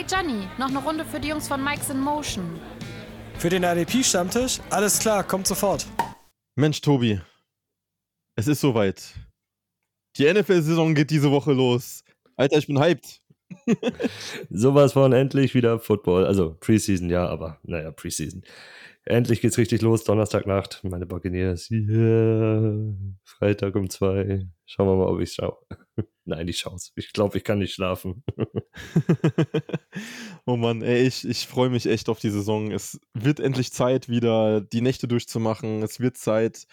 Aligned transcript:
Hey 0.00 0.06
Johnny, 0.10 0.48
noch 0.56 0.68
eine 0.68 0.78
Runde 0.78 1.04
für 1.04 1.20
die 1.20 1.28
Jungs 1.28 1.46
von 1.46 1.62
Mike's 1.62 1.90
in 1.90 2.00
Motion. 2.00 2.58
Für 3.34 3.50
den 3.50 3.64
RDP-Stammtisch? 3.64 4.58
Alles 4.70 4.98
klar, 4.98 5.22
kommt 5.22 5.46
sofort. 5.46 5.86
Mensch, 6.56 6.80
Tobi, 6.80 7.20
es 8.34 8.48
ist 8.48 8.62
soweit. 8.62 9.12
Die 10.16 10.24
NFL-Saison 10.24 10.94
geht 10.94 11.10
diese 11.10 11.30
Woche 11.30 11.52
los. 11.52 12.02
Alter, 12.36 12.56
ich 12.56 12.66
bin 12.66 12.80
hyped. 12.80 13.20
Sowas 14.48 14.94
von 14.94 15.12
endlich 15.12 15.54
wieder 15.54 15.78
Football. 15.78 16.24
Also 16.24 16.56
Preseason, 16.58 17.10
ja, 17.10 17.28
aber 17.28 17.58
naja, 17.62 17.90
Preseason. 17.90 18.42
Endlich 19.04 19.42
geht's 19.42 19.58
richtig 19.58 19.82
los, 19.82 20.04
Donnerstagnacht. 20.04 20.82
Meine 20.82 21.04
Buccaneers. 21.04 21.70
Yeah. 21.70 22.94
Freitag 23.24 23.76
um 23.76 23.90
zwei. 23.90 24.46
Schauen 24.64 24.88
wir 24.88 24.96
mal, 24.96 25.12
ob 25.12 25.20
ich 25.20 25.34
schaue. 25.34 25.58
Nein, 26.24 26.48
ich 26.48 26.58
schaue 26.58 26.76
es. 26.76 26.92
Ich 26.96 27.12
glaube, 27.12 27.38
ich 27.38 27.44
kann 27.44 27.58
nicht 27.58 27.74
schlafen. 27.74 28.22
oh 30.46 30.56
Mann, 30.56 30.82
ey, 30.82 31.06
ich, 31.06 31.26
ich 31.26 31.46
freue 31.46 31.70
mich 31.70 31.86
echt 31.86 32.08
auf 32.08 32.20
die 32.20 32.30
Saison. 32.30 32.70
Es 32.70 33.00
wird 33.14 33.40
endlich 33.40 33.72
Zeit, 33.72 34.08
wieder 34.08 34.60
die 34.60 34.82
Nächte 34.82 35.08
durchzumachen. 35.08 35.82
Es 35.82 35.98
wird 35.98 36.18
Zeit, 36.18 36.66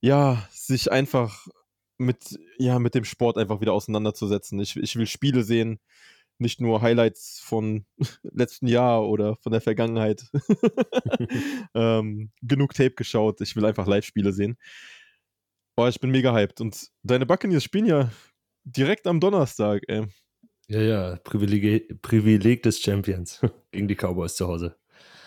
ja, 0.00 0.46
sich 0.52 0.92
einfach 0.92 1.46
mit, 1.98 2.38
ja, 2.58 2.78
mit 2.78 2.94
dem 2.94 3.04
Sport 3.04 3.38
einfach 3.38 3.60
wieder 3.60 3.72
auseinanderzusetzen. 3.72 4.60
Ich, 4.60 4.76
ich 4.76 4.96
will 4.96 5.06
Spiele 5.06 5.42
sehen 5.42 5.80
nicht 6.40 6.60
nur 6.60 6.82
Highlights 6.82 7.40
von 7.40 7.84
letzten 8.22 8.66
Jahr 8.66 9.06
oder 9.06 9.36
von 9.36 9.52
der 9.52 9.60
Vergangenheit. 9.60 10.24
ähm, 11.74 12.30
genug 12.42 12.74
Tape 12.74 12.92
geschaut. 12.92 13.40
Ich 13.40 13.54
will 13.54 13.66
einfach 13.66 13.86
Live-Spiele 13.86 14.32
sehen. 14.32 14.56
Boah, 15.76 15.88
ich 15.88 16.00
bin 16.00 16.10
mega 16.10 16.34
hyped. 16.34 16.60
Und 16.60 16.88
deine 17.02 17.26
Buccaneers 17.26 17.64
spielen 17.64 17.86
ja 17.86 18.10
direkt 18.64 19.06
am 19.06 19.20
Donnerstag, 19.20 19.82
ey. 19.88 20.06
Ja, 20.68 20.80
ja, 20.80 21.16
Privileg, 21.24 22.00
Privileg 22.00 22.62
des 22.62 22.80
Champions 22.80 23.40
gegen 23.72 23.88
die 23.88 23.96
Cowboys 23.96 24.36
zu 24.36 24.46
Hause. 24.46 24.76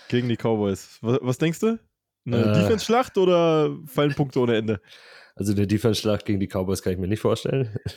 Gegen 0.07 0.29
die 0.29 0.37
Cowboys. 0.37 0.99
Was, 1.01 1.19
was 1.21 1.37
denkst 1.37 1.59
du? 1.59 1.79
Eine 2.25 2.37
äh, 2.37 2.53
Defense-Schlacht 2.53 3.17
oder 3.17 3.77
fallen 3.85 4.15
Punkte 4.15 4.39
ohne 4.39 4.55
Ende? 4.55 4.81
Also 5.35 5.51
eine 5.51 5.67
Defense-Schlacht 5.67 6.25
gegen 6.25 6.39
die 6.39 6.47
Cowboys 6.47 6.81
kann 6.81 6.93
ich 6.93 6.99
mir 6.99 7.07
nicht 7.07 7.21
vorstellen. 7.21 7.77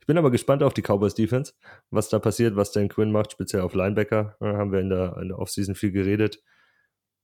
Ich 0.00 0.06
bin 0.06 0.16
aber 0.16 0.30
gespannt 0.30 0.62
auf 0.62 0.72
die 0.72 0.82
Cowboys 0.82 1.14
Defense, 1.14 1.52
was 1.90 2.08
da 2.08 2.20
passiert, 2.20 2.54
was 2.54 2.70
Dan 2.70 2.88
Quinn 2.88 3.10
macht, 3.10 3.32
speziell 3.32 3.62
auf 3.62 3.74
Linebacker. 3.74 4.36
Da 4.38 4.56
haben 4.56 4.70
wir 4.70 4.78
in 4.78 4.88
der, 4.88 5.16
in 5.20 5.28
der 5.28 5.38
Offseason 5.40 5.74
viel 5.74 5.90
geredet. 5.90 6.40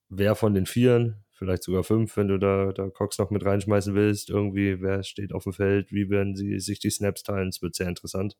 Wer 0.08 0.34
von 0.34 0.52
den 0.52 0.66
Vieren, 0.66 1.24
vielleicht 1.40 1.62
sogar 1.62 1.84
fünf, 1.84 2.18
wenn 2.18 2.28
du 2.28 2.38
da, 2.38 2.70
da 2.70 2.90
Cox 2.90 3.18
noch 3.18 3.30
mit 3.30 3.46
reinschmeißen 3.46 3.94
willst, 3.94 4.28
irgendwie, 4.28 4.82
wer 4.82 5.02
steht 5.02 5.32
auf 5.32 5.44
dem 5.44 5.54
Feld, 5.54 5.90
wie 5.90 6.10
werden 6.10 6.36
sie 6.36 6.60
sich 6.60 6.80
die 6.80 6.90
Snaps 6.90 7.22
teilen, 7.22 7.48
es 7.48 7.62
wird 7.62 7.74
sehr 7.74 7.88
interessant. 7.88 8.36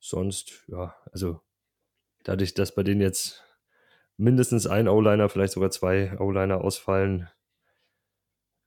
Sonst, 0.00 0.64
ja, 0.66 0.96
also 1.12 1.40
dadurch, 2.24 2.54
dass 2.54 2.74
bei 2.74 2.82
denen 2.82 3.00
jetzt 3.00 3.44
mindestens 4.16 4.66
ein 4.66 4.88
O-Liner, 4.88 5.28
vielleicht 5.28 5.52
sogar 5.52 5.70
zwei 5.70 6.18
O-Liner 6.18 6.60
ausfallen, 6.60 7.28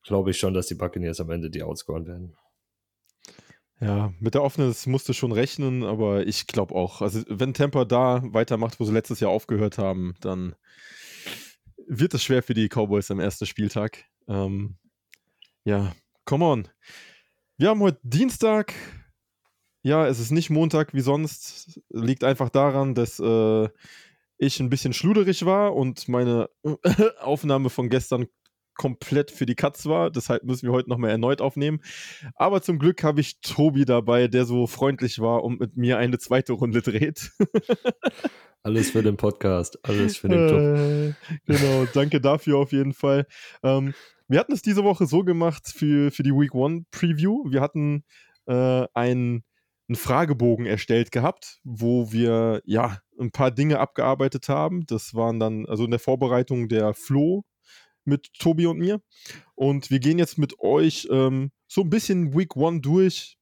glaube 0.03 0.31
ich 0.31 0.37
schon, 0.37 0.53
dass 0.53 0.67
die 0.67 0.75
Buccaneers 0.75 1.19
am 1.19 1.29
Ende 1.29 1.49
die 1.49 1.63
outscoren 1.63 2.07
werden. 2.07 2.37
Ja, 3.81 4.13
mit 4.21 4.33
der 4.33 4.43
Offense 4.43 4.89
musst 4.89 5.09
du 5.09 5.13
schon 5.13 5.33
rechnen, 5.33 5.83
aber 5.83 6.25
ich 6.25 6.47
glaube 6.47 6.73
auch. 6.73 7.01
Also, 7.01 7.21
wenn 7.27 7.53
Tampa 7.53 7.83
da 7.83 8.21
weitermacht, 8.27 8.79
wo 8.79 8.85
sie 8.85 8.93
letztes 8.93 9.19
Jahr 9.19 9.31
aufgehört 9.31 9.77
haben, 9.77 10.15
dann 10.21 10.55
wird 11.87 12.13
es 12.13 12.23
schwer 12.23 12.43
für 12.43 12.53
die 12.53 12.67
Cowboys 12.69 13.11
am 13.11 13.19
ersten 13.19 13.45
Spieltag. 13.45 14.05
Ähm, 14.27 14.77
ja, 15.63 15.95
come 16.25 16.45
on. 16.45 16.67
Wir 17.57 17.69
haben 17.69 17.81
heute 17.81 17.99
Dienstag. 18.03 18.73
Ja, 19.81 20.07
es 20.07 20.19
ist 20.19 20.31
nicht 20.31 20.49
Montag 20.49 20.93
wie 20.93 21.01
sonst. 21.01 21.79
Liegt 21.89 22.23
einfach 22.23 22.49
daran, 22.49 22.95
dass 22.95 23.19
äh, 23.19 23.69
ich 24.37 24.59
ein 24.59 24.69
bisschen 24.69 24.93
schluderig 24.93 25.45
war 25.45 25.75
und 25.75 26.07
meine 26.07 26.49
Aufnahme 27.19 27.69
von 27.69 27.89
gestern 27.89 28.27
komplett 28.75 29.31
für 29.31 29.45
die 29.45 29.55
Katz 29.55 29.85
war. 29.85 30.11
Deshalb 30.11 30.43
müssen 30.43 30.67
wir 30.67 30.73
heute 30.73 30.89
nochmal 30.89 31.11
erneut 31.11 31.41
aufnehmen. 31.41 31.81
Aber 32.35 32.61
zum 32.61 32.79
Glück 32.79 33.03
habe 33.03 33.21
ich 33.21 33.39
Tobi 33.41 33.85
dabei, 33.85 34.27
der 34.27 34.45
so 34.45 34.67
freundlich 34.67 35.19
war 35.19 35.43
und 35.43 35.59
mit 35.59 35.77
mir 35.77 35.97
eine 35.97 36.17
zweite 36.17 36.53
Runde 36.53 36.81
dreht. 36.81 37.31
Alles 38.63 38.89
für 38.89 39.03
den 39.03 39.15
Podcast, 39.15 39.77
alles 39.83 40.17
für 40.17 40.27
den 40.27 40.47
Club. 40.47 40.59
Äh, 40.59 41.13
genau, 41.45 41.85
danke 41.93 42.19
dafür 42.19 42.57
auf 42.57 42.71
jeden 42.71 42.93
Fall. 42.93 43.27
Ähm, 43.61 43.93
wir 44.27 44.39
hatten 44.39 44.53
es 44.53 44.63
diese 44.63 44.83
Woche 44.83 45.05
so 45.05 45.23
gemacht 45.23 45.67
für, 45.67 46.09
für 46.09 46.23
die 46.23 46.31
Week 46.31 46.55
One 46.55 46.83
Preview. 46.89 47.43
Wir 47.47 47.61
hatten 47.61 48.03
äh, 48.47 48.87
einen, 48.95 49.43
einen 49.87 49.95
Fragebogen 49.95 50.65
erstellt 50.65 51.11
gehabt, 51.11 51.59
wo 51.63 52.11
wir 52.11 52.63
ja 52.65 52.97
ein 53.19 53.29
paar 53.29 53.51
Dinge 53.51 53.79
abgearbeitet 53.79 54.49
haben. 54.49 54.87
Das 54.87 55.13
waren 55.13 55.39
dann, 55.39 55.67
also 55.67 55.85
in 55.85 55.91
der 55.91 55.99
Vorbereitung 55.99 56.67
der 56.67 56.95
Flo 56.95 57.43
mit 58.05 58.33
Tobi 58.33 58.67
und 58.67 58.77
mir. 58.77 59.01
Und 59.55 59.89
wir 59.89 59.99
gehen 59.99 60.19
jetzt 60.19 60.37
mit 60.37 60.59
euch 60.59 61.07
ähm, 61.11 61.51
so 61.67 61.81
ein 61.81 61.89
bisschen 61.89 62.35
Week 62.37 62.55
One 62.55 62.81
durch. 62.81 63.37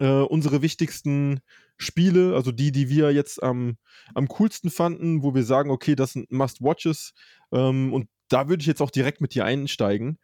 Äh, 0.00 0.22
unsere 0.22 0.62
wichtigsten 0.62 1.40
Spiele, 1.76 2.34
also 2.34 2.52
die, 2.52 2.72
die 2.72 2.88
wir 2.88 3.12
jetzt 3.12 3.42
am, 3.42 3.76
am 4.14 4.28
coolsten 4.28 4.70
fanden, 4.70 5.22
wo 5.22 5.34
wir 5.34 5.44
sagen, 5.44 5.70
okay, 5.70 5.94
das 5.94 6.12
sind 6.12 6.30
Must-Watches. 6.30 7.12
Ähm, 7.52 7.92
und 7.92 8.08
da 8.28 8.48
würde 8.48 8.62
ich 8.62 8.66
jetzt 8.66 8.80
auch 8.80 8.90
direkt 8.90 9.20
mit 9.20 9.34
dir 9.34 9.44
einsteigen. 9.44 10.18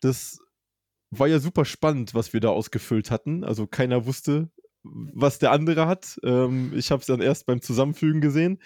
Das 0.00 0.38
war 1.10 1.26
ja 1.26 1.38
super 1.38 1.64
spannend, 1.64 2.14
was 2.14 2.32
wir 2.32 2.40
da 2.40 2.50
ausgefüllt 2.50 3.10
hatten. 3.10 3.44
Also 3.44 3.66
keiner 3.66 4.06
wusste, 4.06 4.50
was 4.82 5.38
der 5.38 5.52
andere 5.52 5.86
hat. 5.86 6.18
Ähm, 6.22 6.72
ich 6.74 6.90
habe 6.90 7.00
es 7.00 7.06
dann 7.06 7.20
erst 7.20 7.46
beim 7.46 7.62
Zusammenfügen 7.62 8.20
gesehen. 8.20 8.60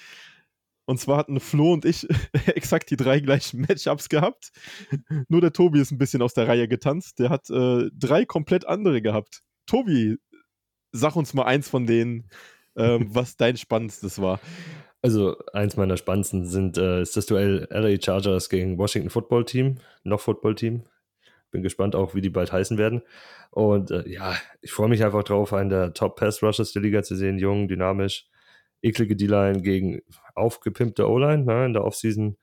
Und 0.84 0.98
zwar 0.98 1.16
hatten 1.16 1.38
Flo 1.38 1.72
und 1.72 1.84
ich 1.84 2.06
exakt 2.46 2.90
die 2.90 2.96
drei 2.96 3.20
gleichen 3.20 3.60
Matchups 3.60 4.08
gehabt. 4.08 4.50
Nur 5.28 5.40
der 5.40 5.52
Tobi 5.52 5.80
ist 5.80 5.92
ein 5.92 5.98
bisschen 5.98 6.22
aus 6.22 6.34
der 6.34 6.48
Reihe 6.48 6.68
getanzt. 6.68 7.18
Der 7.18 7.30
hat 7.30 7.48
äh, 7.50 7.88
drei 7.92 8.24
komplett 8.24 8.66
andere 8.66 9.00
gehabt. 9.00 9.42
Tobi, 9.66 10.18
sag 10.90 11.16
uns 11.16 11.34
mal 11.34 11.44
eins 11.44 11.68
von 11.68 11.86
denen, 11.86 12.28
ähm, 12.76 13.06
was 13.14 13.36
dein 13.36 13.56
spannendstes 13.56 14.20
war. 14.20 14.40
Also 15.02 15.36
eins 15.52 15.76
meiner 15.76 15.96
spannendsten 15.96 16.46
sind, 16.46 16.78
äh, 16.78 17.02
ist 17.02 17.16
das 17.16 17.26
Duell 17.26 17.66
LA 17.70 18.00
Chargers 18.00 18.48
gegen 18.48 18.78
Washington 18.78 19.10
Football 19.10 19.44
Team, 19.44 19.78
noch 20.04 20.20
Football 20.20 20.54
Team. 20.54 20.84
Bin 21.50 21.62
gespannt 21.62 21.94
auch, 21.94 22.14
wie 22.14 22.20
die 22.20 22.30
bald 22.30 22.52
heißen 22.52 22.78
werden. 22.78 23.02
Und 23.50 23.90
äh, 23.90 24.08
ja, 24.08 24.34
ich 24.62 24.72
freue 24.72 24.88
mich 24.88 25.04
einfach 25.04 25.24
drauf, 25.24 25.52
einen 25.52 25.70
der 25.70 25.92
Top 25.92 26.16
Pass 26.16 26.42
Rushers 26.42 26.72
der 26.72 26.82
Liga 26.82 27.02
zu 27.02 27.14
sehen, 27.14 27.38
jung, 27.38 27.68
dynamisch 27.68 28.28
eklige 28.82 29.16
D-Line 29.16 29.62
gegen 29.62 30.02
aufgepimpte 30.34 31.08
O-Line, 31.08 31.44
ne, 31.44 31.66
in 31.66 31.72
der 31.72 31.84
Offseason 31.84 32.36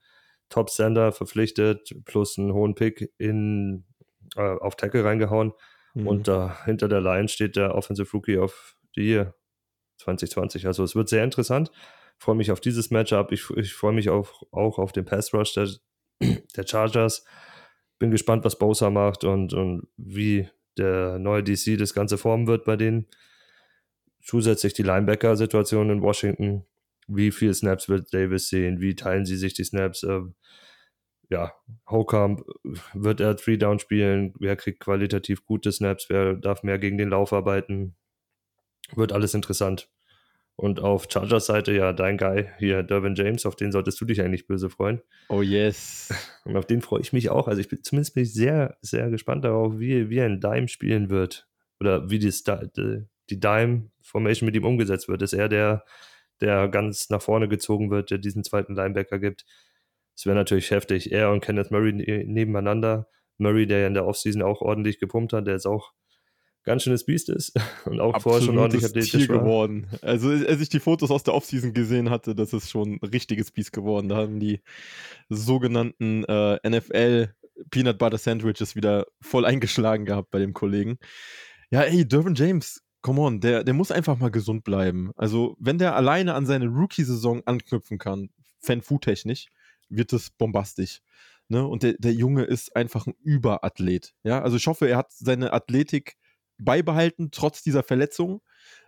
Top 0.48 0.70
Sender 0.70 1.12
verpflichtet, 1.12 1.94
plus 2.04 2.38
einen 2.38 2.52
hohen 2.52 2.74
Pick 2.74 3.12
in, 3.18 3.84
äh, 4.36 4.40
auf 4.40 4.74
Tackle 4.76 5.04
reingehauen. 5.04 5.52
Mhm. 5.94 6.06
Und 6.06 6.28
da 6.28 6.64
hinter 6.64 6.88
der 6.88 7.00
Line 7.00 7.28
steht 7.28 7.56
der 7.56 7.74
Offensive 7.74 8.10
Rookie 8.12 8.38
of 8.38 8.76
the 8.96 9.02
Year 9.02 9.34
2020. 9.98 10.66
Also 10.66 10.82
es 10.82 10.94
wird 10.94 11.08
sehr 11.08 11.24
interessant. 11.24 11.70
Ich 12.18 12.24
freue 12.24 12.34
mich 12.34 12.50
auf 12.50 12.60
dieses 12.60 12.90
Matchup. 12.90 13.32
Ich, 13.32 13.48
ich 13.50 13.72
freue 13.74 13.92
mich 13.92 14.10
auch, 14.10 14.42
auch 14.50 14.78
auf 14.78 14.92
den 14.92 15.04
Pass 15.04 15.32
Rush 15.32 15.54
der, 15.54 15.68
der 16.56 16.66
Chargers. 16.66 17.24
Bin 17.98 18.10
gespannt, 18.10 18.44
was 18.44 18.58
Bosa 18.58 18.90
macht 18.90 19.24
und, 19.24 19.52
und 19.52 19.86
wie 19.96 20.48
der 20.78 21.18
neue 21.18 21.42
DC 21.42 21.78
das 21.78 21.94
Ganze 21.94 22.18
formen 22.18 22.46
wird 22.46 22.64
bei 22.64 22.76
denen 22.76 23.06
zusätzlich 24.22 24.74
die 24.74 24.82
Linebacker-Situation 24.82 25.90
in 25.90 26.02
Washington. 26.02 26.64
Wie 27.06 27.30
viele 27.30 27.54
Snaps 27.54 27.88
wird 27.88 28.12
Davis 28.14 28.48
sehen? 28.48 28.80
Wie 28.80 28.94
teilen 28.94 29.24
sie 29.24 29.36
sich 29.36 29.54
die 29.54 29.64
Snaps? 29.64 30.02
Ähm, 30.02 30.34
ja, 31.28 31.52
Hocamp, 31.88 32.42
wird 32.92 33.20
er 33.20 33.36
Three-Down 33.36 33.78
spielen? 33.78 34.34
Wer 34.38 34.56
kriegt 34.56 34.80
qualitativ 34.80 35.44
gute 35.44 35.70
Snaps? 35.72 36.06
Wer 36.08 36.34
darf 36.34 36.62
mehr 36.62 36.78
gegen 36.78 36.98
den 36.98 37.08
Lauf 37.08 37.32
arbeiten? 37.32 37.94
Wird 38.94 39.12
alles 39.12 39.34
interessant. 39.34 39.88
Und 40.56 40.80
auf 40.80 41.06
Chargers 41.10 41.46
Seite, 41.46 41.72
ja, 41.72 41.94
dein 41.94 42.18
Guy 42.18 42.48
hier, 42.58 42.82
Dervin 42.82 43.14
James, 43.14 43.46
auf 43.46 43.56
den 43.56 43.72
solltest 43.72 43.98
du 43.98 44.04
dich 44.04 44.20
eigentlich 44.20 44.46
böse 44.46 44.68
freuen. 44.68 45.00
Oh 45.30 45.40
yes. 45.40 46.12
Und 46.44 46.56
auf 46.56 46.66
den 46.66 46.82
freue 46.82 47.00
ich 47.00 47.14
mich 47.14 47.30
auch. 47.30 47.48
Also 47.48 47.60
ich 47.62 47.68
bin 47.68 47.82
zumindest 47.82 48.14
bin 48.14 48.24
ich 48.24 48.34
sehr, 48.34 48.76
sehr 48.82 49.08
gespannt 49.08 49.44
darauf, 49.44 49.78
wie, 49.78 50.10
wie 50.10 50.18
er 50.18 50.26
in 50.26 50.40
Dime 50.40 50.68
spielen 50.68 51.08
wird. 51.08 51.48
Oder 51.80 52.10
wie 52.10 52.18
die, 52.18 52.28
die 52.76 53.06
Dime-Formation 53.38 54.46
mit 54.46 54.56
ihm 54.56 54.64
umgesetzt 54.64 55.08
wird. 55.08 55.22
Ist 55.22 55.34
er 55.34 55.48
der, 55.48 55.84
der 56.40 56.68
ganz 56.68 57.10
nach 57.10 57.22
vorne 57.22 57.48
gezogen 57.48 57.90
wird, 57.90 58.10
der 58.10 58.18
diesen 58.18 58.42
zweiten 58.42 58.74
Linebacker 58.74 59.18
gibt. 59.18 59.44
Es 60.16 60.26
wäre 60.26 60.36
natürlich 60.36 60.70
heftig. 60.70 61.12
Er 61.12 61.30
und 61.30 61.40
Kenneth 61.40 61.70
Murray 61.70 61.92
ne-, 61.92 62.24
nebeneinander. 62.24 63.08
Murray, 63.38 63.66
der 63.66 63.80
ja 63.80 63.86
in 63.86 63.94
der 63.94 64.06
Offseason 64.06 64.42
auch 64.42 64.60
ordentlich 64.60 64.98
gepumpt 64.98 65.32
hat, 65.32 65.46
der 65.46 65.54
ist 65.54 65.66
auch 65.66 65.92
ganz 66.64 66.82
schönes 66.82 67.06
Biest 67.06 67.28
ist 67.30 67.54
und 67.86 68.00
auch 68.00 68.20
vorher 68.20 68.42
schon 68.42 68.58
ordentlich 68.58 68.84
athletisch 68.84 69.28
war. 69.28 69.38
geworden. 69.38 69.88
Also 70.02 70.30
als 70.30 70.60
ich 70.60 70.68
die 70.68 70.80
Fotos 70.80 71.10
aus 71.10 71.22
der 71.22 71.34
Offseason 71.34 71.72
gesehen 71.72 72.10
hatte, 72.10 72.34
das 72.34 72.52
ist 72.52 72.70
schon 72.70 72.98
ein 73.02 73.08
richtiges 73.08 73.50
Biest 73.50 73.72
geworden. 73.72 74.08
Da 74.08 74.16
haben 74.16 74.40
die 74.40 74.60
sogenannten 75.28 76.24
äh, 76.24 76.58
NFL 76.68 77.34
Peanut 77.70 77.98
Butter 77.98 78.18
Sandwiches 78.18 78.76
wieder 78.76 79.06
voll 79.20 79.44
eingeschlagen 79.44 80.04
gehabt 80.04 80.30
bei 80.30 80.38
dem 80.38 80.52
Kollegen. 80.52 80.98
Ja, 81.70 81.82
ey, 81.82 82.06
Dervin 82.06 82.34
James 82.34 82.82
come 83.02 83.20
on, 83.20 83.40
der, 83.40 83.64
der 83.64 83.74
muss 83.74 83.90
einfach 83.90 84.18
mal 84.18 84.30
gesund 84.30 84.64
bleiben. 84.64 85.12
Also, 85.16 85.56
wenn 85.58 85.78
der 85.78 85.96
alleine 85.96 86.34
an 86.34 86.46
seine 86.46 86.66
Rookie-Saison 86.66 87.42
anknüpfen 87.46 87.98
kann, 87.98 88.30
Fan-Fu-technisch, 88.60 89.46
wird 89.88 90.12
das 90.12 90.30
bombastisch. 90.30 91.00
Ne? 91.48 91.66
Und 91.66 91.82
der, 91.82 91.94
der 91.94 92.12
Junge 92.12 92.44
ist 92.44 92.76
einfach 92.76 93.06
ein 93.06 93.14
Überathlet. 93.22 94.14
Ja, 94.22 94.42
also 94.42 94.56
ich 94.56 94.66
hoffe, 94.66 94.88
er 94.88 94.98
hat 94.98 95.12
seine 95.12 95.52
Athletik 95.52 96.16
beibehalten, 96.58 97.30
trotz 97.32 97.62
dieser 97.62 97.82
Verletzung, 97.82 98.42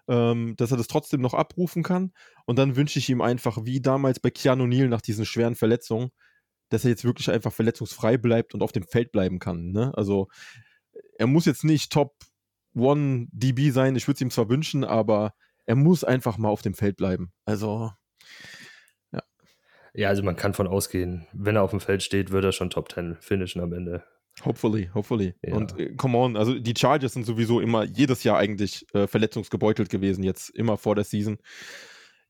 ähm, 0.08 0.54
dass 0.56 0.70
er 0.70 0.76
das 0.76 0.86
trotzdem 0.86 1.20
noch 1.20 1.34
abrufen 1.34 1.82
kann. 1.82 2.12
Und 2.46 2.58
dann 2.58 2.76
wünsche 2.76 2.98
ich 2.98 3.08
ihm 3.08 3.20
einfach, 3.20 3.64
wie 3.64 3.80
damals 3.80 4.20
bei 4.20 4.30
Keanu 4.30 4.66
Neal 4.66 4.88
nach 4.88 5.00
diesen 5.00 5.24
schweren 5.24 5.56
Verletzungen, 5.56 6.10
dass 6.68 6.84
er 6.84 6.90
jetzt 6.90 7.04
wirklich 7.04 7.30
einfach 7.30 7.52
verletzungsfrei 7.52 8.16
bleibt 8.16 8.54
und 8.54 8.62
auf 8.62 8.72
dem 8.72 8.84
Feld 8.84 9.12
bleiben 9.12 9.38
kann. 9.38 9.72
Ne? 9.72 9.92
Also 9.96 10.28
er 11.18 11.26
muss 11.26 11.46
jetzt 11.46 11.64
nicht 11.64 11.92
Top 11.92 12.14
One 12.74 13.26
DB 13.32 13.70
sein, 13.70 13.96
ich 13.96 14.06
würde 14.06 14.16
es 14.16 14.20
ihm 14.20 14.30
zwar 14.30 14.48
wünschen, 14.48 14.84
aber 14.84 15.34
er 15.66 15.76
muss 15.76 16.04
einfach 16.04 16.38
mal 16.38 16.48
auf 16.48 16.62
dem 16.62 16.74
Feld 16.74 16.96
bleiben. 16.96 17.32
Also 17.44 17.92
ja, 19.94 20.08
also 20.08 20.22
man 20.22 20.36
kann 20.36 20.54
von 20.54 20.66
ausgehen, 20.66 21.26
wenn 21.32 21.56
er 21.56 21.62
auf 21.62 21.70
dem 21.70 21.80
Feld 21.80 22.02
steht, 22.02 22.30
wird 22.30 22.44
er 22.44 22.52
schon 22.52 22.70
Top 22.70 22.90
10 22.90 23.16
finishen 23.20 23.60
am 23.60 23.72
Ende. 23.72 24.02
Hopefully, 24.44 24.88
hopefully. 24.94 25.34
Ja. 25.42 25.54
Und 25.54 25.78
äh, 25.78 25.94
come 25.94 26.16
on, 26.16 26.36
also 26.36 26.58
die 26.58 26.74
Chargers 26.76 27.12
sind 27.12 27.26
sowieso 27.26 27.60
immer 27.60 27.84
jedes 27.84 28.24
Jahr 28.24 28.38
eigentlich 28.38 28.86
äh, 28.94 29.06
verletzungsgebeutelt 29.06 29.90
gewesen, 29.90 30.24
jetzt 30.24 30.48
immer 30.50 30.78
vor 30.78 30.94
der 30.94 31.04
Season. 31.04 31.36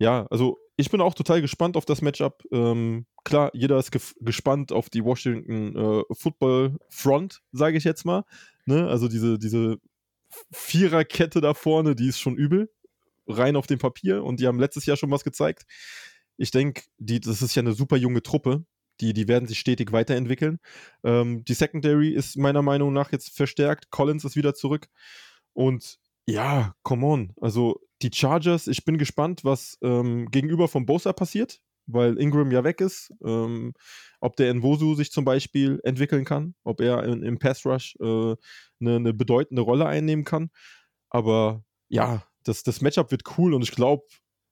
Ja, 0.00 0.26
also 0.30 0.58
ich 0.76 0.90
bin 0.90 1.00
auch 1.00 1.14
total 1.14 1.40
gespannt 1.40 1.76
auf 1.76 1.84
das 1.84 2.02
Matchup. 2.02 2.42
Ähm, 2.50 3.06
klar, 3.22 3.50
jeder 3.54 3.78
ist 3.78 3.92
gespannt 3.92 4.72
auf 4.72 4.90
die 4.90 5.04
Washington 5.04 5.76
äh, 5.76 6.02
Football 6.12 6.78
Front, 6.88 7.42
sage 7.52 7.76
ich 7.76 7.84
jetzt 7.84 8.04
mal. 8.04 8.24
Ne? 8.66 8.88
Also 8.88 9.06
diese, 9.06 9.38
diese 9.38 9.78
Viererkette 10.52 11.40
da 11.40 11.54
vorne, 11.54 11.94
die 11.94 12.08
ist 12.08 12.20
schon 12.20 12.36
übel. 12.36 12.70
Rein 13.26 13.56
auf 13.56 13.66
dem 13.66 13.78
Papier 13.78 14.24
und 14.24 14.40
die 14.40 14.48
haben 14.48 14.58
letztes 14.58 14.84
Jahr 14.86 14.96
schon 14.96 15.10
was 15.10 15.24
gezeigt 15.24 15.64
ich 16.36 16.50
denke, 16.50 16.82
das 16.98 17.42
ist 17.42 17.54
ja 17.54 17.62
eine 17.62 17.72
super 17.72 17.96
junge 17.96 18.22
Truppe. 18.22 18.64
Die, 19.00 19.12
die 19.12 19.26
werden 19.26 19.48
sich 19.48 19.58
stetig 19.58 19.92
weiterentwickeln. 19.92 20.58
Ähm, 21.02 21.44
die 21.44 21.54
Secondary 21.54 22.10
ist 22.10 22.36
meiner 22.36 22.62
Meinung 22.62 22.92
nach 22.92 23.10
jetzt 23.10 23.34
verstärkt. 23.34 23.90
Collins 23.90 24.24
ist 24.24 24.36
wieder 24.36 24.54
zurück. 24.54 24.88
Und 25.54 25.98
ja, 26.26 26.74
come 26.82 27.06
on. 27.06 27.32
Also 27.40 27.80
die 28.02 28.10
Chargers, 28.12 28.66
ich 28.66 28.84
bin 28.84 28.98
gespannt, 28.98 29.44
was 29.44 29.78
ähm, 29.82 30.30
gegenüber 30.30 30.68
von 30.68 30.84
Bosa 30.84 31.12
passiert, 31.12 31.60
weil 31.86 32.18
Ingram 32.18 32.50
ja 32.50 32.64
weg 32.64 32.80
ist. 32.80 33.12
Ähm, 33.24 33.74
ob 34.20 34.36
der 34.36 34.52
Nwosu 34.54 34.94
sich 34.94 35.10
zum 35.10 35.24
Beispiel 35.24 35.80
entwickeln 35.84 36.24
kann, 36.24 36.54
ob 36.64 36.80
er 36.80 37.04
in, 37.04 37.22
im 37.22 37.38
Pass 37.38 37.64
Rush 37.66 37.96
äh, 38.00 38.04
eine, 38.80 38.96
eine 38.96 39.12
bedeutende 39.14 39.62
Rolle 39.62 39.86
einnehmen 39.86 40.24
kann. 40.24 40.50
Aber 41.10 41.64
ja, 41.88 42.24
das, 42.44 42.62
das 42.62 42.80
Matchup 42.80 43.10
wird 43.10 43.22
cool 43.36 43.54
und 43.54 43.62
ich 43.62 43.72
glaube, 43.72 44.04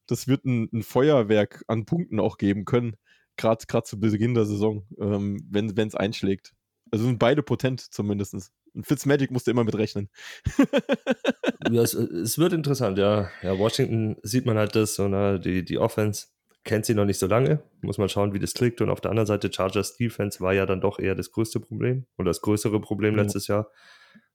das 0.07 0.29
wird 0.29 0.45
ein, 0.45 0.69
ein, 0.73 0.83
Feuerwerk 0.83 1.65
an 1.69 1.87
Punkten 1.87 2.21
auch 2.21 2.37
geben 2.37 2.65
können, 2.65 2.97
gerade 3.37 3.65
zu 3.85 4.01
Beginn 4.01 4.35
der 4.35 4.45
Saison, 4.45 4.87
ähm, 5.01 5.41
wenn 5.51 5.69
es 5.69 5.95
einschlägt. 5.95 6.53
Also 6.91 7.05
sind 7.05 7.19
beide 7.19 7.43
potent 7.43 7.81
zumindest. 7.81 8.35
Und 8.75 8.87
Fitzmagic 8.87 9.31
musste 9.31 9.51
immer 9.51 9.65
mitrechnen. 9.65 10.11
ja, 11.71 11.83
es, 11.83 11.95
es, 11.95 12.39
wird 12.39 12.53
interessant, 12.53 12.99
ja. 12.99 13.31
Ja, 13.43 13.59
Washington 13.59 14.17
sieht 14.23 14.47
man 14.47 14.59
halt 14.59 14.75
das, 14.75 14.95
so, 14.95 15.09
ne, 15.09 15.39
die, 15.41 15.65
die 15.65 15.79
Offense 15.79 16.27
kennt 16.65 16.87
sie 16.87 16.95
noch 16.95 17.05
nicht 17.05 17.19
so 17.19 17.27
lange. 17.27 17.63
Muss 17.81 17.99
man 17.99 18.09
schauen, 18.09 18.35
wie 18.35 18.39
das 18.39 18.55
klickt. 18.55 18.81
Und 18.81 18.91
auf 18.91 19.01
der 19.01 19.11
anderen 19.11 19.27
Seite, 19.27 19.53
Chargers 19.53 19.97
Defense 19.97 20.41
war 20.41 20.53
ja 20.53 20.67
dann 20.67 20.81
doch 20.81 20.99
eher 20.99 21.15
das 21.15 21.33
größte 21.33 21.61
Problem 21.61 22.07
oder 22.19 22.31
das 22.31 22.41
größere 22.41 22.81
Problem 22.81 23.17
ja. 23.17 23.23
letztes 23.23 23.47
Jahr. 23.47 23.71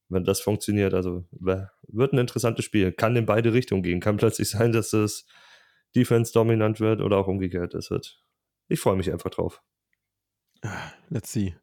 Wenn 0.10 0.24
das 0.24 0.40
funktioniert, 0.40 0.94
also 0.94 1.26
wird 1.32 2.14
ein 2.14 2.20
interessantes 2.20 2.66
Spiel. 2.66 2.92
Kann 2.92 3.16
in 3.16 3.26
beide 3.26 3.54
Richtungen 3.54 3.84
gehen. 3.84 4.00
Kann 4.00 4.18
plötzlich 4.18 4.50
sein, 4.50 4.72
dass 4.72 4.94
es 4.94 5.26
Defense 5.96 6.34
dominant 6.34 6.80
wird 6.80 7.02
oder 7.02 7.18
auch 7.18 7.28
umgekehrt. 7.28 7.74
Das 7.74 7.90
wird. 7.90 8.22
Ich 8.68 8.80
freue 8.80 8.96
mich 8.96 9.12
einfach 9.12 9.30
drauf. 9.30 9.62
Let's 11.10 11.32
see. 11.32 11.56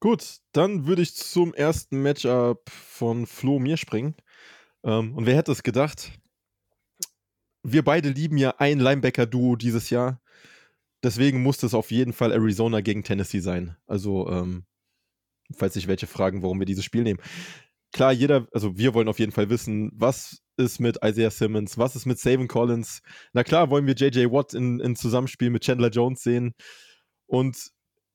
Gut, 0.00 0.38
dann 0.52 0.86
würde 0.86 1.02
ich 1.02 1.14
zum 1.14 1.52
ersten 1.52 2.00
Matchup 2.00 2.70
von 2.70 3.26
Flo 3.26 3.58
mir 3.58 3.76
springen. 3.76 4.14
Ähm, 4.82 5.14
und 5.14 5.26
wer 5.26 5.36
hätte 5.36 5.52
es 5.52 5.62
gedacht? 5.62 6.10
Wir 7.62 7.84
beide 7.84 8.08
lieben 8.08 8.38
ja 8.38 8.54
ein 8.58 8.80
Linebacker-Duo 8.80 9.56
dieses 9.56 9.90
Jahr. 9.90 10.20
Deswegen 11.02 11.42
muss 11.42 11.62
es 11.62 11.74
auf 11.74 11.90
jeden 11.90 12.12
Fall 12.12 12.32
Arizona 12.32 12.80
gegen 12.80 13.04
Tennessee 13.04 13.40
sein. 13.40 13.76
Also, 13.86 14.28
ähm, 14.28 14.64
falls 15.56 15.74
sich 15.74 15.88
welche 15.88 16.06
fragen, 16.06 16.42
warum 16.42 16.58
wir 16.58 16.66
dieses 16.66 16.84
Spiel 16.84 17.02
nehmen. 17.02 17.20
Klar, 17.92 18.12
jeder, 18.12 18.46
also 18.52 18.76
wir 18.78 18.94
wollen 18.94 19.08
auf 19.08 19.18
jeden 19.18 19.32
Fall 19.32 19.50
wissen, 19.50 19.90
was 19.94 20.42
ist 20.56 20.78
mit 20.78 20.98
Isaiah 21.04 21.30
Simmons? 21.30 21.76
Was 21.78 21.96
ist 21.96 22.06
mit 22.06 22.18
Savin 22.18 22.46
Collins? 22.46 23.02
Na 23.32 23.42
klar, 23.42 23.70
wollen 23.70 23.86
wir 23.86 23.94
JJ 23.94 24.30
Watt 24.30 24.54
in, 24.54 24.78
in 24.78 24.94
Zusammenspiel 24.94 25.50
mit 25.50 25.64
Chandler 25.64 25.90
Jones 25.90 26.22
sehen. 26.22 26.54
Und 27.26 27.70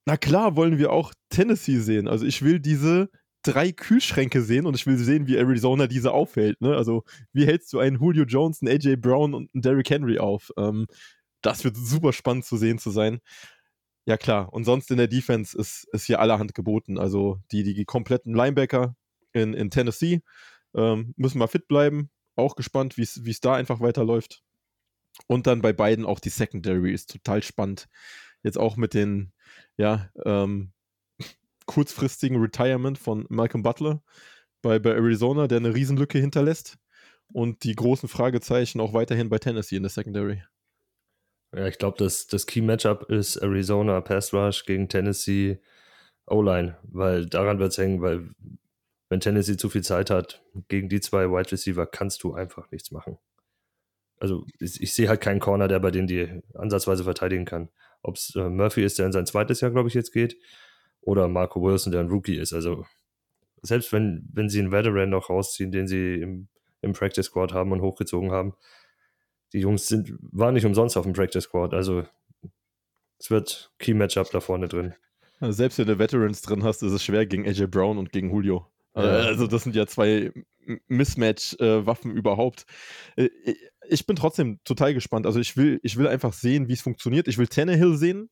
na 0.06 0.16
klar, 0.16 0.56
wollen 0.56 0.78
wir 0.78 0.92
auch 0.92 1.12
Tennessee 1.28 1.78
sehen. 1.78 2.08
Also 2.08 2.24
ich 2.24 2.42
will 2.42 2.60
diese 2.60 3.10
drei 3.46 3.72
Kühlschränke 3.72 4.42
sehen 4.42 4.66
und 4.66 4.74
ich 4.74 4.86
will 4.86 4.98
sehen, 4.98 5.26
wie 5.26 5.36
Arizona 5.36 5.86
diese 5.86 6.12
aufhält. 6.12 6.60
Ne? 6.60 6.76
Also 6.76 7.04
wie 7.32 7.46
hältst 7.46 7.72
du 7.72 7.78
einen 7.78 8.00
Julio 8.00 8.24
Jones, 8.24 8.62
einen 8.62 8.72
AJ 8.72 8.96
Brown 8.96 9.34
und 9.34 9.50
einen 9.54 9.62
Derrick 9.62 9.90
Henry 9.90 10.18
auf? 10.18 10.50
Ähm, 10.56 10.86
das 11.42 11.64
wird 11.64 11.76
super 11.76 12.12
spannend 12.12 12.44
zu 12.44 12.56
sehen 12.56 12.78
zu 12.78 12.90
sein. 12.90 13.20
Ja 14.06 14.16
klar, 14.16 14.52
und 14.52 14.64
sonst 14.64 14.90
in 14.90 14.98
der 14.98 15.08
Defense 15.08 15.56
ist, 15.58 15.86
ist 15.92 16.04
hier 16.04 16.20
allerhand 16.20 16.54
geboten. 16.54 16.98
Also 16.98 17.40
die, 17.50 17.62
die 17.62 17.84
kompletten 17.84 18.34
Linebacker 18.34 18.96
in, 19.32 19.54
in 19.54 19.70
Tennessee 19.70 20.22
ähm, 20.74 21.14
müssen 21.16 21.38
mal 21.38 21.48
fit 21.48 21.68
bleiben 21.68 22.10
auch 22.36 22.54
gespannt, 22.54 22.96
wie 22.96 23.02
es 23.02 23.40
da 23.40 23.54
einfach 23.54 23.80
weiterläuft. 23.80 24.42
Und 25.26 25.46
dann 25.46 25.62
bei 25.62 25.72
beiden 25.72 26.04
auch 26.04 26.20
die 26.20 26.28
Secondary 26.28 26.92
ist 26.92 27.10
total 27.10 27.42
spannend. 27.42 27.88
Jetzt 28.42 28.58
auch 28.58 28.76
mit 28.76 28.94
den, 28.94 29.32
ja, 29.76 30.10
ähm, 30.24 30.72
kurzfristigen 31.66 32.40
Retirement 32.40 32.98
von 32.98 33.26
Malcolm 33.28 33.62
Butler 33.62 34.02
bei, 34.62 34.78
bei 34.78 34.90
Arizona, 34.90 35.46
der 35.46 35.58
eine 35.58 35.74
Riesenlücke 35.74 36.18
hinterlässt. 36.18 36.76
Und 37.32 37.64
die 37.64 37.74
großen 37.74 38.08
Fragezeichen 38.08 38.80
auch 38.80 38.92
weiterhin 38.92 39.28
bei 39.28 39.38
Tennessee 39.38 39.76
in 39.76 39.82
der 39.82 39.90
Secondary. 39.90 40.44
Ja, 41.52 41.66
ich 41.66 41.78
glaube, 41.78 41.98
das, 41.98 42.26
das 42.26 42.46
Key-Matchup 42.46 43.10
ist 43.10 43.36
Arizona 43.36 44.00
Pass 44.00 44.32
Rush 44.32 44.64
gegen 44.64 44.88
Tennessee 44.88 45.60
O-Line, 46.26 46.76
weil 46.82 47.26
daran 47.26 47.58
wird 47.58 47.72
es 47.72 47.78
hängen, 47.78 48.02
weil 48.02 48.30
wenn 49.08 49.20
Tennessee 49.20 49.56
zu 49.56 49.68
viel 49.68 49.82
Zeit 49.82 50.10
hat, 50.10 50.42
gegen 50.68 50.88
die 50.88 51.00
zwei 51.00 51.30
Wide 51.30 51.52
Receiver 51.52 51.86
kannst 51.86 52.22
du 52.22 52.34
einfach 52.34 52.70
nichts 52.70 52.90
machen. 52.90 53.18
Also 54.18 54.46
ich, 54.58 54.80
ich 54.80 54.94
sehe 54.94 55.08
halt 55.08 55.20
keinen 55.20 55.40
Corner, 55.40 55.68
der 55.68 55.78
bei 55.78 55.90
denen 55.90 56.08
die 56.08 56.42
ansatzweise 56.54 57.04
verteidigen 57.04 57.44
kann. 57.44 57.68
Ob 58.02 58.16
es 58.16 58.34
äh, 58.34 58.48
Murphy 58.48 58.84
ist, 58.84 58.98
der 58.98 59.06
in 59.06 59.12
sein 59.12 59.26
zweites 59.26 59.60
Jahr, 59.60 59.70
glaube 59.70 59.88
ich, 59.88 59.94
jetzt 59.94 60.12
geht, 60.12 60.36
oder 61.06 61.28
Marco 61.28 61.62
Wilson, 61.62 61.92
der 61.92 62.00
ein 62.00 62.10
Rookie 62.10 62.36
ist. 62.36 62.52
Also 62.52 62.84
selbst 63.62 63.92
wenn, 63.92 64.28
wenn 64.32 64.48
sie 64.48 64.58
einen 64.58 64.72
Veteran 64.72 65.08
noch 65.08 65.30
rausziehen, 65.30 65.70
den 65.70 65.86
sie 65.86 66.14
im, 66.14 66.48
im 66.82 66.92
Practice 66.92 67.26
Squad 67.26 67.54
haben 67.54 67.72
und 67.72 67.80
hochgezogen 67.80 68.32
haben, 68.32 68.54
die 69.52 69.60
Jungs 69.60 69.86
sind, 69.86 70.12
waren 70.20 70.54
nicht 70.54 70.66
umsonst 70.66 70.96
auf 70.96 71.04
dem 71.04 71.12
Practice 71.12 71.44
Squad. 71.44 71.72
Also 71.74 72.04
es 73.18 73.30
wird 73.30 73.72
Key 73.78 73.94
Matchup 73.94 74.30
da 74.32 74.40
vorne 74.40 74.66
drin. 74.66 74.94
Also 75.38 75.52
selbst 75.52 75.78
wenn 75.78 75.86
du 75.86 75.98
Veterans 75.98 76.42
drin 76.42 76.64
hast, 76.64 76.82
ist 76.82 76.92
es 76.92 77.04
schwer 77.04 77.24
gegen 77.24 77.46
AJ 77.46 77.68
Brown 77.68 77.98
und 77.98 78.10
gegen 78.10 78.30
Julio. 78.30 78.66
Ja. 78.96 79.02
Also 79.02 79.46
das 79.46 79.62
sind 79.62 79.76
ja 79.76 79.86
zwei 79.86 80.32
Mismatch-Waffen 80.88 82.10
äh, 82.10 82.18
überhaupt. 82.18 82.66
Äh, 83.14 83.28
ich 83.88 84.06
bin 84.06 84.16
trotzdem 84.16 84.58
total 84.64 84.92
gespannt. 84.92 85.26
Also 85.26 85.38
ich 85.38 85.56
will, 85.56 85.78
ich 85.84 85.96
will 85.96 86.08
einfach 86.08 86.32
sehen, 86.32 86.66
wie 86.66 86.72
es 86.72 86.80
funktioniert. 86.80 87.28
Ich 87.28 87.38
will 87.38 87.46
Tannehill 87.46 87.96
sehen, 87.96 88.28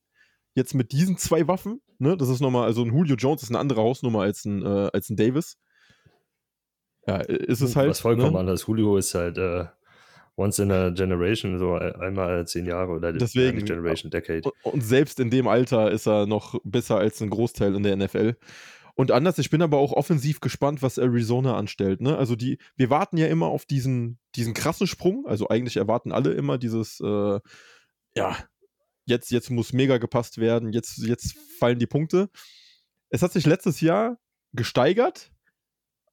jetzt 0.54 0.74
mit 0.74 0.92
diesen 0.92 1.18
zwei 1.18 1.46
Waffen. 1.48 1.80
Ne? 1.98 2.16
Das 2.16 2.28
ist 2.28 2.40
nochmal, 2.40 2.64
also 2.64 2.82
ein 2.82 2.92
Julio 2.92 3.16
Jones 3.16 3.42
ist 3.42 3.50
eine 3.50 3.58
andere 3.58 3.82
Hausnummer 3.82 4.22
als 4.22 4.44
ein, 4.44 4.62
äh, 4.62 4.90
als 4.92 5.10
ein 5.10 5.16
Davis. 5.16 5.56
Ja, 7.06 7.16
ist 7.18 7.60
es 7.60 7.76
halt. 7.76 7.90
Was 7.90 8.00
vollkommen 8.00 8.32
ne? 8.32 8.38
anders. 8.38 8.66
Julio 8.66 8.96
ist 8.96 9.14
halt 9.14 9.36
äh, 9.36 9.66
once 10.36 10.58
in 10.58 10.70
a 10.70 10.90
generation, 10.90 11.58
so 11.58 11.74
einmal 11.74 12.46
zehn 12.46 12.66
Jahre 12.66 12.92
oder 12.92 13.12
Deswegen, 13.12 13.64
Generation, 13.64 14.10
Decade. 14.10 14.42
Und, 14.42 14.74
und 14.74 14.80
selbst 14.80 15.20
in 15.20 15.30
dem 15.30 15.46
Alter 15.46 15.90
ist 15.90 16.06
er 16.06 16.26
noch 16.26 16.58
besser 16.64 16.98
als 16.98 17.20
ein 17.20 17.30
Großteil 17.30 17.74
in 17.74 17.82
der 17.82 17.96
NFL. 17.96 18.36
Und 18.96 19.10
anders, 19.10 19.38
ich 19.38 19.50
bin 19.50 19.60
aber 19.60 19.78
auch 19.78 19.92
offensiv 19.92 20.40
gespannt, 20.40 20.80
was 20.82 20.98
Arizona 20.98 21.56
anstellt. 21.56 22.00
Ne? 22.00 22.16
Also 22.16 22.36
die, 22.36 22.58
wir 22.76 22.90
warten 22.90 23.16
ja 23.16 23.26
immer 23.26 23.46
auf 23.46 23.64
diesen, 23.64 24.18
diesen 24.36 24.54
krassen 24.54 24.86
Sprung. 24.86 25.26
Also 25.26 25.48
eigentlich 25.48 25.76
erwarten 25.76 26.12
alle 26.12 26.32
immer 26.32 26.58
dieses, 26.58 27.00
äh, 27.00 27.40
ja, 28.16 28.36
jetzt, 29.06 29.30
jetzt 29.30 29.50
muss 29.50 29.72
mega 29.72 29.98
gepasst 29.98 30.38
werden, 30.38 30.72
jetzt, 30.72 30.98
jetzt 30.98 31.36
fallen 31.58 31.78
die 31.78 31.86
Punkte. 31.86 32.30
Es 33.10 33.22
hat 33.22 33.32
sich 33.32 33.46
letztes 33.46 33.80
Jahr 33.80 34.18
gesteigert, 34.52 35.30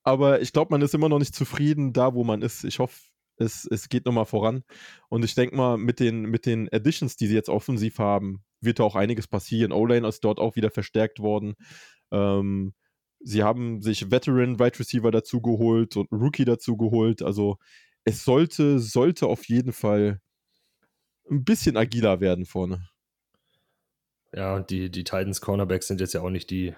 aber 0.03 0.41
ich 0.41 0.53
glaube, 0.53 0.71
man 0.71 0.81
ist 0.81 0.93
immer 0.93 1.10
noch 1.10 1.19
nicht 1.19 1.36
zufrieden 1.36 1.93
da, 1.93 2.13
wo 2.13 2.24
man 2.24 2.41
ist. 2.41 2.63
Ich 2.63 2.79
hoffe, 2.79 3.00
es, 3.38 3.65
es 3.69 3.89
geht 3.89 4.05
nochmal 4.05 4.25
voran. 4.25 4.63
Und 5.10 5.25
ich 5.25 5.36
denke 5.36 5.55
mal, 5.55 5.77
mit 5.77 6.00
den, 6.00 6.24
mit 6.24 6.45
den 6.45 6.69
Additions, 6.71 7.15
die 7.15 7.27
sie 7.27 7.36
jetzt 7.36 7.50
offensiv 7.50 8.00
haben, 8.00 8.43
wird 8.62 8.79
da 8.79 8.83
auch 8.83 8.95
einiges 8.95 9.27
passieren. 9.27 9.71
O-Lane 9.71 10.07
ist 10.07 10.24
dort 10.24 10.39
auch 10.39 10.55
wieder 10.55 10.71
verstärkt 10.71 11.19
worden. 11.19 11.55
Ähm, 12.12 12.74
sie 13.19 13.43
haben 13.43 13.81
sich 13.81 14.12
Veteran 14.12 14.60
Wide 14.60 14.79
Receiver 14.79 15.12
dazu 15.12 15.41
geholt 15.41 15.98
und 15.98 16.12
Rookie 16.12 16.45
dazu 16.45 16.77
geholt. 16.77 17.21
Also 17.21 17.57
es 18.03 18.24
sollte, 18.24 18.79
sollte 18.79 19.27
auf 19.27 19.45
jeden 19.45 19.74
Fall 19.74 20.19
ein 21.31 21.43
bisschen 21.43 21.77
agiler 21.77 22.19
werden 22.19 22.45
vorne. 22.45 22.89
Ja, 24.33 24.55
und 24.55 24.69
die, 24.69 24.91
die 24.91 25.03
Titans 25.03 25.41
Cornerbacks 25.41 25.88
sind 25.88 26.00
jetzt 26.00 26.13
ja 26.13 26.21
auch 26.21 26.29
nicht 26.29 26.50
die, 26.50 26.75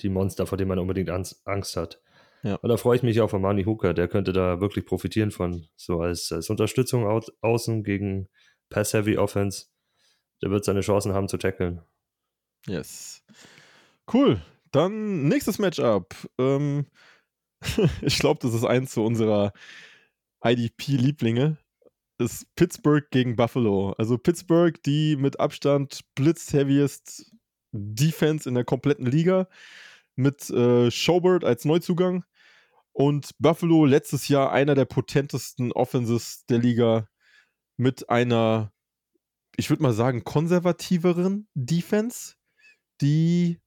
die 0.00 0.08
Monster, 0.08 0.46
vor 0.46 0.58
denen 0.58 0.68
man 0.68 0.78
unbedingt 0.78 1.10
Angst 1.10 1.76
hat. 1.76 2.00
Ja. 2.42 2.56
Und 2.56 2.68
da 2.68 2.76
freue 2.76 2.96
ich 2.96 3.02
mich 3.02 3.20
auf 3.20 3.34
Amani 3.34 3.64
Hooker, 3.64 3.94
der 3.94 4.08
könnte 4.08 4.32
da 4.32 4.60
wirklich 4.60 4.86
profitieren 4.86 5.30
von, 5.30 5.66
so 5.76 6.00
als, 6.00 6.30
als 6.30 6.50
Unterstützung 6.50 7.06
au 7.06 7.20
außen 7.40 7.82
gegen 7.82 8.28
Pass-Heavy 8.70 9.16
Offense. 9.16 9.66
Der 10.42 10.50
wird 10.50 10.64
seine 10.64 10.80
Chancen 10.80 11.12
haben 11.14 11.28
zu 11.28 11.38
tackeln. 11.38 11.82
Yes. 12.66 13.24
Cool. 14.12 14.40
Dann 14.70 15.26
nächstes 15.28 15.58
Matchup. 15.58 16.14
Ähm, 16.38 16.86
ich 18.02 18.18
glaube, 18.18 18.40
das 18.42 18.54
ist 18.54 18.64
eins 18.64 18.92
zu 18.92 19.02
unserer 19.02 19.52
IDP-Lieblinge. 20.44 21.56
Ist 22.18 22.46
Pittsburgh 22.56 23.10
gegen 23.10 23.36
Buffalo. 23.36 23.92
Also 23.98 24.16
Pittsburgh, 24.16 24.82
die 24.84 25.16
mit 25.16 25.38
Abstand 25.38 26.00
blitz-heaviest 26.14 27.32
Defense 27.72 28.48
in 28.48 28.54
der 28.54 28.64
kompletten 28.64 29.06
Liga. 29.06 29.48
Mit 30.14 30.48
äh, 30.50 30.90
Schobert 30.90 31.44
als 31.44 31.64
Neuzugang. 31.66 32.24
Und 32.92 33.32
Buffalo 33.38 33.84
letztes 33.84 34.28
Jahr 34.28 34.52
einer 34.52 34.74
der 34.74 34.86
potentesten 34.86 35.72
Offenses 35.72 36.46
der 36.46 36.58
Liga 36.58 37.08
mit 37.76 38.08
einer, 38.08 38.72
ich 39.56 39.68
würde 39.68 39.82
mal 39.82 39.92
sagen, 39.92 40.24
konservativeren 40.24 41.46
Defense, 41.54 42.36
die 43.02 43.60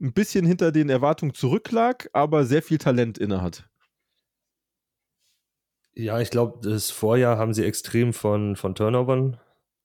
ein 0.00 0.12
bisschen 0.12 0.46
hinter 0.46 0.70
den 0.70 0.88
Erwartungen 0.88 1.34
zurücklag, 1.34 2.08
aber 2.12 2.44
sehr 2.44 2.62
viel 2.62 2.78
Talent 2.78 3.18
innehat. 3.18 3.68
Ja, 5.94 6.20
ich 6.20 6.30
glaube, 6.30 6.58
das 6.62 6.90
Vorjahr 6.90 7.36
haben 7.38 7.52
sie 7.52 7.64
extrem 7.64 8.12
von, 8.12 8.56
von 8.56 8.74
Turnovern 8.74 9.38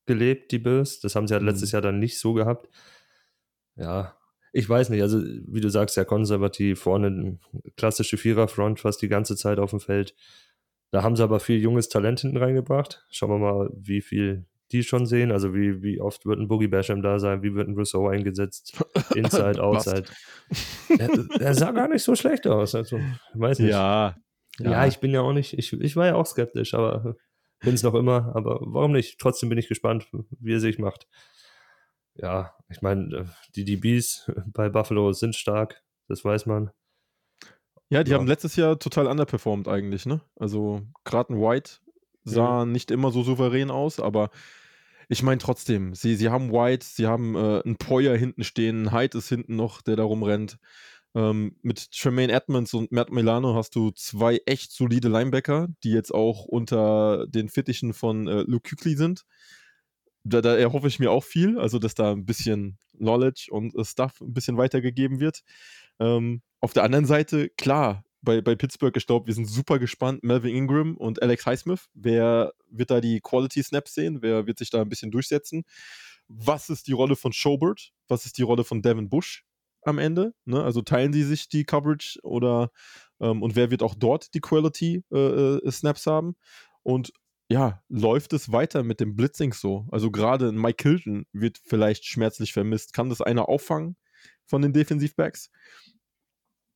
gelebt, 0.05 0.51
die 0.51 0.59
Bills. 0.59 0.99
Das 0.99 1.15
haben 1.15 1.27
sie 1.27 1.33
halt 1.33 1.43
mhm. 1.43 1.49
letztes 1.49 1.71
Jahr 1.71 1.81
dann 1.81 1.99
nicht 1.99 2.19
so 2.19 2.33
gehabt. 2.33 2.69
Ja, 3.75 4.17
ich 4.53 4.67
weiß 4.67 4.89
nicht. 4.89 5.01
Also, 5.01 5.21
wie 5.21 5.61
du 5.61 5.69
sagst, 5.69 5.97
ja 5.97 6.05
konservativ, 6.05 6.79
vorne 6.79 7.37
klassische 7.75 8.17
Viererfront 8.17 8.79
fast 8.79 9.01
die 9.01 9.09
ganze 9.09 9.35
Zeit 9.35 9.59
auf 9.59 9.71
dem 9.71 9.79
Feld. 9.79 10.15
Da 10.91 11.03
haben 11.03 11.15
sie 11.15 11.23
aber 11.23 11.39
viel 11.39 11.59
junges 11.59 11.89
Talent 11.89 12.21
hinten 12.21 12.37
reingebracht. 12.37 13.05
Schauen 13.09 13.29
wir 13.29 13.37
mal, 13.39 13.69
wie 13.75 14.01
viel 14.01 14.45
die 14.71 14.83
schon 14.83 15.05
sehen. 15.05 15.31
Also 15.31 15.53
wie, 15.53 15.81
wie 15.81 16.01
oft 16.01 16.25
wird 16.25 16.39
ein 16.39 16.47
Boogie 16.47 16.67
Basham 16.67 17.01
da 17.01 17.19
sein, 17.19 17.43
wie 17.43 17.53
wird 17.53 17.67
ein 17.67 17.75
Rousseau 17.75 18.07
eingesetzt, 18.07 18.81
Inside, 19.15 19.61
Outside. 19.61 20.05
er, 20.97 21.09
er, 21.39 21.53
sah 21.53 21.71
gar 21.71 21.87
nicht 21.87 22.03
so 22.03 22.15
schlecht 22.15 22.47
aus. 22.47 22.75
Also, 22.75 22.99
weiß 23.33 23.59
nicht. 23.59 23.71
Ja, 23.71 24.15
ja. 24.59 24.71
Ja, 24.71 24.87
ich 24.87 24.99
bin 24.99 25.11
ja 25.11 25.21
auch 25.21 25.33
nicht, 25.33 25.53
ich, 25.53 25.73
ich 25.73 25.95
war 25.95 26.07
ja 26.07 26.15
auch 26.15 26.25
skeptisch, 26.25 26.73
aber 26.73 27.15
bin 27.59 27.73
es 27.73 27.83
noch 27.83 27.93
immer. 27.93 28.35
Aber 28.35 28.59
warum 28.61 28.91
nicht? 28.91 29.19
Trotzdem 29.19 29.49
bin 29.49 29.57
ich 29.57 29.67
gespannt, 29.67 30.07
wie 30.39 30.53
er 30.53 30.59
sich 30.59 30.79
macht. 30.79 31.07
Ja, 32.15 32.55
ich 32.69 32.81
meine, 32.81 33.31
die 33.55 33.63
DBs 33.63 34.31
bei 34.47 34.69
Buffalo 34.69 35.13
sind 35.13 35.35
stark, 35.35 35.83
das 36.07 36.25
weiß 36.25 36.47
man. 36.47 36.71
Ja, 37.89 38.03
die 38.03 38.11
ja. 38.11 38.17
haben 38.17 38.27
letztes 38.27 38.55
Jahr 38.55 38.79
total 38.79 39.07
underperformed 39.07 39.67
eigentlich, 39.67 40.05
ne? 40.05 40.21
Also 40.35 40.81
gerade 41.05 41.33
ein 41.33 41.39
White 41.39 41.79
sah 42.23 42.65
mhm. 42.65 42.71
nicht 42.71 42.91
immer 42.91 43.11
so 43.11 43.23
souverän 43.23 43.71
aus, 43.71 43.99
aber 43.99 44.29
ich 45.09 45.23
meine 45.23 45.37
trotzdem, 45.37 45.95
sie, 45.95 46.15
sie 46.15 46.29
haben 46.29 46.51
White, 46.51 46.85
sie 46.85 47.07
haben 47.07 47.35
äh, 47.35 47.61
einen 47.63 47.77
Poyer 47.77 48.17
hinten 48.17 48.43
stehen, 48.43 48.91
Hyde 48.91 49.17
ist 49.17 49.29
hinten 49.29 49.55
noch, 49.55 49.81
der 49.81 49.95
da 49.95 50.03
rumrennt. 50.03 50.59
Ähm, 51.17 51.55
mit 51.63 51.91
Tremaine 51.93 52.31
Edmonds 52.31 52.75
und 52.75 52.91
Matt 52.91 53.11
Milano 53.11 53.55
hast 53.55 53.75
du 53.75 53.89
zwei 53.89 54.39
echt 54.45 54.71
solide 54.71 55.07
Linebacker, 55.07 55.67
die 55.83 55.89
jetzt 55.89 56.13
auch 56.13 56.45
unter 56.45 57.25
den 57.25 57.49
Fittichen 57.49 57.95
von 57.95 58.27
äh, 58.27 58.43
Luke 58.45 58.69
Kuechly 58.69 58.95
sind. 58.95 59.23
Da, 60.23 60.41
da 60.41 60.55
erhoffe 60.55 60.87
ich 60.87 60.99
mir 60.99 61.09
auch 61.09 61.23
viel, 61.23 61.57
also 61.57 61.79
dass 61.79 61.95
da 61.95 62.11
ein 62.11 62.27
bisschen 62.27 62.77
Knowledge 62.99 63.47
und 63.49 63.73
äh, 63.73 63.83
Stuff 63.83 64.21
ein 64.21 64.31
bisschen 64.31 64.57
weitergegeben 64.57 65.19
wird. 65.19 65.41
Ähm, 65.99 66.43
auf 66.59 66.73
der 66.73 66.83
anderen 66.83 67.05
Seite, 67.05 67.49
klar, 67.49 68.03
bei, 68.21 68.41
bei 68.41 68.53
Pittsburgh, 68.53 68.95
ich 68.95 69.07
glaube, 69.07 69.25
wir 69.25 69.33
sind 69.33 69.49
super 69.49 69.79
gespannt. 69.79 70.23
Melvin 70.23 70.55
Ingram 70.55 70.97
und 70.97 71.23
Alex 71.23 71.47
Highsmith. 71.47 71.87
Wer 71.95 72.53
wird 72.69 72.91
da 72.91 73.01
die 73.01 73.21
Quality 73.21 73.63
Snaps 73.63 73.95
sehen? 73.95 74.21
Wer 74.21 74.45
wird 74.45 74.59
sich 74.59 74.69
da 74.69 74.81
ein 74.81 74.89
bisschen 74.89 75.09
durchsetzen? 75.09 75.63
Was 76.27 76.69
ist 76.69 76.85
die 76.85 76.93
Rolle 76.93 77.15
von 77.15 77.33
Schobert? 77.33 77.91
Was 78.07 78.27
ist 78.27 78.37
die 78.37 78.43
Rolle 78.43 78.63
von 78.63 78.83
Devin 78.83 79.09
Bush 79.09 79.46
am 79.87 79.99
Ende? 79.99 80.33
Ne? 80.45 80.63
Also 80.63 80.81
teilen 80.81 81.11
die 81.11 81.23
sich 81.23 81.49
die 81.49 81.63
Coverage 81.63 82.19
oder 82.23 82.71
ähm, 83.19 83.41
und 83.41 83.55
wer 83.55 83.71
wird 83.71 83.83
auch 83.83 83.95
dort 83.95 84.33
die 84.33 84.41
Quality 84.41 85.03
äh, 85.11 85.17
äh, 85.17 85.71
Snaps 85.71 86.05
haben? 86.05 86.35
Und 86.83 87.13
ja, 87.49 87.81
läuft 87.87 88.33
es 88.33 88.51
weiter 88.51 88.83
mit 88.83 88.99
dem 88.99 89.15
Blitzing 89.15 89.53
so? 89.53 89.87
Also 89.91 90.11
gerade 90.11 90.51
Mike 90.51 90.83
Hilton 90.83 91.25
wird 91.31 91.59
vielleicht 91.63 92.05
schmerzlich 92.05 92.53
vermisst. 92.53 92.93
Kann 92.93 93.09
das 93.09 93.21
einer 93.21 93.47
auffangen 93.47 93.95
von 94.45 94.61
den 94.61 94.73
Defensivbacks? 94.73 95.49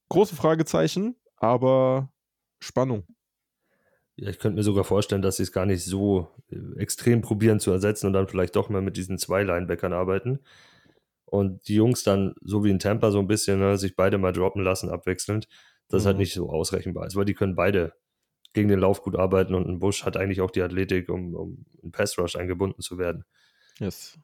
Große 0.09 0.35
Fragezeichen 0.35 1.15
aber 1.41 2.13
Spannung. 2.59 3.05
Ja, 4.15 4.29
ich 4.29 4.39
könnte 4.39 4.57
mir 4.57 4.63
sogar 4.63 4.83
vorstellen, 4.83 5.21
dass 5.21 5.37
sie 5.37 5.43
es 5.43 5.51
gar 5.51 5.65
nicht 5.65 5.83
so 5.83 6.29
äh, 6.49 6.79
extrem 6.79 7.21
probieren 7.21 7.59
zu 7.59 7.71
ersetzen 7.71 8.07
und 8.07 8.13
dann 8.13 8.27
vielleicht 8.27 8.55
doch 8.55 8.69
mal 8.69 8.81
mit 8.81 8.97
diesen 8.97 9.17
zwei 9.17 9.43
Linebackern 9.43 9.93
arbeiten. 9.93 10.39
Und 11.31 11.65
die 11.69 11.75
Jungs 11.75 12.03
dann, 12.03 12.35
so 12.41 12.65
wie 12.65 12.69
in 12.69 12.79
Tampa, 12.79 13.09
so 13.09 13.19
ein 13.19 13.27
bisschen 13.27 13.61
ne, 13.61 13.77
sich 13.77 13.95
beide 13.95 14.17
mal 14.17 14.33
droppen 14.33 14.61
lassen, 14.65 14.89
abwechselnd, 14.89 15.47
das 15.87 16.03
mhm. 16.03 16.07
halt 16.07 16.17
nicht 16.17 16.33
so 16.33 16.49
ausrechenbar 16.49 17.07
ist, 17.07 17.15
weil 17.15 17.23
die 17.23 17.33
können 17.33 17.55
beide 17.55 17.93
gegen 18.51 18.67
den 18.67 18.79
Lauf 18.79 19.01
gut 19.01 19.15
arbeiten 19.15 19.55
und 19.55 19.65
ein 19.65 19.79
Bush 19.79 20.03
hat 20.03 20.17
eigentlich 20.17 20.41
auch 20.41 20.51
die 20.51 20.61
Athletik, 20.61 21.07
um, 21.07 21.33
um 21.33 21.65
in 21.81 21.93
Pass 21.93 22.17
Rush 22.17 22.35
eingebunden 22.35 22.81
zu 22.81 22.97
werden. 22.97 23.23
Yes. 23.79 24.19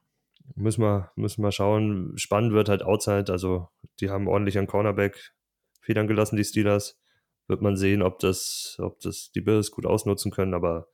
Müssen 0.55 0.81
wir, 0.81 1.13
müssen 1.15 1.41
wir 1.41 1.53
schauen. 1.53 2.11
Spannend 2.17 2.51
wird 2.51 2.67
halt 2.67 2.83
Outside, 2.83 3.31
also 3.31 3.69
die 4.01 4.09
haben 4.09 4.27
ordentlich 4.27 4.57
an 4.57 4.67
Cornerback 4.67 5.33
federn 5.79 6.07
gelassen, 6.07 6.35
die 6.35 6.43
Steelers 6.43 6.99
wird 7.47 7.61
man 7.61 7.77
sehen, 7.77 8.01
ob 8.01 8.19
das, 8.19 8.75
ob 8.79 8.99
das 8.99 9.31
die 9.31 9.39
Bills 9.39 9.71
gut 9.71 9.85
ausnutzen 9.85 10.29
können, 10.29 10.53
aber 10.53 10.89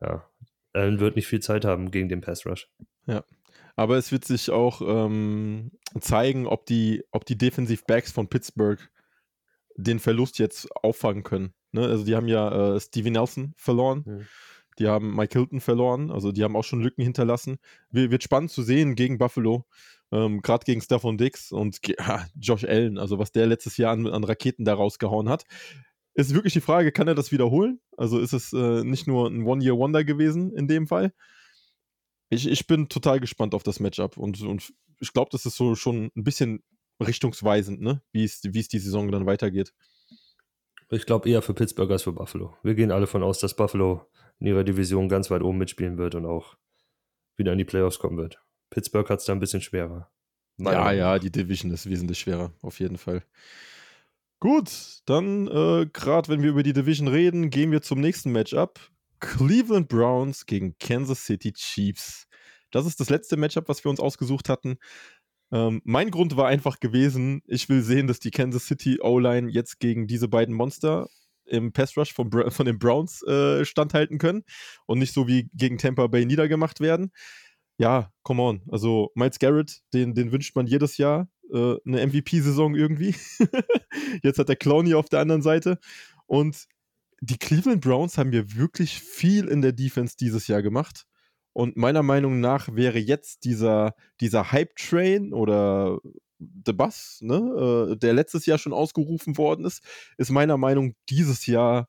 ja, 0.00 0.26
Allen 0.72 1.00
wird 1.00 1.16
nicht 1.16 1.26
viel 1.26 1.40
Zeit 1.40 1.66
haben 1.66 1.90
gegen 1.90 2.08
den 2.08 2.22
Pass 2.22 2.46
Rush. 2.46 2.70
Ja. 3.04 3.24
Aber 3.80 3.96
es 3.96 4.12
wird 4.12 4.26
sich 4.26 4.50
auch 4.50 4.82
ähm, 4.84 5.70
zeigen, 5.98 6.46
ob 6.46 6.66
die, 6.66 7.02
ob 7.12 7.24
die 7.24 7.38
Defensive 7.38 7.82
Backs 7.86 8.12
von 8.12 8.28
Pittsburgh 8.28 8.78
den 9.74 10.00
Verlust 10.00 10.38
jetzt 10.38 10.68
auffangen 10.82 11.22
können. 11.22 11.54
Ne? 11.72 11.86
Also 11.86 12.04
die 12.04 12.14
haben 12.14 12.28
ja 12.28 12.74
äh, 12.74 12.78
Stevie 12.78 13.08
Nelson 13.08 13.54
verloren. 13.56 14.04
Mhm. 14.04 14.26
Die 14.78 14.86
haben 14.86 15.16
Mike 15.16 15.32
Hilton 15.32 15.62
verloren, 15.62 16.10
also 16.10 16.30
die 16.30 16.44
haben 16.44 16.56
auch 16.56 16.64
schon 16.64 16.82
Lücken 16.82 17.02
hinterlassen. 17.02 17.56
Wird 17.90 18.22
spannend 18.22 18.50
zu 18.50 18.62
sehen 18.62 18.96
gegen 18.96 19.16
Buffalo, 19.16 19.64
ähm, 20.12 20.42
gerade 20.42 20.66
gegen 20.66 20.82
Stefan 20.82 21.16
Dix 21.16 21.50
und 21.50 21.78
ja, 21.86 22.26
Josh 22.38 22.64
Allen, 22.64 22.98
also 22.98 23.18
was 23.18 23.32
der 23.32 23.46
letztes 23.46 23.78
Jahr 23.78 23.94
an, 23.94 24.06
an 24.06 24.24
Raketen 24.24 24.66
da 24.66 24.74
rausgehauen 24.74 25.30
hat 25.30 25.46
ist 26.14 26.34
wirklich 26.34 26.52
die 26.52 26.60
Frage, 26.60 26.92
kann 26.92 27.08
er 27.08 27.14
das 27.14 27.32
wiederholen? 27.32 27.80
Also 27.96 28.18
ist 28.18 28.34
es 28.34 28.52
äh, 28.52 28.84
nicht 28.84 29.06
nur 29.06 29.28
ein 29.28 29.44
One-Year-Wonder 29.44 30.04
gewesen 30.04 30.52
in 30.52 30.68
dem 30.68 30.86
Fall? 30.86 31.14
Ich, 32.30 32.48
ich 32.48 32.66
bin 32.66 32.88
total 32.88 33.20
gespannt 33.20 33.54
auf 33.54 33.62
das 33.62 33.80
Matchup 33.80 34.16
und, 34.16 34.40
und 34.40 34.72
ich 35.00 35.12
glaube, 35.12 35.30
das 35.32 35.46
ist 35.46 35.56
so 35.56 35.74
schon 35.74 36.10
ein 36.16 36.24
bisschen 36.24 36.62
richtungsweisend, 37.00 37.80
ne? 37.80 38.02
wie 38.12 38.24
es 38.24 38.40
die 38.40 38.78
Saison 38.78 39.10
dann 39.10 39.26
weitergeht. 39.26 39.74
Ich 40.90 41.06
glaube 41.06 41.28
eher 41.28 41.42
für 41.42 41.54
Pittsburgh 41.54 41.90
als 41.90 42.02
für 42.02 42.12
Buffalo. 42.12 42.54
Wir 42.62 42.74
gehen 42.74 42.90
alle 42.90 43.06
von 43.06 43.22
aus, 43.22 43.38
dass 43.38 43.54
Buffalo 43.54 44.06
in 44.40 44.48
ihrer 44.48 44.64
Division 44.64 45.08
ganz 45.08 45.30
weit 45.30 45.42
oben 45.42 45.58
mitspielen 45.58 45.98
wird 45.98 46.14
und 46.14 46.26
auch 46.26 46.56
wieder 47.36 47.52
in 47.52 47.58
die 47.58 47.64
Playoffs 47.64 47.98
kommen 47.98 48.16
wird. 48.16 48.40
Pittsburgh 48.70 49.08
hat 49.08 49.20
es 49.20 49.24
da 49.24 49.32
ein 49.32 49.40
bisschen 49.40 49.60
schwerer. 49.60 50.10
ja, 50.58 50.92
ja, 50.92 51.18
die 51.18 51.30
Division 51.30 51.70
ist 51.70 51.88
wesentlich 51.88 52.18
schwerer, 52.18 52.52
auf 52.62 52.80
jeden 52.80 52.98
Fall. 52.98 53.22
Gut, 54.40 55.02
dann 55.06 55.46
äh, 55.48 55.86
gerade 55.92 56.28
wenn 56.28 56.42
wir 56.42 56.50
über 56.50 56.62
die 56.62 56.72
Division 56.72 57.08
reden, 57.08 57.50
gehen 57.50 57.72
wir 57.72 57.82
zum 57.82 58.00
nächsten 58.00 58.32
Matchup. 58.32 58.80
Cleveland 59.20 59.88
Browns 59.88 60.46
gegen 60.46 60.76
Kansas 60.78 61.24
City 61.24 61.52
Chiefs. 61.52 62.26
Das 62.70 62.86
ist 62.86 63.00
das 63.00 63.10
letzte 63.10 63.36
Matchup, 63.36 63.68
was 63.68 63.84
wir 63.84 63.90
uns 63.90 64.00
ausgesucht 64.00 64.48
hatten. 64.48 64.78
Ähm, 65.52 65.82
mein 65.84 66.10
Grund 66.10 66.36
war 66.36 66.46
einfach 66.46 66.80
gewesen, 66.80 67.42
ich 67.46 67.68
will 67.68 67.82
sehen, 67.82 68.06
dass 68.06 68.20
die 68.20 68.30
Kansas 68.30 68.66
City 68.66 69.00
O-Line 69.00 69.50
jetzt 69.50 69.80
gegen 69.80 70.06
diese 70.06 70.28
beiden 70.28 70.54
Monster 70.54 71.08
im 71.44 71.72
Pass 71.72 71.96
Rush 71.96 72.12
von, 72.12 72.30
von 72.30 72.66
den 72.66 72.78
Browns 72.78 73.22
äh, 73.22 73.64
standhalten 73.64 74.18
können 74.18 74.44
und 74.86 75.00
nicht 75.00 75.12
so 75.12 75.26
wie 75.26 75.50
gegen 75.52 75.78
Tampa 75.78 76.06
Bay 76.06 76.24
niedergemacht 76.24 76.80
werden. 76.80 77.12
Ja, 77.78 78.12
come 78.22 78.42
on. 78.42 78.62
Also 78.70 79.10
Miles 79.14 79.38
Garrett, 79.38 79.80
den, 79.92 80.14
den 80.14 80.32
wünscht 80.32 80.54
man 80.54 80.66
jedes 80.66 80.96
Jahr 80.96 81.28
äh, 81.52 81.76
eine 81.84 82.06
MVP-Saison 82.06 82.76
irgendwie. 82.76 83.14
Jetzt 84.22 84.38
hat 84.38 84.48
der 84.48 84.56
Clowny 84.56 84.94
auf 84.94 85.08
der 85.08 85.20
anderen 85.20 85.42
Seite. 85.42 85.78
Und 86.26 86.66
die 87.20 87.38
Cleveland 87.38 87.82
Browns 87.82 88.18
haben 88.18 88.30
mir 88.30 88.56
wirklich 88.56 89.00
viel 89.00 89.46
in 89.46 89.62
der 89.62 89.72
Defense 89.72 90.16
dieses 90.18 90.46
Jahr 90.48 90.62
gemacht. 90.62 91.06
Und 91.52 91.76
meiner 91.76 92.02
Meinung 92.02 92.40
nach 92.40 92.74
wäre 92.74 92.98
jetzt 92.98 93.44
dieser, 93.44 93.94
dieser 94.20 94.52
Hype-Train 94.52 95.32
oder 95.32 95.98
The 96.38 96.72
Bus, 96.72 97.18
ne, 97.20 97.90
äh, 97.92 97.96
der 97.96 98.14
letztes 98.14 98.46
Jahr 98.46 98.56
schon 98.56 98.72
ausgerufen 98.72 99.36
worden 99.36 99.66
ist, 99.66 99.82
ist 100.16 100.30
meiner 100.30 100.56
Meinung 100.56 100.94
dieses 101.10 101.44
Jahr 101.46 101.88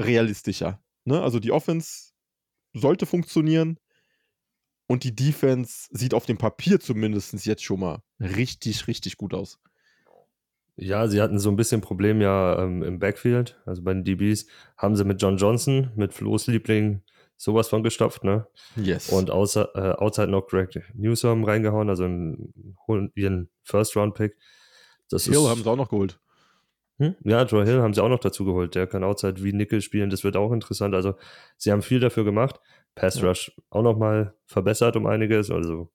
realistischer. 0.00 0.80
Ne? 1.04 1.20
Also 1.20 1.40
die 1.40 1.50
Offense 1.50 2.12
sollte 2.72 3.06
funktionieren 3.06 3.80
und 4.86 5.02
die 5.02 5.14
Defense 5.14 5.88
sieht 5.90 6.14
auf 6.14 6.26
dem 6.26 6.38
Papier 6.38 6.78
zumindest 6.78 7.44
jetzt 7.44 7.64
schon 7.64 7.80
mal 7.80 8.02
richtig, 8.20 8.86
richtig 8.86 9.16
gut 9.16 9.34
aus. 9.34 9.58
Ja, 10.76 11.08
sie 11.08 11.22
hatten 11.22 11.38
so 11.38 11.48
ein 11.48 11.56
bisschen 11.56 11.80
Problem 11.80 12.20
ja 12.20 12.62
ähm, 12.62 12.82
im 12.82 12.98
Backfield, 12.98 13.58
also 13.64 13.82
bei 13.82 13.94
den 13.94 14.04
DBs 14.04 14.46
haben 14.76 14.94
sie 14.94 15.04
mit 15.04 15.22
John 15.22 15.38
Johnson, 15.38 15.90
mit 15.96 16.12
Flo's 16.12 16.46
Liebling, 16.46 17.02
sowas 17.36 17.68
von 17.68 17.82
gestopft, 17.82 18.24
ne? 18.24 18.46
Yes. 18.76 19.08
Und 19.08 19.30
außer, 19.30 19.70
äh, 19.74 19.92
outside 19.92 20.28
noch 20.28 20.46
Greg 20.46 20.82
Newsom 20.94 21.44
reingehauen, 21.44 21.88
also 21.88 22.04
einen, 22.04 22.52
ihren 23.14 23.48
First-Round-Pick. 23.62 24.36
Das 25.08 25.24
Hill 25.24 25.34
ist, 25.34 25.48
haben 25.48 25.62
sie 25.62 25.70
auch 25.70 25.76
noch 25.76 25.88
geholt. 25.88 26.20
Hm? 26.98 27.14
Ja, 27.24 27.42
Joe 27.44 27.64
Hill 27.64 27.82
haben 27.82 27.94
sie 27.94 28.02
auch 28.02 28.08
noch 28.08 28.20
dazu 28.20 28.44
geholt. 28.44 28.74
Der 28.74 28.86
kann 28.86 29.04
Outside 29.04 29.42
wie 29.42 29.52
Nickel 29.52 29.82
spielen, 29.82 30.10
das 30.10 30.24
wird 30.24 30.36
auch 30.36 30.52
interessant. 30.52 30.94
Also, 30.94 31.14
sie 31.56 31.72
haben 31.72 31.82
viel 31.82 32.00
dafür 32.00 32.24
gemacht. 32.24 32.60
Pass 32.94 33.22
Rush 33.22 33.52
ja. 33.54 33.62
auch 33.70 33.82
nochmal 33.82 34.34
verbessert 34.46 34.96
um 34.96 35.06
einiges. 35.06 35.50
Also, 35.50 35.90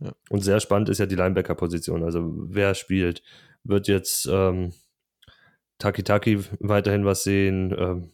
ja. 0.00 0.12
Und 0.28 0.40
sehr 0.40 0.60
spannend 0.60 0.88
ist 0.88 0.98
ja 0.98 1.06
die 1.06 1.14
Linebacker-Position. 1.14 2.02
Also, 2.02 2.32
wer 2.48 2.74
spielt? 2.74 3.22
Wird 3.62 3.88
jetzt 3.88 4.28
ähm, 4.30 4.72
Taki 5.78 6.02
Taki 6.02 6.40
weiterhin 6.60 7.04
was 7.04 7.24
sehen? 7.24 7.74
Ähm, 7.78 8.10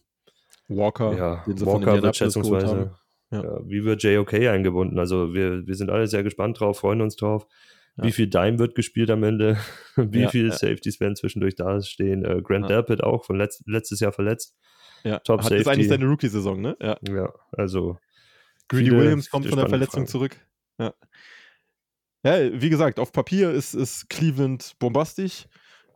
Walker, 0.68 1.16
ja, 1.16 1.44
Walker 1.46 2.02
wird 2.02 2.16
schätzungsweise. 2.16 2.92
Ja. 3.30 3.42
Ja, 3.42 3.60
wie 3.64 3.84
wird 3.84 4.02
JOK 4.02 4.34
eingebunden? 4.34 4.98
Also, 4.98 5.32
wir, 5.32 5.66
wir 5.66 5.74
sind 5.76 5.88
alle 5.88 6.08
sehr 6.08 6.24
gespannt 6.24 6.58
drauf, 6.58 6.80
freuen 6.80 7.00
uns 7.00 7.14
drauf. 7.14 7.46
Ja. 7.96 8.04
Wie 8.04 8.12
viel 8.12 8.26
Dime 8.28 8.58
wird 8.58 8.74
gespielt 8.74 9.10
am 9.10 9.22
Ende? 9.22 9.56
Wie 9.96 10.22
ja, 10.22 10.28
viele 10.28 10.48
ja. 10.48 10.54
Safeties 10.54 11.00
werden 11.00 11.16
zwischendurch 11.16 11.54
da 11.54 11.80
stehen? 11.80 12.24
Äh, 12.24 12.42
Grant 12.42 12.68
ja. 12.68 12.76
Delpit 12.76 13.02
auch, 13.02 13.24
von 13.24 13.36
letzt, 13.36 13.62
letztes 13.66 14.00
Jahr 14.00 14.12
verletzt. 14.12 14.56
Ja, 15.04 15.18
Top 15.20 15.40
Hat 15.40 15.44
Safety. 15.44 15.60
ist 15.60 15.68
eigentlich 15.68 15.88
seine 15.88 16.06
Rookie-Saison, 16.06 16.60
ne? 16.60 16.76
Ja. 16.80 16.98
ja, 17.08 17.32
also. 17.52 17.98
Greedy 18.68 18.90
Williams 18.92 19.30
kommt 19.30 19.46
von 19.46 19.58
der 19.58 19.68
Verletzung 19.68 20.02
Fragen. 20.02 20.06
zurück. 20.06 20.36
Ja. 20.78 20.94
Ja, 22.22 22.60
wie 22.60 22.68
gesagt, 22.68 22.98
auf 22.98 23.12
Papier 23.12 23.50
ist, 23.50 23.74
ist 23.74 24.10
Cleveland 24.10 24.74
bombastisch. 24.78 25.46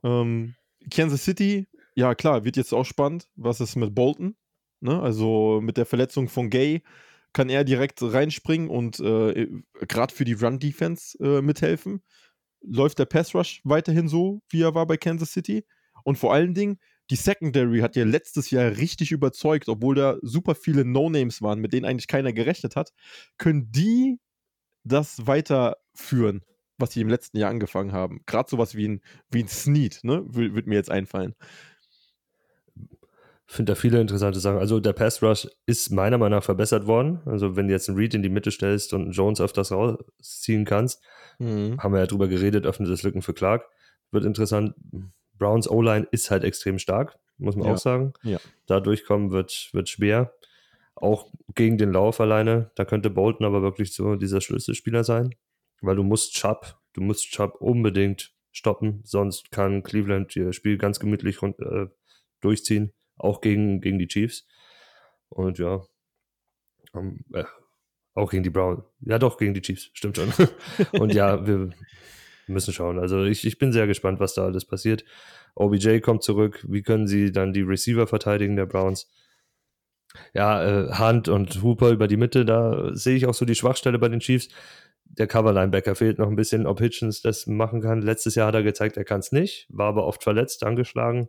Ähm, 0.02 0.54
Kansas 0.90 1.25
City, 1.25 1.66
ja 1.95 2.14
klar, 2.14 2.45
wird 2.45 2.57
jetzt 2.57 2.73
auch 2.73 2.85
spannend. 2.85 3.28
Was 3.37 3.61
ist 3.61 3.76
mit 3.76 3.95
Bolton? 3.95 4.37
Ne? 4.81 5.00
Also 5.00 5.61
mit 5.62 5.76
der 5.76 5.87
Verletzung 5.87 6.28
von 6.28 6.50
Gay 6.50 6.83
kann 7.33 7.49
er 7.50 7.64
direkt 7.64 8.00
reinspringen 8.00 8.71
und 8.71 9.00
äh, 9.00 9.49
gerade 9.88 10.14
für 10.14 10.25
die 10.25 10.35
Run-Defense 10.35 11.19
äh, 11.19 11.43
mithelfen. 11.43 12.02
Läuft 12.62 12.99
der 12.99 13.07
Pass-Rush 13.07 13.61
weiterhin 13.64 14.09
so, 14.09 14.40
wie 14.49 14.62
er 14.62 14.75
war 14.75 14.87
bei 14.87 14.97
Kansas 14.97 15.33
City? 15.33 15.66
Und 16.04 16.16
vor 16.16 16.33
allen 16.33 16.54
Dingen, 16.54 16.78
die 17.11 17.16
Secondary 17.16 17.81
hat 17.81 17.97
ja 17.97 18.04
letztes 18.04 18.50
Jahr 18.50 18.76
richtig 18.76 19.12
überzeugt, 19.12 19.69
obwohl 19.69 19.95
da 19.95 20.16
super 20.23 20.54
viele 20.54 20.85
No-Names 20.85 21.43
waren, 21.43 21.61
mit 21.61 21.73
denen 21.73 21.85
eigentlich 21.85 22.09
keiner 22.09 22.33
gerechnet 22.33 22.76
hat. 22.76 22.93
Können 23.37 23.71
die 23.71 24.21
das 24.85 25.26
weiterführen, 25.94 26.42
was 26.78 26.92
sie 26.92 27.00
im 27.00 27.08
letzten 27.08 27.38
Jahr 27.38 27.50
angefangen 27.50 27.92
haben? 27.92 28.20
Gerade 28.26 28.50
sowas 28.50 28.74
wie 28.74 28.88
ein, 28.88 29.00
wie 29.30 29.42
ein 29.42 29.48
Snead, 29.48 30.00
ne? 30.02 30.22
Würde 30.26 30.68
mir 30.68 30.76
jetzt 30.76 30.90
einfallen 30.90 31.34
finde 33.46 33.72
da 33.72 33.76
viele 33.76 34.00
interessante 34.00 34.40
Sachen. 34.40 34.58
Also 34.58 34.80
der 34.80 34.94
Pass 34.94 35.22
Rush 35.22 35.46
ist 35.66 35.92
meiner 35.92 36.18
Meinung 36.18 36.38
nach 36.38 36.44
verbessert 36.44 36.86
worden. 36.86 37.20
Also 37.24 37.56
wenn 37.56 37.68
du 37.68 37.74
jetzt 37.74 37.88
einen 37.88 37.98
Reed 37.98 38.14
in 38.14 38.22
die 38.22 38.28
Mitte 38.28 38.50
stellst 38.50 38.92
und 38.94 39.02
einen 39.02 39.12
Jones 39.12 39.40
auf 39.40 39.52
das 39.52 39.70
rausziehen 39.70 40.64
kannst, 40.64 41.02
mhm. 41.38 41.78
haben 41.78 41.92
wir 41.92 42.00
ja 42.00 42.06
drüber 42.06 42.26
geredet, 42.26 42.66
öffnet 42.66 42.90
das 42.90 43.02
Lücken 43.02 43.22
für 43.22 43.34
Clark. 43.34 43.68
Wird 44.10 44.24
interessant. 44.24 44.74
Browns 45.38 45.70
O-Line 45.70 46.06
ist 46.10 46.30
halt 46.30 46.42
extrem 46.42 46.78
stark, 46.78 47.16
muss 47.38 47.54
man 47.54 47.66
ja. 47.66 47.74
auch 47.74 47.78
sagen. 47.78 48.14
Ja. 48.22 48.38
Da 48.66 48.80
durchkommen 48.80 49.30
wird, 49.30 49.71
wird 49.73 49.88
schwer. 49.88 50.32
Auch 50.97 51.30
gegen 51.54 51.78
den 51.78 51.92
Lauf 51.92 52.21
alleine. 52.21 52.71
Da 52.76 52.84
könnte 52.84 53.10
Bolton 53.10 53.47
aber 53.47 53.62
wirklich 53.62 53.95
so 53.95 54.16
dieser 54.16 54.40
Schlüsselspieler 54.40 55.04
sein. 55.04 55.34
Weil 55.80 55.97
du 55.97 56.02
musst 56.02 56.34
Chubb, 56.34 56.78
du 56.93 57.00
musst 57.02 57.30
Chubb 57.30 57.60
unbedingt 57.60 58.34
stoppen, 58.52 59.00
sonst 59.04 59.50
kann 59.50 59.82
Cleveland 59.82 60.34
ihr 60.37 60.52
Spiel 60.52 60.78
ganz 60.78 61.00
gemütlich 61.00 61.43
rund, 61.43 61.58
äh, 61.60 61.87
durchziehen 62.41 62.93
auch 63.17 63.41
gegen, 63.41 63.80
gegen 63.80 63.99
die 63.99 64.08
Chiefs. 64.08 64.47
Und 65.28 65.58
ja, 65.58 65.82
um, 66.93 67.25
äh, 67.32 67.45
auch 68.15 68.30
gegen 68.30 68.43
die 68.43 68.50
Browns. 68.50 68.84
Ja, 69.00 69.19
doch, 69.19 69.39
gegen 69.39 69.54
die 69.54 69.63
Chiefs, 69.63 69.91
stimmt 69.93 70.17
schon. 70.17 70.32
und 71.00 71.13
ja, 71.13 71.47
wir 71.47 71.71
müssen 72.47 72.73
schauen. 72.73 72.99
Also 72.99 73.25
ich, 73.25 73.47
ich 73.47 73.58
bin 73.58 73.73
sehr 73.73 73.87
gespannt, 73.87 74.21
was 74.21 74.34
da 74.34 74.45
alles 74.45 74.65
passiert. 74.65 75.04
OBJ 75.54 76.00
kommt 76.00 76.23
zurück. 76.23 76.65
Wie 76.69 76.82
können 76.82 77.06
sie 77.06 77.32
dann 77.32 77.52
die 77.52 77.63
Receiver 77.63 78.06
verteidigen 78.06 78.56
der 78.56 78.67
Browns? 78.67 79.10
Ja, 80.32 80.62
äh, 80.64 80.98
Hunt 80.98 81.28
und 81.28 81.62
Hooper 81.62 81.90
über 81.90 82.08
die 82.08 82.16
Mitte, 82.16 82.44
da 82.44 82.90
sehe 82.94 83.16
ich 83.16 83.26
auch 83.26 83.34
so 83.34 83.44
die 83.44 83.54
Schwachstelle 83.54 83.98
bei 83.98 84.08
den 84.08 84.20
Chiefs. 84.20 84.48
Der 85.04 85.26
Cover-Linebacker 85.26 85.94
fehlt 85.94 86.18
noch 86.18 86.28
ein 86.28 86.36
bisschen, 86.36 86.66
ob 86.66 86.80
Hitchens 86.80 87.22
das 87.22 87.46
machen 87.46 87.80
kann. 87.80 88.02
Letztes 88.02 88.34
Jahr 88.34 88.48
hat 88.48 88.54
er 88.54 88.62
gezeigt, 88.62 88.96
er 88.96 89.04
kann 89.04 89.20
es 89.20 89.32
nicht, 89.32 89.66
war 89.68 89.88
aber 89.88 90.06
oft 90.06 90.22
verletzt, 90.22 90.64
angeschlagen 90.64 91.28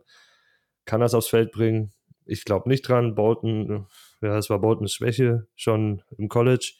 kann 0.86 1.00
das 1.00 1.14
aufs 1.14 1.28
Feld 1.28 1.52
bringen. 1.52 1.92
Ich 2.24 2.44
glaube 2.44 2.68
nicht 2.68 2.88
dran. 2.88 3.14
Bolton, 3.14 3.86
ja, 4.22 4.38
es 4.38 4.48
war 4.48 4.60
Boltons 4.60 4.94
Schwäche 4.94 5.46
schon 5.54 6.02
im 6.16 6.28
College. 6.28 6.72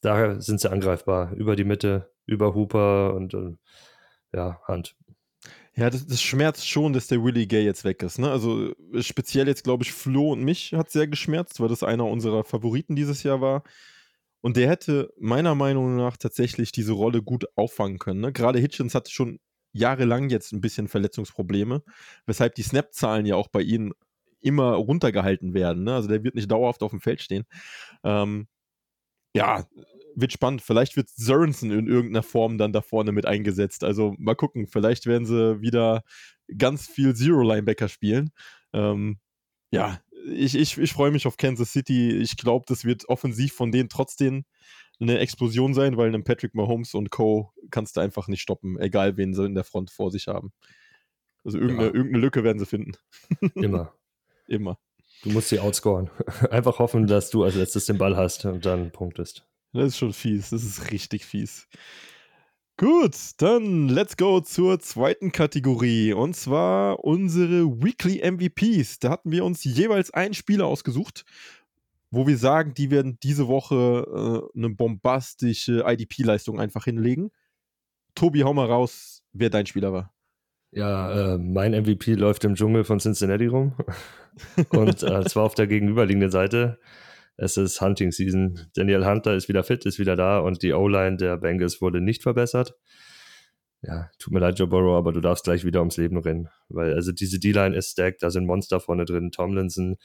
Daher 0.00 0.40
sind 0.40 0.60
sie 0.60 0.70
angreifbar. 0.70 1.32
Über 1.32 1.54
die 1.54 1.64
Mitte, 1.64 2.10
über 2.26 2.54
Hooper 2.54 3.14
und, 3.14 3.34
und 3.34 3.58
ja, 4.32 4.60
Hand. 4.66 4.96
Ja, 5.76 5.88
das, 5.88 6.06
das, 6.06 6.20
schmerzt 6.20 6.68
schon, 6.68 6.92
dass 6.92 7.06
der 7.06 7.22
Willie 7.22 7.46
Gay 7.46 7.64
jetzt 7.64 7.84
weg 7.84 8.02
ist. 8.02 8.18
Ne? 8.18 8.30
Also 8.30 8.74
speziell 9.00 9.46
jetzt, 9.46 9.62
glaube 9.64 9.84
ich, 9.84 9.92
Flo 9.92 10.32
und 10.32 10.42
mich 10.42 10.72
hat 10.72 10.90
sehr 10.90 11.06
geschmerzt, 11.06 11.60
weil 11.60 11.68
das 11.68 11.82
einer 11.82 12.06
unserer 12.06 12.44
Favoriten 12.44 12.96
dieses 12.96 13.22
Jahr 13.22 13.40
war. 13.40 13.62
Und 14.40 14.56
der 14.56 14.68
hätte 14.68 15.12
meiner 15.18 15.54
Meinung 15.54 15.96
nach 15.96 16.16
tatsächlich 16.16 16.72
diese 16.72 16.92
Rolle 16.92 17.22
gut 17.22 17.46
auffangen 17.56 17.98
können. 17.98 18.20
Ne? 18.20 18.32
Gerade 18.32 18.58
Hitchens 18.58 18.94
hatte 18.94 19.10
schon 19.10 19.38
jahrelang 19.72 20.28
jetzt 20.30 20.52
ein 20.52 20.60
bisschen 20.60 20.88
Verletzungsprobleme, 20.88 21.82
weshalb 22.26 22.54
die 22.56 22.62
Snap-Zahlen 22.62 23.26
ja 23.26 23.36
auch 23.36 23.48
bei 23.48 23.62
ihnen 23.62 23.92
immer 24.40 24.72
runtergehalten 24.72 25.54
werden. 25.54 25.84
Ne? 25.84 25.94
Also 25.94 26.08
der 26.08 26.24
wird 26.24 26.34
nicht 26.34 26.50
dauerhaft 26.50 26.82
auf 26.82 26.90
dem 26.90 27.00
Feld 27.00 27.22
stehen. 27.22 27.44
Ähm, 28.02 28.48
ja, 29.34 29.66
wird 30.20 30.32
spannend. 30.32 30.62
Vielleicht 30.62 30.96
wird 30.96 31.08
Sörensen 31.08 31.70
in 31.70 31.86
irgendeiner 31.86 32.22
Form 32.22 32.58
dann 32.58 32.72
da 32.72 32.80
vorne 32.80 33.12
mit 33.12 33.26
eingesetzt. 33.26 33.84
Also 33.84 34.14
mal 34.18 34.34
gucken. 34.34 34.66
Vielleicht 34.66 35.06
werden 35.06 35.26
sie 35.26 35.60
wieder 35.60 36.02
ganz 36.56 36.86
viel 36.86 37.14
Zero-Linebacker 37.14 37.88
spielen. 37.88 38.30
Ähm, 38.72 39.18
ja, 39.70 40.00
ich, 40.26 40.54
ich, 40.54 40.78
ich 40.78 40.92
freue 40.92 41.10
mich 41.10 41.26
auf 41.26 41.36
Kansas 41.36 41.72
City. 41.72 42.10
Ich 42.16 42.36
glaube, 42.36 42.64
das 42.68 42.84
wird 42.84 43.08
offensiv 43.08 43.52
von 43.54 43.72
denen 43.72 43.88
trotzdem 43.88 44.44
eine 45.00 45.18
Explosion 45.18 45.74
sein, 45.74 45.96
weil 45.96 46.08
einen 46.08 46.24
Patrick 46.24 46.54
Mahomes 46.54 46.94
und 46.94 47.10
Co. 47.10 47.52
kannst 47.70 47.96
du 47.96 48.00
einfach 48.00 48.28
nicht 48.28 48.42
stoppen, 48.42 48.78
egal 48.78 49.16
wen 49.16 49.32
sie 49.34 49.46
in 49.46 49.54
der 49.54 49.64
Front 49.64 49.90
vor 49.90 50.10
sich 50.10 50.28
haben. 50.28 50.52
Also 51.42 51.58
irgendeine, 51.58 51.88
ja. 51.88 51.94
irgendeine 51.94 52.22
Lücke 52.22 52.44
werden 52.44 52.58
sie 52.58 52.66
finden. 52.66 52.92
Immer. 53.54 53.94
Immer. 54.46 54.78
Du 55.22 55.30
musst 55.30 55.48
sie 55.48 55.60
outscoren. 55.60 56.10
Einfach 56.50 56.78
hoffen, 56.78 57.06
dass 57.06 57.30
du 57.30 57.44
als 57.44 57.54
letztes 57.54 57.86
den 57.86 57.98
Ball 57.98 58.16
hast 58.16 58.44
und 58.44 58.64
dann 58.66 58.90
punktest. 58.90 59.46
Das 59.72 59.88
ist 59.88 59.98
schon 59.98 60.12
fies. 60.12 60.50
Das 60.50 60.64
ist 60.64 60.90
richtig 60.90 61.24
fies. 61.24 61.68
Gut, 62.76 63.14
dann 63.36 63.88
let's 63.88 64.16
go 64.16 64.40
zur 64.40 64.80
zweiten 64.80 65.32
Kategorie 65.32 66.14
und 66.14 66.34
zwar 66.34 67.04
unsere 67.04 67.82
Weekly 67.82 68.22
MVPs. 68.24 69.00
Da 69.00 69.10
hatten 69.10 69.30
wir 69.30 69.44
uns 69.44 69.64
jeweils 69.64 70.10
einen 70.12 70.32
Spieler 70.32 70.66
ausgesucht 70.66 71.24
wo 72.10 72.26
wir 72.26 72.36
sagen, 72.36 72.74
die 72.74 72.90
werden 72.90 73.18
diese 73.22 73.48
Woche 73.48 74.50
äh, 74.54 74.58
eine 74.58 74.70
bombastische 74.70 75.84
IDP-Leistung 75.86 76.60
einfach 76.60 76.84
hinlegen. 76.84 77.30
Tobi, 78.14 78.42
hau 78.42 78.52
mal 78.52 78.66
raus, 78.66 79.22
wer 79.32 79.50
dein 79.50 79.66
Spieler 79.66 79.92
war. 79.92 80.12
Ja, 80.72 81.34
äh, 81.34 81.38
mein 81.38 81.72
MVP 81.72 82.14
läuft 82.14 82.44
im 82.44 82.54
Dschungel 82.54 82.84
von 82.84 82.98
Cincinnati 82.98 83.46
rum. 83.46 83.74
Und 84.70 85.02
äh, 85.02 85.24
zwar 85.24 85.44
auf 85.44 85.54
der 85.54 85.66
gegenüberliegenden 85.66 86.30
Seite. 86.30 86.78
Es 87.40 87.56
ist 87.56 87.80
Hunting 87.80 88.12
Season. 88.12 88.60
Daniel 88.74 89.06
Hunter 89.06 89.34
ist 89.34 89.48
wieder 89.48 89.64
fit, 89.64 89.86
ist 89.86 89.98
wieder 89.98 90.14
da 90.14 90.40
und 90.40 90.62
die 90.62 90.74
O-Line 90.74 91.16
der 91.16 91.38
Bengals 91.38 91.80
wurde 91.80 92.02
nicht 92.02 92.22
verbessert. 92.22 92.76
Ja, 93.82 94.10
tut 94.18 94.34
mir 94.34 94.40
leid, 94.40 94.58
Joe 94.58 94.68
Burrow, 94.68 94.98
aber 94.98 95.12
du 95.12 95.22
darfst 95.22 95.44
gleich 95.44 95.64
wieder 95.64 95.80
ums 95.80 95.96
Leben 95.96 96.18
rennen. 96.18 96.50
Weil 96.68 96.92
also 96.92 97.12
diese 97.12 97.40
D-Line 97.40 97.74
ist 97.74 97.92
stacked, 97.92 98.22
da 98.22 98.30
sind 98.30 98.44
Monster 98.44 98.78
vorne 98.78 99.06
drin. 99.06 99.30
Tomlinson, 99.30 99.96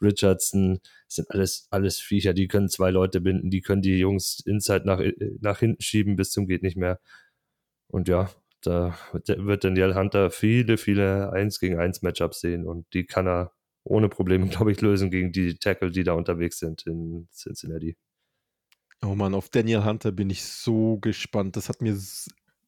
Richardson, 0.00 0.80
sind 1.08 1.30
alles, 1.30 1.68
alles 1.70 1.98
Viecher, 2.00 2.32
die 2.32 2.48
können 2.48 2.70
zwei 2.70 2.90
Leute 2.90 3.20
binden, 3.20 3.50
die 3.50 3.60
können 3.60 3.82
die 3.82 3.98
Jungs 3.98 4.40
Inside 4.46 4.86
nach, 4.86 5.00
nach 5.42 5.58
hinten 5.58 5.82
schieben 5.82 6.16
bis 6.16 6.30
zum 6.30 6.46
geht 6.46 6.62
nicht 6.62 6.78
mehr. 6.78 7.00
Und 7.88 8.08
ja, 8.08 8.30
da 8.62 8.98
wird 9.12 9.62
Daniel 9.62 9.94
Hunter 9.94 10.30
viele, 10.30 10.78
viele 10.78 11.32
1 11.32 11.60
gegen 11.60 11.78
1 11.78 12.00
Matchups 12.00 12.40
sehen 12.40 12.66
und 12.66 12.86
die 12.94 13.04
kann 13.04 13.26
er 13.28 13.52
ohne 13.88 14.08
Probleme, 14.08 14.46
glaube 14.48 14.72
ich, 14.72 14.80
lösen 14.80 15.10
gegen 15.10 15.32
die 15.32 15.56
Tackle, 15.56 15.90
die 15.90 16.04
da 16.04 16.12
unterwegs 16.12 16.58
sind 16.58 16.86
in 16.86 17.28
Cincinnati. 17.32 17.96
Oh 19.02 19.14
Mann, 19.14 19.34
auf 19.34 19.48
Daniel 19.48 19.84
Hunter 19.84 20.10
bin 20.10 20.28
ich 20.30 20.44
so 20.44 20.98
gespannt. 20.98 21.56
Das 21.56 21.68
hat 21.68 21.80
mir 21.82 21.96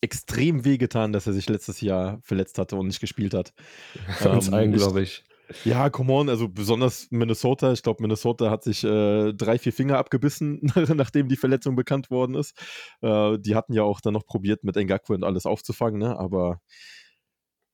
extrem 0.01 0.65
wehgetan, 0.65 1.13
dass 1.13 1.27
er 1.27 1.33
sich 1.33 1.49
letztes 1.49 1.81
Jahr 1.81 2.21
verletzt 2.23 2.59
hatte 2.59 2.77
und 2.77 2.87
nicht 2.87 3.01
gespielt 3.01 3.35
hat. 3.35 3.53
Uns 4.25 4.49
ähm, 4.49 4.55
allen, 4.55 4.73
glaube 4.73 5.03
ich. 5.03 5.25
Ja, 5.65 5.91
come 5.91 6.13
on, 6.13 6.29
also 6.29 6.49
besonders 6.49 7.09
Minnesota. 7.11 7.73
Ich 7.73 7.83
glaube, 7.83 8.03
Minnesota 8.03 8.51
hat 8.51 8.63
sich 8.63 8.85
äh, 8.85 9.33
drei, 9.33 9.59
vier 9.59 9.73
Finger 9.73 9.99
abgebissen, 9.99 10.61
nachdem 10.95 11.29
die 11.29 11.37
Verletzung 11.37 11.75
bekannt 11.75 12.09
worden 12.11 12.37
ist. 12.37 12.57
Äh, 13.03 13.37
die 13.39 13.57
hatten 13.57 13.73
ja 13.73 13.83
auch 13.83 14.01
dann 14.01 14.15
noch 14.15 14.25
probiert, 14.25 14.63
mit 14.63 14.77
Ngakwe 14.77 15.15
und 15.15 15.25
alles 15.25 15.47
aufzufangen, 15.47 15.99
ne? 15.99 16.17
aber 16.17 16.61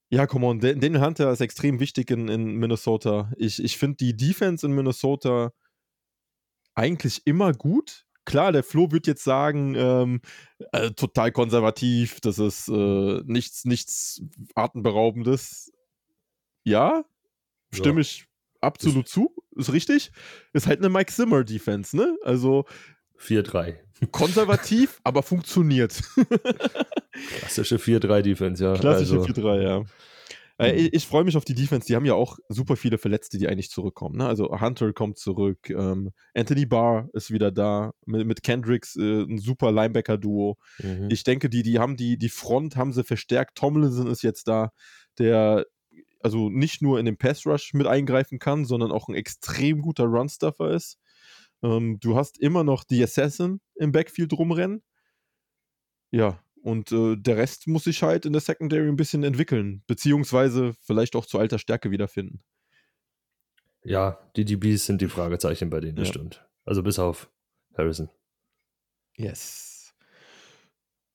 ja, 0.09 0.27
come 0.27 0.47
on, 0.47 0.61
Daniel 0.61 1.01
Hunter 1.01 1.31
ist 1.33 1.41
extrem 1.41 1.81
wichtig 1.81 2.11
in, 2.11 2.29
in 2.29 2.57
Minnesota. 2.57 3.33
Ich, 3.37 3.63
ich 3.63 3.77
finde 3.77 3.97
die 3.97 4.17
Defense 4.17 4.65
in 4.65 4.73
Minnesota 4.73 5.53
eigentlich 6.75 7.23
immer 7.27 7.53
gut. 7.53 8.05
Klar, 8.25 8.53
der 8.53 8.65
Flo 8.65 8.91
wird 8.91 9.07
jetzt 9.07 9.25
sagen, 9.25 9.75
ähm, 9.77 10.21
äh, 10.73 10.91
total 10.91 11.33
konservativ, 11.33 12.21
das 12.21 12.39
ist 12.39 12.69
äh, 12.69 13.23
nichts, 13.25 13.65
nichts 13.65 14.21
Atemberaubendes. 14.55 15.73
Ja, 16.65 17.05
stimme 17.73 18.01
ja. 18.01 18.03
ich 18.03 18.27
absolut 18.61 19.07
ist, 19.07 19.13
zu, 19.13 19.35
ist 19.55 19.73
richtig. 19.73 20.11
Ist 20.53 20.67
halt 20.67 20.81
eine 20.81 20.89
Mike 20.89 21.13
Zimmer 21.13 21.45
Defense, 21.45 21.97
ne? 21.97 22.17
Also 22.23 22.65
4-3. 23.21 23.77
Konservativ, 24.11 25.01
aber 25.05 25.23
funktioniert. 25.23 26.03
Klassische 27.39 27.77
4-3-Defense, 27.77 28.63
ja. 28.63 28.75
Klassische 28.75 29.21
also. 29.21 29.27
4-3, 29.27 29.63
ja. 29.63 29.85
Äh, 30.59 30.73
ich, 30.73 30.95
ich 30.95 31.07
freue 31.07 31.25
mich 31.25 31.37
auf 31.37 31.45
die 31.45 31.55
Defense. 31.55 31.87
Die 31.87 31.97
haben 31.97 32.05
ja 32.05 32.15
auch 32.15 32.39
super 32.49 32.77
viele 32.77 32.99
Verletzte, 32.99 33.39
die 33.39 33.49
eigentlich 33.49 33.71
zurückkommen. 33.71 34.17
Ne? 34.17 34.27
Also 34.27 34.59
Hunter 34.61 34.93
kommt 34.93 35.19
zurück, 35.19 35.71
ähm, 35.71 36.13
Anthony 36.35 36.67
Barr 36.67 37.09
ist 37.13 37.31
wieder 37.31 37.51
da, 37.53 37.93
mit, 38.07 38.27
mit 38.27 38.43
Kendricks 38.43 38.97
äh, 38.97 39.23
ein 39.23 39.39
super 39.39 39.73
Linebacker-Duo. 39.73 40.57
Mhm. 40.79 41.09
Ich 41.11 41.25
denke, 41.25 41.51
die, 41.51 41.63
die 41.63 41.79
haben 41.79 41.97
die, 41.97 42.17
die 42.19 42.29
Front 42.29 42.77
haben 42.77 42.93
sie 42.93 43.05
verstärkt. 43.05 43.57
Tomlinson 43.57 44.07
ist 44.07 44.23
jetzt 44.23 44.49
da, 44.49 44.71
der 45.19 45.67
also 46.21 46.49
nicht 46.51 46.83
nur 46.83 46.99
in 46.99 47.05
den 47.05 47.19
Pass 47.19 47.47
Rush 47.47 47.73
mit 47.75 47.87
eingreifen 47.87 48.39
kann, 48.39 48.65
sondern 48.65 48.91
auch 48.91 49.09
ein 49.09 49.15
extrem 49.15 49.81
guter 49.81 50.05
Run-Stuffer 50.05 50.71
ist. 50.71 50.99
Ähm, 51.67 51.99
du 52.01 52.17
hast 52.17 52.39
immer 52.39 52.63
noch 52.63 52.85
die 52.85 53.03
Assassin 53.03 53.61
im 53.75 53.91
Backfield 53.91 54.33
rumrennen. 54.33 54.83
Ja, 56.13 56.41
und 56.63 56.93
äh, 56.93 57.17
der 57.17 57.37
Rest 57.37 57.67
muss 57.67 57.85
sich 57.85 58.03
halt 58.03 58.25
in 58.25 58.33
der 58.33 58.41
Secondary 58.41 58.89
ein 58.89 58.97
bisschen 58.97 59.25
entwickeln, 59.25 59.83
beziehungsweise 59.87 60.75
vielleicht 60.81 61.17
auch 61.17 61.27
zu 61.27 61.39
alter 61.39 61.59
Stärke 61.59 61.91
wiederfinden. 61.91 62.43
Ja, 63.85 64.19
die 64.37 64.45
DBs 64.45 64.87
sind 64.87 65.01
die 65.01 65.09
Fragezeichen 65.09 65.71
bei 65.71 65.81
denen, 65.81 65.97
das 65.97 66.09
ja. 66.09 66.15
stimmt. 66.15 66.47
Also 66.65 66.83
bis 66.83 66.99
auf 66.99 67.31
Harrison. 67.77 68.09
Yes. 69.17 69.95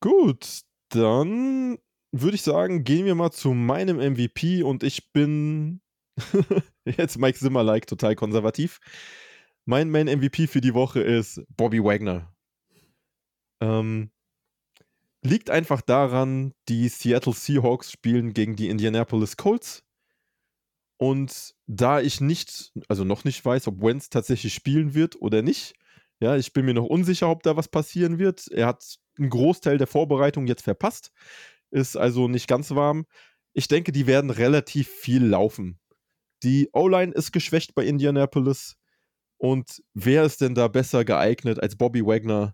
Gut, 0.01 0.61
dann 0.89 1.77
würde 2.11 2.35
ich 2.35 2.41
sagen, 2.41 2.83
gehen 2.83 3.05
wir 3.05 3.15
mal 3.15 3.31
zu 3.31 3.53
meinem 3.53 3.97
MVP 3.97 4.63
und 4.63 4.83
ich 4.83 5.11
bin 5.11 5.81
jetzt 6.85 7.17
Mike 7.17 7.37
Zimmer-like 7.37 7.87
total 7.87 8.15
konservativ. 8.15 8.79
Mein 9.65 9.89
Main 9.89 10.07
MVP 10.07 10.47
für 10.47 10.61
die 10.61 10.73
Woche 10.73 11.01
ist 11.01 11.41
Bobby 11.55 11.83
Wagner. 11.83 12.33
Ähm, 13.61 14.11
liegt 15.21 15.49
einfach 15.49 15.81
daran, 15.81 16.53
die 16.67 16.89
Seattle 16.89 17.33
Seahawks 17.33 17.91
spielen 17.91 18.33
gegen 18.33 18.55
die 18.55 18.69
Indianapolis 18.69 19.37
Colts. 19.37 19.83
Und 20.97 21.55
da 21.67 21.99
ich 21.99 22.21
nicht, 22.21 22.71
also 22.87 23.03
noch 23.03 23.23
nicht 23.23 23.43
weiß, 23.43 23.67
ob 23.67 23.81
Wentz 23.81 24.09
tatsächlich 24.09 24.53
spielen 24.53 24.93
wird 24.93 25.19
oder 25.21 25.41
nicht, 25.41 25.73
ja, 26.19 26.35
ich 26.35 26.53
bin 26.53 26.65
mir 26.65 26.75
noch 26.75 26.85
unsicher, 26.85 27.29
ob 27.29 27.41
da 27.41 27.57
was 27.57 27.67
passieren 27.67 28.19
wird. 28.19 28.47
Er 28.51 28.67
hat 28.67 28.99
einen 29.17 29.29
Großteil 29.29 29.79
der 29.79 29.87
Vorbereitung 29.87 30.45
jetzt 30.45 30.61
verpasst, 30.61 31.11
ist 31.71 31.97
also 31.97 32.27
nicht 32.27 32.47
ganz 32.47 32.71
warm. 32.71 33.05
Ich 33.53 33.67
denke, 33.67 33.91
die 33.91 34.05
werden 34.05 34.29
relativ 34.29 34.89
viel 34.89 35.25
laufen. 35.25 35.79
Die 36.43 36.69
O-Line 36.73 37.13
ist 37.13 37.31
geschwächt 37.31 37.73
bei 37.75 37.85
Indianapolis. 37.85 38.77
Und 39.41 39.81
wer 39.95 40.23
ist 40.23 40.41
denn 40.41 40.53
da 40.53 40.67
besser 40.67 41.03
geeignet 41.03 41.59
als 41.59 41.75
Bobby 41.75 42.05
Wagner, 42.05 42.53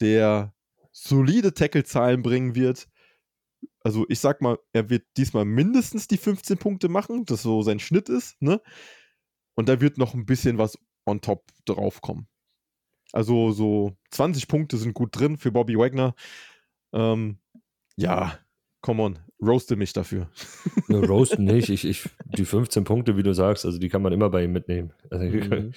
der 0.00 0.52
solide 0.90 1.54
Tackle-Zahlen 1.54 2.22
bringen 2.22 2.56
wird? 2.56 2.88
Also 3.84 4.04
ich 4.08 4.18
sag 4.18 4.40
mal, 4.40 4.58
er 4.72 4.90
wird 4.90 5.04
diesmal 5.16 5.44
mindestens 5.44 6.08
die 6.08 6.16
15 6.16 6.58
Punkte 6.58 6.88
machen, 6.88 7.24
das 7.24 7.42
so 7.42 7.62
sein 7.62 7.78
Schnitt 7.78 8.08
ist, 8.08 8.34
ne? 8.42 8.60
Und 9.54 9.68
da 9.68 9.80
wird 9.80 9.96
noch 9.96 10.12
ein 10.14 10.26
bisschen 10.26 10.58
was 10.58 10.76
on 11.06 11.20
top 11.20 11.44
draufkommen. 11.66 12.26
Also 13.12 13.52
so 13.52 13.96
20 14.10 14.48
Punkte 14.48 14.76
sind 14.76 14.92
gut 14.92 15.10
drin 15.12 15.38
für 15.38 15.52
Bobby 15.52 15.78
Wagner. 15.78 16.16
Ähm, 16.92 17.38
ja, 17.94 18.40
come 18.80 19.04
on, 19.04 19.18
roaste 19.40 19.76
mich 19.76 19.92
dafür. 19.92 20.28
Ne, 20.88 20.98
roasten 20.98 21.44
nicht. 21.44 21.70
Ich, 21.70 21.86
ich, 21.86 22.10
die 22.36 22.44
15 22.44 22.84
Punkte, 22.84 23.16
wie 23.16 23.22
du 23.22 23.32
sagst, 23.32 23.64
also 23.64 23.78
die 23.78 23.88
kann 23.88 24.02
man 24.02 24.12
immer 24.12 24.28
bei 24.28 24.44
ihm 24.44 24.52
mitnehmen. 24.52 24.92
Also, 25.10 25.24
mhm 25.24 25.72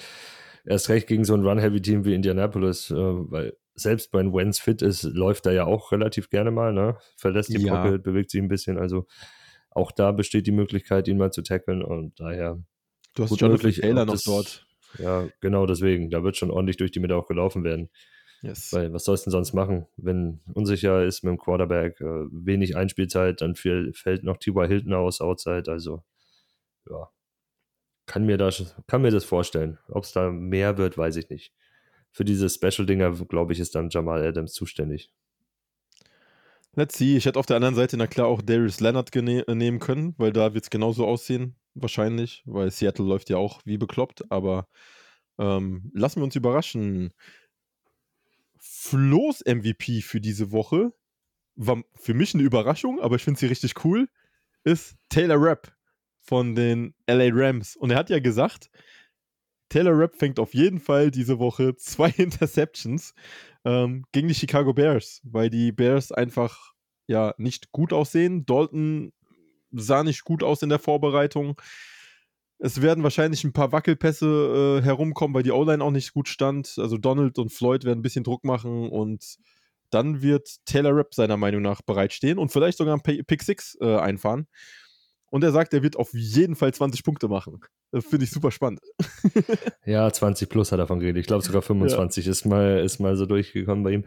erst 0.68 0.90
recht 0.90 1.08
gegen 1.08 1.26
so 1.26 1.34
ein 1.34 1.46
Run-Heavy-Team 1.46 2.06
wie 2.06 2.14
Indianapolis, 2.14 2.92
äh, 2.92 2.96
weil 2.96 3.58
selbst 3.74 4.14
wenn 4.14 4.34
Wentz 4.34 4.60
fit 4.60 4.82
ist, 4.82 5.04
läuft 5.04 5.46
er 5.46 5.54
ja 5.54 5.66
auch 5.66 5.92
relativ 5.92 6.30
gerne 6.30 6.52
mal, 6.52 6.74
ne? 6.74 6.98
Verlässt 7.16 7.50
die 7.50 7.62
ja. 7.62 7.84
Pocket, 7.84 8.04
bewegt 8.04 8.32
sich 8.32 8.42
ein 8.42 8.48
bisschen. 8.48 8.78
Also 8.78 9.06
auch 9.70 9.92
da 9.92 10.12
besteht 10.12 10.48
die 10.48 10.52
Möglichkeit, 10.52 11.08
ihn 11.08 11.18
mal 11.18 11.32
zu 11.32 11.44
tackeln 11.44 11.84
und 11.84 12.20
daher. 12.20 12.62
Du 13.16 13.24
hast 13.24 13.38
schon 13.38 13.52
wirklich 13.52 13.80
Taylor 13.80 14.06
noch 14.06 14.20
dort. 14.24 14.66
Ja, 14.98 15.28
genau 15.42 15.66
deswegen. 15.66 16.10
Da 16.10 16.24
wird 16.24 16.38
schon 16.38 16.50
ordentlich 16.50 16.78
durch 16.78 16.92
die 16.92 17.00
Mitte 17.00 17.16
auch 17.16 17.28
gelaufen 17.28 17.64
werden. 17.64 17.90
Yes. 18.42 18.72
Weil 18.74 18.94
was 18.94 19.04
sollst 19.04 19.26
du 19.26 19.30
denn 19.30 19.34
sonst 19.34 19.54
machen? 19.54 19.88
Wenn 19.96 20.42
unsicher 20.54 21.04
ist 21.04 21.24
mit 21.24 21.32
dem 21.32 21.38
Quarterback, 21.38 22.00
äh, 22.02 22.26
wenig 22.32 22.76
Einspielzeit, 22.76 23.42
dann 23.42 23.56
fällt 23.56 24.24
noch 24.24 24.38
T.Y. 24.38 24.68
Hilton 24.68 24.94
aus, 24.94 25.22
Outside. 25.22 25.72
Also, 25.72 26.04
ja, 26.90 27.10
kann 28.08 28.26
mir, 28.26 28.38
das, 28.38 28.76
kann 28.88 29.04
mir 29.04 29.12
das 29.12 29.26
vorstellen. 29.26 29.78
Ob 29.90 30.04
es 30.06 30.14
da 30.14 30.32
mehr 30.32 30.78
wird, 30.78 30.98
weiß 30.98 31.18
ich 31.18 31.30
nicht. 31.30 31.54
Für 32.12 32.26
diese 32.26 32.50
Special-Dinger, 32.50 33.12
glaube 33.28 33.54
ich, 33.54 33.60
ist 33.60 33.76
dann 33.76 33.90
Jamal 33.90 34.26
Adams 34.26 34.54
zuständig. 34.54 35.12
Let's 36.74 36.98
see. 36.98 37.18
Ich 37.18 37.26
hätte 37.26 37.38
auf 37.38 37.46
der 37.46 37.58
anderen 37.58 37.76
Seite, 37.76 37.98
na 37.98 38.08
klar, 38.08 38.28
auch 38.28 38.42
Darius 38.42 38.80
Leonard 38.80 39.16
äh, 39.16 39.56
nehmen 39.56 39.80
können, 39.80 40.16
weil 40.18 40.32
da 40.32 40.54
wird 40.54 40.64
es 40.64 40.70
genauso 40.70 41.06
aussehen, 41.06 41.56
wahrscheinlich, 41.76 42.44
weil 42.46 42.72
Seattle 42.72 43.06
läuft 43.06 43.30
ja 43.30 43.38
auch 43.38 43.62
wie 43.66 43.78
bekloppt, 43.78 44.32
aber 44.32 44.68
ähm, 45.38 45.92
lassen 45.94 46.22
wir 46.22 46.24
uns 46.24 46.36
überraschen. 46.36 47.14
Flo's 48.60 49.44
MVP 49.46 50.02
für 50.02 50.22
diese 50.22 50.52
Woche 50.52 50.94
war 51.56 51.84
für 51.96 52.14
mich 52.14 52.34
eine 52.34 52.44
Überraschung, 52.44 53.02
aber 53.02 53.16
ich 53.16 53.24
finde 53.24 53.40
sie 53.40 53.48
richtig 53.48 53.84
cool, 53.84 54.08
ist 54.64 54.96
Taylor 55.10 55.38
Rapp 55.40 55.77
von 56.28 56.56
den 56.56 56.94
LA 57.10 57.30
Rams. 57.32 57.76
Und 57.76 57.92
er 57.92 57.98
hat 57.98 58.10
ja 58.10 58.20
gesagt, 58.20 58.70
Taylor 59.70 59.98
Rapp 59.98 60.16
fängt 60.16 60.40
auf 60.40 60.54
jeden 60.54 60.80
Fall 60.80 61.10
diese 61.10 61.40
Woche 61.40 61.76
zwei 61.78 62.10
Interceptions 62.10 63.14
ähm, 63.66 64.06
gegen 64.12 64.28
die 64.28 64.36
Chicago 64.36 64.74
Bears, 64.74 65.22
weil 65.24 65.50
die 65.50 65.72
Bears 65.72 66.12
einfach 66.12 66.74
ja 67.08 67.34
nicht 67.38 67.72
gut 67.72 67.94
aussehen. 67.94 68.46
Dalton 68.46 69.14
sah 69.72 70.04
nicht 70.04 70.24
gut 70.24 70.44
aus 70.44 70.62
in 70.62 70.70
der 70.70 70.80
Vorbereitung. 70.80 71.60
Es 72.60 72.82
werden 72.82 73.04
wahrscheinlich 73.04 73.44
ein 73.44 73.54
paar 73.54 73.72
Wackelpässe 73.72 74.80
äh, 74.80 74.84
herumkommen, 74.84 75.36
weil 75.36 75.44
die 75.44 75.52
O-Line 75.52 75.84
auch 75.84 75.92
nicht 75.92 76.14
gut 76.14 76.28
stand. 76.28 76.76
Also 76.78 76.98
Donald 76.98 77.38
und 77.38 77.52
Floyd 77.52 77.84
werden 77.84 78.00
ein 78.00 78.04
bisschen 78.04 78.24
Druck 78.24 78.44
machen 78.44 78.90
und 78.90 79.38
dann 79.92 80.22
wird 80.22 80.66
Taylor 80.66 80.96
Rapp 80.96 81.14
seiner 81.14 81.38
Meinung 81.38 81.62
nach 81.62 81.82
bereitstehen 81.82 82.38
und 82.38 82.52
vielleicht 82.52 82.78
sogar 82.78 82.98
ein 82.98 83.02
Pick 83.02 83.44
6 83.44 83.78
äh, 83.80 83.98
einfahren. 83.98 84.48
Und 85.38 85.44
er 85.44 85.52
sagt, 85.52 85.72
er 85.76 85.84
wird 85.84 85.98
auf 85.98 86.12
jeden 86.16 86.56
Fall 86.56 86.74
20 86.74 87.04
Punkte 87.04 87.28
machen. 87.28 87.60
Das 87.92 88.04
finde 88.04 88.24
ich 88.24 88.32
super 88.32 88.50
spannend. 88.50 88.80
ja, 89.86 90.12
20 90.12 90.50
plus 90.50 90.72
hat 90.72 90.80
er 90.80 90.82
davon 90.86 91.00
geredet. 91.00 91.20
Ich 91.20 91.28
glaube 91.28 91.44
sogar 91.44 91.62
25 91.62 92.26
ja. 92.26 92.32
ist, 92.32 92.46
mal, 92.46 92.80
ist 92.80 92.98
mal 92.98 93.16
so 93.16 93.28
durchgekommen 93.28 93.84
bei 93.84 93.92
ihm. 93.92 94.06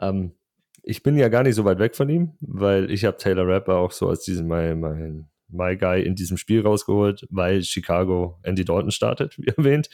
Ähm, 0.00 0.36
ich 0.84 1.02
bin 1.02 1.16
ja 1.16 1.28
gar 1.30 1.42
nicht 1.42 1.56
so 1.56 1.64
weit 1.64 1.80
weg 1.80 1.96
von 1.96 2.08
ihm, 2.08 2.36
weil 2.38 2.92
ich 2.92 3.04
habe 3.04 3.16
Taylor 3.16 3.44
Rapper 3.44 3.74
auch 3.74 3.90
so 3.90 4.08
als 4.08 4.22
diesen 4.22 4.46
mein, 4.46 4.78
mein 4.78 5.28
My 5.48 5.76
Guy 5.76 6.04
in 6.04 6.14
diesem 6.14 6.36
Spiel 6.36 6.60
rausgeholt, 6.60 7.26
weil 7.28 7.64
Chicago 7.64 8.38
Andy 8.44 8.64
Dalton 8.64 8.92
startet, 8.92 9.36
wie 9.38 9.48
erwähnt. 9.48 9.90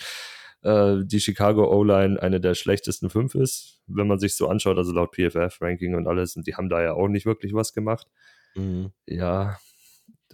Äh, 0.61 0.97
die 1.03 1.21
Chicago 1.21 1.67
O-Line 1.75 2.21
eine 2.21 2.43
der 2.43 2.55
schlechtesten 2.55 3.09
fünf 3.09 3.35
ist, 3.35 3.81
wenn 3.87 4.07
man 4.07 4.19
sich 4.19 4.37
so 4.37 4.49
anschaut, 4.49 4.77
also 4.77 4.93
laut 4.93 5.15
PFF-Ranking 5.17 5.95
und 5.95 6.07
alles. 6.07 6.37
Und 6.37 6.47
die 6.47 6.57
haben 6.57 6.69
da 6.69 6.83
ja 6.83 6.93
auch 6.93 7.09
nicht 7.09 7.25
wirklich 7.25 7.55
was 7.55 7.73
gemacht. 7.73 8.07
Mhm. 8.55 8.93
Ja, 9.07 9.57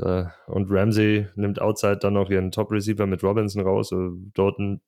da, 0.01 0.35
und 0.47 0.71
Ramsey 0.71 1.27
nimmt 1.35 1.61
outside 1.61 1.99
dann 1.99 2.15
noch 2.15 2.31
ihren 2.31 2.51
Top-Receiver 2.51 3.07
mit 3.07 3.23
Robinson 3.23 3.63
raus. 3.63 3.93
Also 3.93 4.17
Dalton 4.33 4.81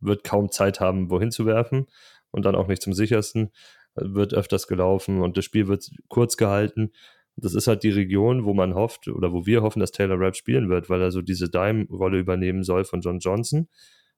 wird 0.00 0.24
kaum 0.24 0.50
Zeit 0.50 0.80
haben, 0.80 1.10
wohin 1.10 1.30
zu 1.30 1.46
werfen 1.46 1.86
und 2.32 2.44
dann 2.44 2.56
auch 2.56 2.66
nicht 2.66 2.82
zum 2.82 2.92
sichersten. 2.92 3.52
Wird 3.94 4.34
öfters 4.34 4.66
gelaufen 4.66 5.20
und 5.20 5.36
das 5.36 5.44
Spiel 5.44 5.68
wird 5.68 5.88
kurz 6.08 6.36
gehalten. 6.36 6.92
Das 7.36 7.54
ist 7.54 7.68
halt 7.68 7.84
die 7.84 7.90
Region, 7.90 8.44
wo 8.44 8.52
man 8.52 8.74
hofft 8.74 9.06
oder 9.06 9.32
wo 9.32 9.46
wir 9.46 9.62
hoffen, 9.62 9.78
dass 9.78 9.92
Taylor 9.92 10.18
Rapp 10.18 10.34
spielen 10.34 10.68
wird, 10.68 10.90
weil 10.90 11.02
er 11.02 11.12
so 11.12 11.22
diese 11.22 11.48
Dime-Rolle 11.48 12.18
übernehmen 12.18 12.64
soll 12.64 12.84
von 12.84 13.00
John 13.00 13.20
Johnson. 13.20 13.68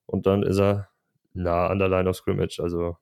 Und 0.07 0.27
dann 0.27 0.43
ist 0.43 0.59
er 0.59 0.89
nah 1.35 1.67
an 1.67 1.79
der 1.79 1.89
Line 1.89 2.09
of 2.09 2.17
Scrimmage. 2.17 2.61
Also 2.63 2.97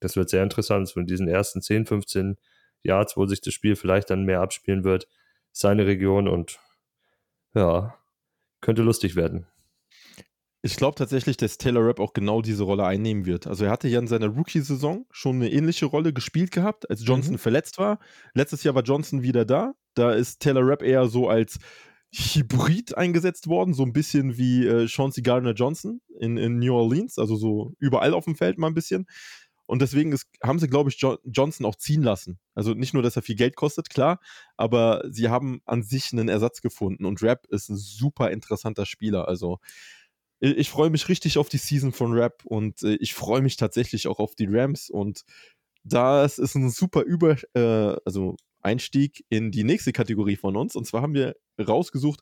das 0.00 0.16
wird 0.16 0.30
sehr 0.30 0.42
interessant. 0.42 0.90
Von 0.90 1.06
diesen 1.06 1.28
ersten 1.28 1.62
10, 1.62 1.86
15 1.86 2.38
Yards, 2.82 3.16
wo 3.16 3.26
sich 3.26 3.40
das 3.40 3.54
Spiel 3.54 3.76
vielleicht 3.76 4.10
dann 4.10 4.24
mehr 4.24 4.40
abspielen 4.40 4.82
wird, 4.82 5.06
seine 5.52 5.86
Region 5.86 6.26
und 6.26 6.58
ja, 7.54 7.98
könnte 8.60 8.82
lustig 8.82 9.16
werden. 9.16 9.46
Ich 10.64 10.76
glaube 10.76 10.94
tatsächlich, 10.94 11.36
dass 11.36 11.58
Taylor 11.58 11.84
Rapp 11.84 11.98
auch 11.98 12.12
genau 12.12 12.40
diese 12.40 12.62
Rolle 12.62 12.86
einnehmen 12.86 13.26
wird. 13.26 13.48
Also 13.48 13.64
er 13.64 13.72
hatte 13.72 13.88
ja 13.88 13.98
in 13.98 14.06
seiner 14.06 14.28
Rookie-Saison 14.28 15.06
schon 15.10 15.36
eine 15.36 15.50
ähnliche 15.50 15.86
Rolle 15.86 16.12
gespielt 16.12 16.52
gehabt, 16.52 16.88
als 16.88 17.04
Johnson 17.04 17.34
mhm. 17.34 17.38
verletzt 17.38 17.78
war. 17.78 17.98
Letztes 18.32 18.62
Jahr 18.62 18.76
war 18.76 18.84
Johnson 18.84 19.22
wieder 19.22 19.44
da. 19.44 19.72
Da 19.94 20.12
ist 20.12 20.40
Taylor 20.40 20.64
Rapp 20.64 20.82
eher 20.82 21.08
so 21.08 21.28
als 21.28 21.58
Hybrid 22.14 22.96
eingesetzt 22.96 23.48
worden, 23.48 23.74
so 23.74 23.82
ein 23.82 23.92
bisschen 23.92 24.36
wie 24.36 24.66
äh, 24.66 24.86
Chauncey 24.86 25.22
Gardner 25.22 25.54
Johnson 25.54 26.00
in, 26.20 26.36
in 26.36 26.58
New 26.58 26.74
Orleans, 26.74 27.18
also 27.18 27.36
so 27.36 27.72
überall 27.78 28.14
auf 28.14 28.26
dem 28.26 28.36
Feld 28.36 28.58
mal 28.58 28.68
ein 28.68 28.74
bisschen. 28.74 29.06
Und 29.66 29.80
deswegen 29.80 30.12
ist, 30.12 30.26
haben 30.42 30.58
sie, 30.58 30.68
glaube 30.68 30.90
ich, 30.90 31.00
jo 31.00 31.18
Johnson 31.24 31.66
auch 31.66 31.76
ziehen 31.76 32.02
lassen. 32.02 32.38
Also 32.54 32.74
nicht 32.74 32.94
nur, 32.94 33.02
dass 33.02 33.16
er 33.16 33.22
viel 33.22 33.36
Geld 33.36 33.56
kostet, 33.56 33.90
klar, 33.90 34.20
aber 34.56 35.02
sie 35.10 35.28
haben 35.28 35.62
an 35.64 35.82
sich 35.82 36.12
einen 36.12 36.28
Ersatz 36.28 36.60
gefunden. 36.60 37.04
Und 37.04 37.22
Rap 37.22 37.46
ist 37.48 37.68
ein 37.68 37.76
super 37.76 38.30
interessanter 38.30 38.86
Spieler. 38.86 39.28
Also 39.28 39.58
ich 40.40 40.70
freue 40.70 40.90
mich 40.90 41.08
richtig 41.08 41.38
auf 41.38 41.48
die 41.48 41.58
Season 41.58 41.92
von 41.92 42.12
Rap 42.12 42.42
und 42.44 42.82
äh, 42.82 42.96
ich 42.96 43.14
freue 43.14 43.42
mich 43.42 43.56
tatsächlich 43.56 44.08
auch 44.08 44.18
auf 44.18 44.34
die 44.34 44.48
Rams. 44.50 44.90
Und 44.90 45.24
das 45.84 46.38
ist 46.38 46.56
ein 46.56 46.68
super 46.70 47.02
Über, 47.02 47.36
äh, 47.54 47.96
also 48.04 48.36
Einstieg 48.60 49.24
in 49.28 49.52
die 49.52 49.64
nächste 49.64 49.92
Kategorie 49.92 50.36
von 50.36 50.56
uns. 50.56 50.74
Und 50.74 50.84
zwar 50.84 51.02
haben 51.02 51.14
wir 51.14 51.36
rausgesucht, 51.60 52.20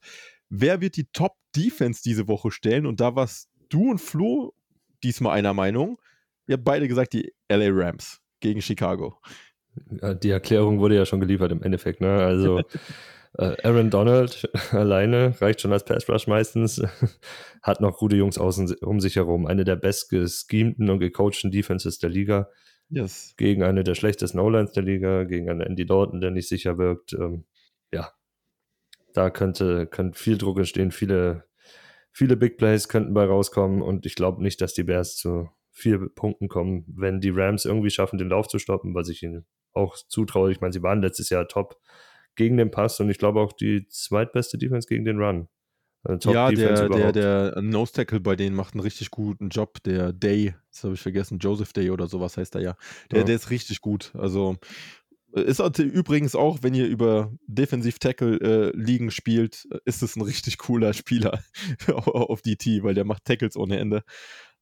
wer 0.50 0.81
wird 0.81 0.96
die 0.96 1.07
Top-Defense 1.12 2.03
diese 2.03 2.29
Woche 2.29 2.50
stellen? 2.50 2.85
Und 2.85 3.00
da 3.00 3.14
warst 3.16 3.48
du 3.70 3.90
und 3.90 4.00
Flo 4.00 4.55
diesmal 5.03 5.38
einer 5.38 5.55
Meinung. 5.55 6.00
Ihr 6.50 6.54
habt 6.54 6.64
beide 6.64 6.88
gesagt, 6.88 7.12
die 7.12 7.32
LA 7.48 7.68
Rams 7.70 8.20
gegen 8.40 8.60
Chicago. 8.60 9.20
Die 9.76 10.30
Erklärung 10.30 10.80
wurde 10.80 10.96
ja 10.96 11.06
schon 11.06 11.20
geliefert 11.20 11.52
im 11.52 11.62
Endeffekt. 11.62 12.00
Ne? 12.00 12.10
Also 12.10 12.58
äh, 13.38 13.54
Aaron 13.62 13.88
Donald 13.88 14.50
alleine 14.72 15.40
reicht 15.40 15.60
schon 15.60 15.72
als 15.72 15.84
Pass 15.84 16.08
Rush 16.08 16.26
meistens. 16.26 16.82
Hat 17.62 17.80
noch 17.80 17.98
gute 17.98 18.16
Jungs 18.16 18.36
außen 18.36 18.74
um 18.82 18.98
sich 18.98 19.14
herum. 19.14 19.46
Eine 19.46 19.62
der 19.62 19.76
bestgeschemten 19.76 20.90
und 20.90 20.98
gecoachten 20.98 21.52
Defenses 21.52 22.00
der 22.00 22.10
Liga. 22.10 22.50
Yes. 22.88 23.32
Gegen 23.36 23.62
eine 23.62 23.84
der 23.84 23.94
schlechtesten 23.94 24.40
O-Lines 24.40 24.72
der 24.72 24.82
Liga, 24.82 25.22
gegen 25.22 25.48
einen 25.48 25.60
Andy 25.60 25.86
Dalton, 25.86 26.20
der 26.20 26.32
nicht 26.32 26.48
sicher 26.48 26.78
wirkt. 26.78 27.12
Ähm, 27.12 27.44
ja, 27.94 28.10
da 29.14 29.30
könnte, 29.30 29.86
könnte 29.86 30.18
viel 30.18 30.36
Druck 30.36 30.58
entstehen, 30.58 30.90
viele, 30.90 31.44
viele 32.10 32.36
Big 32.36 32.58
Plays 32.58 32.88
könnten 32.88 33.14
bei 33.14 33.24
rauskommen 33.24 33.82
und 33.82 34.04
ich 34.04 34.16
glaube 34.16 34.42
nicht, 34.42 34.60
dass 34.60 34.74
die 34.74 34.82
Bears 34.82 35.14
zu 35.14 35.48
vier 35.81 36.09
Punkten 36.14 36.49
kommen, 36.49 36.85
wenn 36.87 37.21
die 37.21 37.31
Rams 37.31 37.64
irgendwie 37.64 37.90
schaffen, 37.90 38.19
den 38.19 38.29
Lauf 38.29 38.49
zu 38.49 38.59
stoppen, 38.59 38.95
was 38.95 39.09
ich 39.09 39.23
ihnen 39.23 39.47
auch 39.73 39.97
zutraue. 39.97 40.53
Ich 40.53 40.61
meine, 40.61 40.73
sie 40.73 40.83
waren 40.83 41.03
letztes 41.03 41.31
Jahr 41.31 41.49
top 41.49 41.81
gegen 42.37 42.57
den 42.57 42.71
Pass 42.71 43.01
und 43.01 43.11
ich 43.11 43.19
glaube 43.19 43.40
auch 43.40 43.53
die 43.53 43.87
zweitbeste 43.88 44.59
Defense 44.59 44.88
gegen 44.88 45.05
den 45.05 45.19
Run. 45.19 45.49
Also 46.03 46.33
ja, 46.33 46.51
der, 46.51 46.88
der, 46.88 47.12
der 47.12 47.61
Nose 47.61 47.93
Tackle 47.93 48.21
bei 48.21 48.35
denen 48.35 48.57
macht 48.57 48.75
einen 48.75 48.81
richtig 48.81 49.11
guten 49.11 49.51
Job. 49.51 49.83
Der 49.85 50.12
Day, 50.12 50.55
das 50.71 50.85
habe 50.85 50.95
ich 50.95 51.01
vergessen, 51.01 51.38
Joseph 51.38 51.75
Day 51.75 51.90
oder 51.90 52.07
sowas 52.07 52.37
heißt 52.37 52.55
er 52.55 52.62
ja. 52.62 52.77
Der, 53.11 53.21
ja. 53.21 53.25
der 53.25 53.37
ist 53.37 53.51
richtig 53.51 53.83
gut. 53.83 54.12
Also 54.14 54.57
ist 55.33 55.61
übrigens 55.79 56.35
auch, 56.35 56.59
wenn 56.62 56.75
ihr 56.75 56.88
über 56.88 57.33
Defensiv-Tackle-Ligen 57.47 59.09
äh, 59.09 59.12
spielt, 59.12 59.69
ist 59.85 60.03
es 60.03 60.16
ein 60.16 60.23
richtig 60.23 60.59
cooler 60.59 60.93
Spieler 60.93 61.40
auf 61.95 62.43
DT, 62.43 62.83
weil 62.83 62.95
der 62.95 63.05
macht 63.05 63.27
Tackles 63.27 63.57
ohne 63.57 63.79
Ende. 63.79 64.03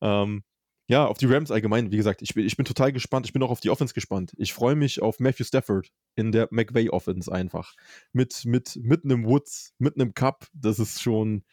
Ähm, 0.02 0.42
ja, 0.88 1.06
auf 1.06 1.18
die 1.18 1.26
Rams 1.26 1.50
allgemein, 1.50 1.92
wie 1.92 1.98
gesagt, 1.98 2.22
ich 2.22 2.32
bin, 2.32 2.46
ich 2.46 2.56
bin 2.56 2.64
total 2.64 2.92
gespannt. 2.92 3.26
Ich 3.26 3.34
bin 3.34 3.42
auch 3.42 3.50
auf 3.50 3.60
die 3.60 3.68
Offense 3.68 3.92
gespannt. 3.92 4.32
Ich 4.38 4.54
freue 4.54 4.74
mich 4.74 5.02
auf 5.02 5.20
Matthew 5.20 5.44
Stafford 5.44 5.90
in 6.16 6.32
der 6.32 6.48
McVay 6.50 6.88
Offense 6.88 7.30
einfach. 7.30 7.74
Mit, 8.14 8.46
mit, 8.46 8.76
mit 8.82 9.04
einem 9.04 9.26
Woods, 9.26 9.74
mit 9.78 9.96
einem 9.96 10.14
Cup. 10.14 10.46
Das 10.54 10.78
ist 10.78 11.02
schon, 11.02 11.44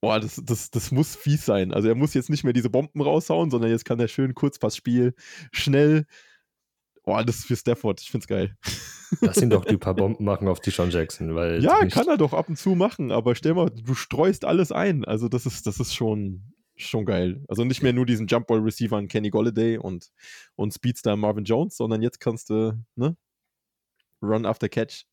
boah, 0.00 0.20
das, 0.20 0.40
das, 0.44 0.70
das 0.70 0.92
muss 0.92 1.16
fies 1.16 1.44
sein. 1.44 1.74
Also 1.74 1.88
er 1.88 1.96
muss 1.96 2.14
jetzt 2.14 2.30
nicht 2.30 2.44
mehr 2.44 2.52
diese 2.52 2.70
Bomben 2.70 3.00
raushauen, 3.00 3.50
sondern 3.50 3.68
jetzt 3.68 3.84
kann 3.84 3.98
er 3.98 4.06
schön 4.06 4.32
Kurzpassspiel, 4.32 5.14
schnell. 5.50 6.06
Boah, 7.02 7.24
das 7.24 7.38
ist 7.38 7.46
für 7.46 7.56
Stafford. 7.56 8.00
Ich 8.00 8.12
find's 8.12 8.28
geil. 8.28 8.56
Lass 9.20 9.38
ihn 9.38 9.50
doch 9.50 9.64
die 9.64 9.76
paar 9.76 9.94
Bomben 9.96 10.24
machen 10.24 10.46
auf 10.46 10.60
die 10.60 10.70
Sean 10.70 10.90
Jackson, 10.90 11.34
weil. 11.34 11.64
Ja, 11.64 11.84
kann 11.86 12.06
er 12.06 12.16
doch 12.16 12.32
ab 12.32 12.48
und 12.48 12.56
zu 12.56 12.76
machen, 12.76 13.10
aber 13.10 13.34
stell 13.34 13.54
mal, 13.54 13.70
du 13.70 13.94
streust 13.94 14.44
alles 14.44 14.70
ein. 14.70 15.04
Also 15.04 15.28
das 15.28 15.46
ist, 15.46 15.66
das 15.66 15.80
ist 15.80 15.94
schon, 15.94 16.51
schon 16.76 17.04
geil. 17.04 17.44
Also 17.48 17.64
nicht 17.64 17.82
mehr 17.82 17.92
nur 17.92 18.06
diesen 18.06 18.26
Jumpball-Receiver 18.26 18.96
an 18.96 19.08
Kenny 19.08 19.30
Golladay 19.30 19.78
und, 19.78 20.10
und 20.56 20.72
Speedstar 20.72 21.16
Marvin 21.16 21.44
Jones, 21.44 21.76
sondern 21.76 22.02
jetzt 22.02 22.20
kannst 22.20 22.50
du, 22.50 22.78
ne? 22.96 23.16
Run 24.22 24.46
after 24.46 24.68
Catch. 24.68 25.06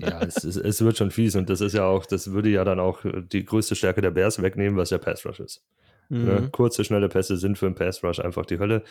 ja, 0.00 0.22
es, 0.22 0.44
es, 0.44 0.56
es, 0.56 0.80
wird 0.80 0.96
schon 0.96 1.10
fies 1.10 1.34
und 1.34 1.50
das 1.50 1.60
ist 1.60 1.72
ja 1.72 1.86
auch, 1.86 2.06
das 2.06 2.30
würde 2.30 2.50
ja 2.50 2.62
dann 2.62 2.78
auch 2.78 3.00
die 3.04 3.44
größte 3.44 3.74
Stärke 3.74 4.00
der 4.00 4.12
Bears 4.12 4.40
wegnehmen, 4.40 4.76
was 4.78 4.90
ja 4.90 4.98
Pass 4.98 5.26
Rush 5.26 5.40
ist. 5.40 5.64
Ne? 6.08 6.18
Mhm. 6.18 6.24
Ne? 6.26 6.48
Kurze, 6.52 6.84
schnelle 6.84 7.08
Pässe 7.08 7.36
sind 7.36 7.58
für 7.58 7.66
einen 7.66 7.74
Pass 7.74 8.04
Rush 8.04 8.20
einfach 8.20 8.46
die 8.46 8.58
Hölle. 8.58 8.84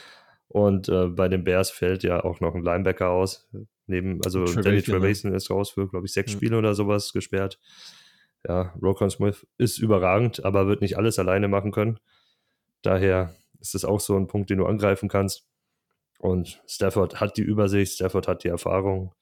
Und 0.49 0.89
äh, 0.89 1.08
bei 1.08 1.30
den 1.30 1.43
Bears 1.43 1.71
fällt 1.71 2.04
ja 2.04 2.23
auch 2.23 2.39
noch 2.41 2.54
ein 2.56 2.63
Linebacker 2.63 3.10
aus. 3.10 3.47
Neben, 3.88 4.21
also 4.23 4.45
Danny 4.45 4.82
Trevason 4.82 5.32
ne? 5.32 5.38
ist 5.38 5.49
raus 5.49 5.71
für, 5.71 5.88
glaube 5.88 6.06
ich, 6.06 6.13
sechs 6.13 6.34
mhm. 6.34 6.38
Spiele 6.38 6.58
oder 6.58 6.76
sowas 6.76 7.13
gesperrt. 7.13 7.60
Ja, 8.47 8.73
Rokon 8.82 9.10
Smith 9.10 9.47
ist 9.58 9.77
überragend, 9.77 10.43
aber 10.43 10.67
wird 10.67 10.82
nicht 10.82 10.97
alles 10.97 11.17
alleine 11.17 11.47
machen 11.47 11.71
können. 11.71 11.99
Daher 12.82 13.36
ist 13.60 13.75
es 13.75 13.86
auch 13.86 14.01
so 14.01 14.17
ein 14.17 14.27
Punkt, 14.27 14.49
den 14.49 14.58
du 14.58 14.65
angreifen 14.65 15.08
kannst. 15.08 15.47
Und 16.19 16.62
Stafford 16.67 17.19
hat 17.19 17.38
die 17.38 17.41
Übersicht, 17.41 17.93
Stafford 17.93 18.27
hat 18.27 18.43
die 18.43 18.49
Erfahrung, 18.49 19.13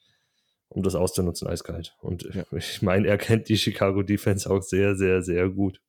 um 0.70 0.84
das 0.84 0.96
auszunutzen, 0.96 1.48
eiskalt. 1.48 1.96
Und 2.00 2.24
ja. 2.34 2.44
ich 2.58 2.82
meine, 2.82 3.08
er 3.08 3.18
kennt 3.18 3.50
die 3.50 3.58
Chicago 3.58 4.02
Defense 4.02 4.50
auch 4.50 4.62
sehr, 4.62 4.96
sehr, 4.96 5.22
sehr 5.22 5.50
gut. 5.50 5.82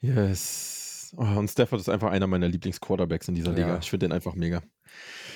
Yes. 0.00 1.14
Oh, 1.16 1.38
und 1.38 1.48
Stafford 1.48 1.80
ist 1.80 1.88
einfach 1.88 2.10
einer 2.10 2.26
meiner 2.26 2.48
Lieblingsquarterbacks 2.48 3.28
in 3.28 3.34
dieser 3.34 3.52
Liga. 3.52 3.68
Ja. 3.68 3.78
Ich 3.78 3.88
finde 3.88 4.06
den 4.06 4.12
einfach 4.12 4.34
mega. 4.34 4.62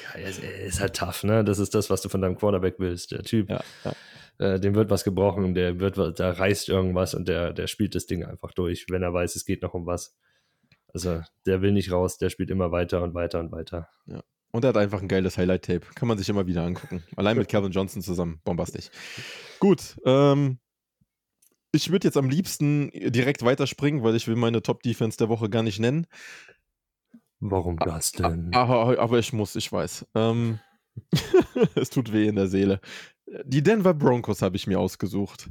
Ja, 0.03 0.21
er 0.21 0.29
ist, 0.29 0.43
er 0.43 0.61
ist, 0.65 0.81
halt 0.81 0.97
tough, 0.97 1.25
ne? 1.25 1.45
Das 1.45 1.59
ist 1.59 1.75
das, 1.75 1.89
was 1.89 2.03
du 2.03 2.09
von 2.09 2.21
deinem 2.21 2.37
Quarterback 2.37 2.75
willst. 2.79 3.13
Der 3.13 3.23
Typ, 3.23 3.49
ja, 3.49 3.63
äh, 4.39 4.61
dem 4.61 4.75
wird 4.75 4.91
was 4.91 5.05
gebrochen, 5.05 5.55
der 5.55 5.81
wird, 5.81 5.99
da 6.19 6.31
reißt 6.31 6.69
irgendwas 6.69 7.15
und 7.15 7.29
der, 7.29 7.53
der 7.53 7.67
spielt 7.67 7.95
das 7.95 8.07
Ding 8.07 8.25
einfach 8.25 8.53
durch, 8.53 8.87
wenn 8.89 9.03
er 9.03 9.13
weiß, 9.13 9.37
es 9.37 9.45
geht 9.45 9.63
noch 9.63 9.75
um 9.75 9.87
was. 9.87 10.17
Also 10.95 11.21
der 11.45 11.61
will 11.61 11.73
nicht 11.73 11.93
raus, 11.93 12.19
der 12.19 12.31
spielt 12.31 12.51
immer 12.51 12.73
weiter 12.73 13.03
und 13.03 13.15
weiter 13.15 13.41
und 13.41 13.53
weiter. 13.53 13.89
Ja. 14.07 14.23
Und 14.51 14.65
er 14.65 14.69
hat 14.69 14.77
einfach 14.79 15.03
ein 15.03 15.09
geiles 15.09 15.37
Highlight-Tape. 15.37 15.87
Kann 15.95 16.09
man 16.09 16.17
sich 16.17 16.29
immer 16.29 16.47
wieder 16.47 16.63
angucken. 16.63 17.05
Allein 17.17 17.37
mit 17.37 17.49
Kevin 17.51 17.71
Johnson 17.71 18.01
zusammen. 18.01 18.41
Bombastisch. 18.45 18.91
Gut. 19.61 20.01
Ähm, 20.07 20.59
ich 21.73 21.91
würde 21.91 22.09
jetzt 22.09 22.17
am 22.17 22.31
liebsten 22.31 22.91
direkt 22.91 23.43
weiterspringen, 23.45 24.03
weil 24.03 24.17
ich 24.17 24.27
will 24.27 24.37
meine 24.37 24.63
Top-Defense 24.63 25.19
der 25.19 25.29
Woche 25.29 25.51
gar 25.51 25.63
nicht 25.63 25.79
nennen. 25.79 26.07
Warum 27.41 27.77
das 27.77 28.13
denn? 28.13 28.53
Aber, 28.55 28.99
aber 28.99 29.19
ich 29.19 29.33
muss, 29.33 29.55
ich 29.55 29.71
weiß. 29.71 30.07
Ähm, 30.15 30.61
es 31.75 31.91
tut 31.91 32.13
weh 32.13 32.27
in 32.27 32.37
der 32.37 32.49
Seele. 32.49 32.81
Die 33.45 33.63
Denver 33.63 33.95
Broncos 33.95 34.43
habe 34.43 34.57
ich 34.57 34.67
mir 34.67 34.81
ausgesucht. 34.81 35.51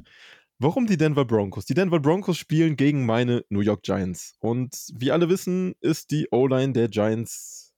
Warum 0.58 0.86
die 0.86 0.96
Denver 0.96 1.24
Broncos? 1.24 1.66
Die 1.66 1.74
Denver 1.74 2.00
Broncos 2.00 2.36
spielen 2.36 2.76
gegen 2.76 3.06
meine 3.06 3.44
New 3.48 3.60
York 3.60 3.82
Giants. 3.82 4.34
Und 4.40 4.88
wie 4.96 5.12
alle 5.12 5.28
wissen, 5.28 5.74
ist 5.80 6.10
die 6.10 6.26
O-Line 6.32 6.72
der 6.72 6.88
Giants 6.88 7.74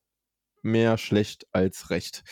mehr 0.62 0.96
schlecht 0.96 1.46
als 1.52 1.90
recht. 1.90 2.22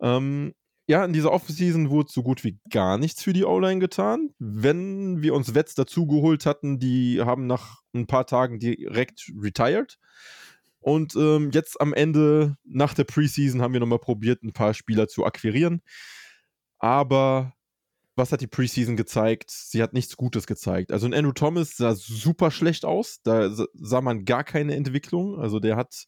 Ähm, 0.00 0.54
ja, 0.88 1.04
in 1.04 1.12
dieser 1.12 1.30
Offseason 1.30 1.90
wurde 1.90 2.10
so 2.10 2.24
gut 2.24 2.42
wie 2.42 2.58
gar 2.70 2.98
nichts 2.98 3.22
für 3.22 3.32
die 3.32 3.44
O-Line 3.44 3.78
getan. 3.78 4.30
Wenn 4.40 5.22
wir 5.22 5.34
uns 5.34 5.54
Wets 5.54 5.76
dazugeholt 5.76 6.46
hatten, 6.46 6.80
die 6.80 7.20
haben 7.20 7.46
nach 7.46 7.82
ein 7.94 8.08
paar 8.08 8.26
Tagen 8.26 8.58
direkt 8.58 9.32
retired. 9.40 9.98
Und 10.80 11.14
ähm, 11.14 11.52
jetzt 11.52 11.80
am 11.80 11.94
Ende, 11.94 12.56
nach 12.64 12.94
der 12.94 13.04
Preseason, 13.04 13.62
haben 13.62 13.72
wir 13.72 13.78
nochmal 13.78 14.00
probiert, 14.00 14.42
ein 14.42 14.52
paar 14.52 14.74
Spieler 14.74 15.06
zu 15.06 15.24
akquirieren. 15.24 15.80
Aber 16.82 17.54
was 18.16 18.32
hat 18.32 18.40
die 18.42 18.46
Preseason 18.46 18.96
gezeigt? 18.96 19.50
Sie 19.50 19.82
hat 19.82 19.94
nichts 19.94 20.16
Gutes 20.16 20.46
gezeigt. 20.46 20.92
Also 20.92 21.06
ein 21.06 21.14
Andrew 21.14 21.32
Thomas 21.32 21.76
sah 21.76 21.94
super 21.94 22.50
schlecht 22.50 22.84
aus. 22.84 23.22
Da 23.22 23.50
sah 23.72 24.00
man 24.00 24.24
gar 24.24 24.44
keine 24.44 24.74
Entwicklung. 24.74 25.40
Also 25.40 25.60
der 25.60 25.76
hat, 25.76 26.06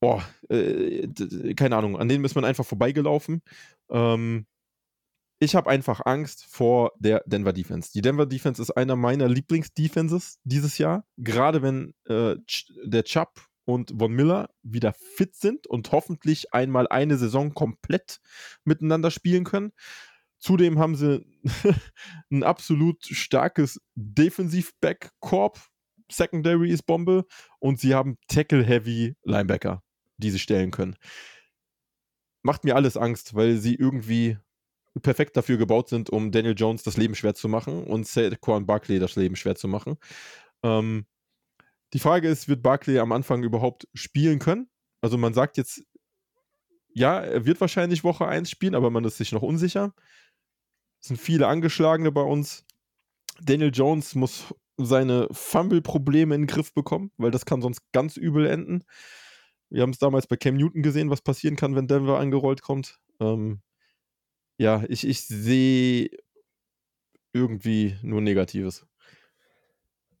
boah, 0.00 0.24
äh, 0.48 1.08
keine 1.54 1.76
Ahnung, 1.76 1.98
an 1.98 2.08
denen 2.08 2.24
ist 2.24 2.36
man 2.36 2.44
einfach 2.44 2.64
vorbeigelaufen. 2.64 3.42
Ähm, 3.90 4.46
ich 5.40 5.54
habe 5.54 5.68
einfach 5.68 6.00
Angst 6.06 6.46
vor 6.46 6.92
der 6.98 7.22
Denver 7.26 7.52
Defense. 7.52 7.90
Die 7.92 8.00
Denver 8.00 8.24
Defense 8.26 8.62
ist 8.62 8.70
einer 8.70 8.96
meiner 8.96 9.28
Lieblingsdefenses 9.28 10.38
dieses 10.44 10.78
Jahr. 10.78 11.04
Gerade 11.18 11.60
wenn 11.62 11.92
äh, 12.04 12.36
der 12.84 13.04
Chubb 13.04 13.46
und 13.66 13.92
Von 13.98 14.12
Miller 14.12 14.48
wieder 14.62 14.94
fit 14.94 15.34
sind 15.34 15.66
und 15.66 15.92
hoffentlich 15.92 16.54
einmal 16.54 16.88
eine 16.88 17.18
Saison 17.18 17.52
komplett 17.52 18.20
miteinander 18.64 19.10
spielen 19.10 19.44
können. 19.44 19.72
Zudem 20.38 20.78
haben 20.78 20.94
sie 20.94 21.26
ein 22.30 22.44
absolut 22.44 23.04
starkes 23.04 23.80
Defensiv-Backkorb. 23.96 25.60
Secondary 26.10 26.70
ist 26.70 26.84
Bombe. 26.84 27.24
Und 27.58 27.80
sie 27.80 27.94
haben 27.94 28.18
Tackle-Heavy 28.28 29.16
Linebacker, 29.24 29.82
die 30.16 30.30
sie 30.30 30.38
stellen 30.38 30.70
können. 30.70 30.96
Macht 32.42 32.64
mir 32.64 32.76
alles 32.76 32.96
Angst, 32.96 33.34
weil 33.34 33.56
sie 33.56 33.74
irgendwie 33.74 34.38
perfekt 35.02 35.36
dafür 35.36 35.56
gebaut 35.56 35.88
sind, 35.88 36.08
um 36.10 36.30
Daniel 36.30 36.54
Jones 36.56 36.84
das 36.84 36.96
Leben 36.96 37.16
schwer 37.16 37.34
zu 37.34 37.48
machen 37.48 37.82
und 37.82 38.06
Saquon 38.06 38.64
Barkley 38.64 39.00
das 39.00 39.16
Leben 39.16 39.34
schwer 39.34 39.56
zu 39.56 39.66
machen. 39.66 39.96
Ähm, 40.62 41.06
Die 41.92 41.98
Frage 41.98 42.28
ist, 42.28 42.48
wird 42.48 42.62
Barkley 42.62 42.98
am 42.98 43.12
Anfang 43.12 43.42
überhaupt 43.42 43.88
spielen 43.94 44.38
können? 44.38 44.68
Also 45.00 45.18
man 45.18 45.34
sagt 45.34 45.56
jetzt, 45.56 45.82
ja, 46.88 47.20
er 47.20 47.44
wird 47.44 47.60
wahrscheinlich 47.60 48.04
Woche 48.04 48.26
1 48.26 48.50
spielen, 48.50 48.74
aber 48.74 48.90
man 48.90 49.04
ist 49.04 49.18
sich 49.18 49.32
noch 49.32 49.42
unsicher. 49.42 49.94
Es 51.00 51.08
sind 51.08 51.20
viele 51.20 51.46
Angeschlagene 51.46 52.10
bei 52.10 52.22
uns. 52.22 52.64
Daniel 53.40 53.70
Jones 53.72 54.14
muss 54.14 54.54
seine 54.78 55.28
Fumble-Probleme 55.30 56.34
in 56.34 56.42
den 56.42 56.46
Griff 56.46 56.72
bekommen, 56.72 57.12
weil 57.16 57.30
das 57.30 57.44
kann 57.44 57.62
sonst 57.62 57.80
ganz 57.92 58.16
übel 58.16 58.46
enden. 58.46 58.84
Wir 59.70 59.82
haben 59.82 59.90
es 59.90 59.98
damals 59.98 60.26
bei 60.26 60.36
Cam 60.36 60.56
Newton 60.56 60.82
gesehen, 60.82 61.10
was 61.10 61.22
passieren 61.22 61.56
kann, 61.56 61.74
wenn 61.74 61.86
Denver 61.86 62.18
angerollt 62.18 62.62
kommt. 62.62 62.98
Ähm, 63.20 63.60
ja, 64.58 64.84
ich, 64.88 65.06
ich 65.06 65.26
sehe 65.26 66.10
irgendwie 67.32 67.96
nur 68.02 68.20
Negatives. 68.20 68.86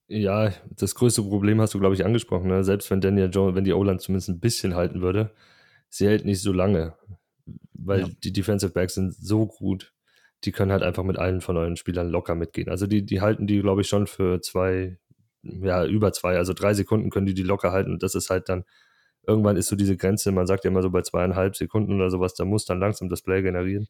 Ja, 0.08 0.52
das 0.70 0.94
größte 0.94 1.22
Problem 1.22 1.60
hast 1.60 1.74
du, 1.74 1.80
glaube 1.80 1.94
ich, 1.94 2.04
angesprochen. 2.04 2.48
Ne? 2.48 2.62
Selbst 2.62 2.90
wenn 2.90 3.00
Daniel 3.00 3.30
Jones, 3.32 3.56
wenn 3.56 3.64
die 3.64 3.72
O-Line 3.72 3.98
zumindest 3.98 4.28
ein 4.28 4.40
bisschen 4.40 4.74
halten 4.74 5.02
würde, 5.02 5.32
sie 5.88 6.06
hält 6.06 6.24
nicht 6.24 6.40
so 6.40 6.52
lange, 6.52 6.96
weil 7.72 8.00
ja. 8.00 8.08
die 8.22 8.32
Defensive 8.32 8.72
Backs 8.72 8.94
sind 8.94 9.14
so 9.14 9.46
gut, 9.46 9.92
die 10.44 10.52
können 10.52 10.70
halt 10.70 10.82
einfach 10.82 11.02
mit 11.02 11.18
allen 11.18 11.40
von 11.40 11.56
euren 11.56 11.76
Spielern 11.76 12.08
locker 12.08 12.34
mitgehen. 12.34 12.68
Also 12.68 12.86
die, 12.86 13.04
die 13.04 13.20
halten 13.20 13.46
die, 13.46 13.60
glaube 13.60 13.80
ich, 13.80 13.88
schon 13.88 14.06
für 14.06 14.40
zwei, 14.40 14.98
ja, 15.42 15.84
über 15.84 16.12
zwei, 16.12 16.36
also 16.36 16.52
drei 16.52 16.74
Sekunden 16.74 17.10
können 17.10 17.26
die 17.26 17.34
die 17.34 17.42
locker 17.42 17.72
halten 17.72 17.92
und 17.92 18.02
das 18.02 18.14
ist 18.14 18.30
halt 18.30 18.48
dann, 18.48 18.64
irgendwann 19.26 19.56
ist 19.56 19.66
so 19.68 19.74
diese 19.76 19.96
Grenze, 19.96 20.30
man 20.30 20.46
sagt 20.46 20.64
ja 20.64 20.70
immer 20.70 20.82
so 20.82 20.90
bei 20.90 21.02
zweieinhalb 21.02 21.56
Sekunden 21.56 21.94
oder 21.94 22.10
sowas, 22.10 22.34
da 22.34 22.44
muss 22.44 22.64
dann 22.64 22.78
langsam 22.78 23.08
das 23.08 23.22
Play 23.22 23.42
generieren. 23.42 23.88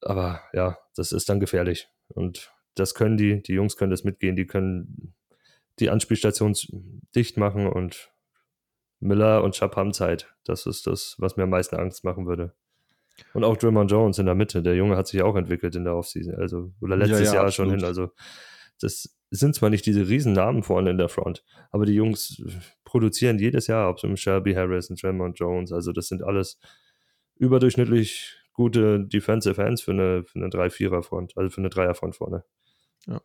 Aber 0.00 0.40
ja, 0.52 0.78
das 0.96 1.12
ist 1.12 1.28
dann 1.28 1.40
gefährlich 1.40 1.88
und 2.08 2.52
das 2.74 2.94
können 2.94 3.16
die, 3.16 3.42
die 3.42 3.54
Jungs 3.54 3.76
können 3.76 3.90
das 3.90 4.04
mitgehen, 4.04 4.36
die 4.36 4.46
können 4.46 5.14
die 5.78 5.90
Anspielstation 5.90 6.54
dicht 7.14 7.36
machen 7.36 7.66
und 7.66 8.12
Miller 9.00 9.42
und 9.42 9.54
Chubb 9.54 9.76
haben 9.76 9.92
Zeit. 9.92 10.32
Das 10.44 10.66
ist 10.66 10.86
das, 10.86 11.16
was 11.18 11.36
mir 11.36 11.42
am 11.44 11.50
meisten 11.50 11.76
Angst 11.76 12.04
machen 12.04 12.26
würde. 12.26 12.54
Und 13.34 13.44
auch 13.44 13.56
Draymond 13.56 13.90
Jones 13.90 14.18
in 14.18 14.26
der 14.26 14.34
Mitte. 14.34 14.62
Der 14.62 14.74
Junge 14.74 14.96
hat 14.96 15.06
sich 15.06 15.22
auch 15.22 15.36
entwickelt 15.36 15.74
in 15.74 15.84
der 15.84 15.96
Offseason. 15.96 16.34
Also, 16.36 16.72
oder 16.80 16.96
letztes 16.96 17.20
ja, 17.20 17.26
ja, 17.26 17.34
Jahr 17.34 17.46
absolut. 17.46 17.70
schon 17.70 17.78
hin. 17.78 17.86
Also, 17.86 18.10
das 18.80 19.14
sind 19.30 19.54
zwar 19.54 19.70
nicht 19.70 19.86
diese 19.86 20.08
Riesennamen 20.08 20.62
vorne 20.62 20.90
in 20.90 20.98
der 20.98 21.08
Front, 21.08 21.44
aber 21.70 21.86
die 21.86 21.94
Jungs 21.94 22.42
produzieren 22.84 23.38
jedes 23.38 23.66
Jahr, 23.66 23.88
ob 23.90 23.98
es 23.98 24.04
um 24.04 24.16
Shelby 24.16 24.54
Harris 24.54 24.90
und 24.90 25.02
Draymond 25.02 25.38
Jones. 25.38 25.72
Also, 25.72 25.92
das 25.92 26.08
sind 26.08 26.22
alles 26.22 26.58
überdurchschnittlich 27.36 28.36
gute 28.52 29.00
Defensive 29.00 29.62
Ends 29.62 29.82
für 29.82 29.92
eine, 29.92 30.24
für 30.24 30.38
eine 30.38 30.48
3-4er-Front, 30.48 31.36
also 31.36 31.50
für 31.50 31.60
eine 31.60 31.70
Dreier-Front 31.70 32.16
vorne. 32.16 32.44
Ja. 33.06 33.20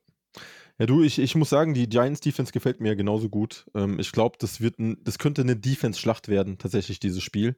Ja, 0.80 0.86
du, 0.86 1.02
ich, 1.02 1.18
ich 1.18 1.34
muss 1.34 1.50
sagen, 1.50 1.74
die 1.74 1.90
Giants 1.90 2.20
Defense 2.20 2.52
gefällt 2.52 2.82
mir 2.82 2.96
genauso 2.96 3.30
gut. 3.30 3.66
Ähm, 3.74 4.00
ich 4.00 4.12
glaube, 4.12 4.38
das 4.40 4.62
das 4.78 5.18
könnte 5.18 5.42
eine 5.42 5.56
Defense-Schlacht 5.56 6.28
werden, 6.28 6.60
tatsächlich, 6.60 7.00
dieses 7.00 7.24
Spiel. 7.24 7.58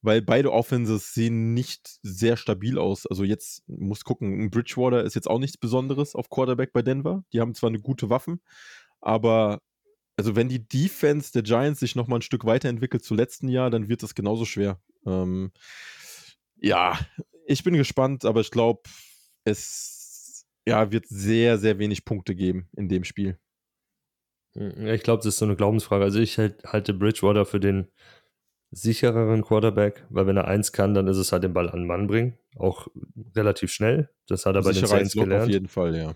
Weil 0.00 0.22
beide 0.22 0.52
Offenses 0.52 1.14
sehen 1.14 1.54
nicht 1.54 1.98
sehr 2.02 2.36
stabil 2.36 2.78
aus. 2.78 3.06
Also 3.06 3.24
jetzt 3.24 3.62
muss 3.68 4.04
gucken, 4.04 4.50
Bridgewater 4.50 5.02
ist 5.04 5.14
jetzt 5.14 5.28
auch 5.30 5.38
nichts 5.38 5.56
Besonderes 5.56 6.14
auf 6.14 6.28
Quarterback 6.28 6.72
bei 6.72 6.82
Denver. 6.82 7.24
Die 7.32 7.40
haben 7.40 7.54
zwar 7.54 7.68
eine 7.68 7.80
gute 7.80 8.10
Waffen, 8.10 8.40
aber 9.00 9.60
also 10.16 10.36
wenn 10.36 10.48
die 10.48 10.66
Defense 10.66 11.32
der 11.32 11.42
Giants 11.42 11.80
sich 11.80 11.94
nochmal 11.94 12.18
ein 12.18 12.22
Stück 12.22 12.44
weiterentwickelt 12.44 13.04
zu 13.04 13.14
letzten 13.14 13.48
Jahr, 13.48 13.70
dann 13.70 13.88
wird 13.88 14.02
das 14.02 14.14
genauso 14.14 14.44
schwer. 14.44 14.80
Ähm, 15.06 15.52
ja, 16.56 16.98
ich 17.46 17.64
bin 17.64 17.74
gespannt, 17.74 18.24
aber 18.24 18.40
ich 18.40 18.50
glaube, 18.50 18.82
es 19.44 20.01
ja, 20.66 20.92
wird 20.92 21.06
sehr, 21.08 21.58
sehr 21.58 21.78
wenig 21.78 22.04
Punkte 22.04 22.34
geben 22.34 22.68
in 22.76 22.88
dem 22.88 23.04
Spiel. 23.04 23.38
Hm, 24.54 24.86
ich 24.88 25.02
glaube, 25.02 25.18
das 25.18 25.26
ist 25.34 25.38
so 25.38 25.44
eine 25.44 25.56
Glaubensfrage. 25.56 26.04
Also 26.04 26.20
ich 26.20 26.38
halt, 26.38 26.62
halte 26.64 26.94
Bridgewater 26.94 27.46
für 27.46 27.60
den 27.60 27.88
sichereren 28.74 29.42
Quarterback, 29.42 30.06
weil 30.08 30.26
wenn 30.26 30.38
er 30.38 30.48
eins 30.48 30.72
kann, 30.72 30.94
dann 30.94 31.06
ist 31.06 31.18
es 31.18 31.30
halt 31.30 31.44
den 31.44 31.52
Ball 31.52 31.68
an 31.68 31.80
den 31.80 31.86
Mann 31.86 32.06
bringen. 32.06 32.38
Auch 32.56 32.88
relativ 33.36 33.70
schnell. 33.70 34.08
Das 34.28 34.46
hat 34.46 34.54
er 34.56 34.62
bei 34.62 34.72
den 34.72 34.86
Saints 34.86 35.12
gelernt. 35.12 35.44
Auf 35.44 35.50
jeden 35.50 35.68
Fall, 35.68 35.94
ja. 35.94 36.14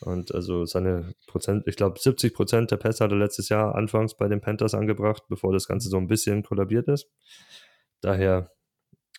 Und 0.00 0.34
also 0.34 0.64
seine 0.64 1.14
Prozent, 1.26 1.64
ich 1.66 1.76
glaube 1.76 1.98
70 1.98 2.32
Prozent 2.32 2.70
der 2.70 2.78
Pässe 2.78 3.04
hat 3.04 3.10
er 3.10 3.18
letztes 3.18 3.50
Jahr 3.50 3.74
anfangs 3.74 4.16
bei 4.16 4.26
den 4.26 4.40
Panthers 4.40 4.74
angebracht, 4.74 5.24
bevor 5.28 5.52
das 5.52 5.68
Ganze 5.68 5.90
so 5.90 5.98
ein 5.98 6.08
bisschen 6.08 6.42
kollabiert 6.42 6.88
ist. 6.88 7.10
Daher, 8.00 8.52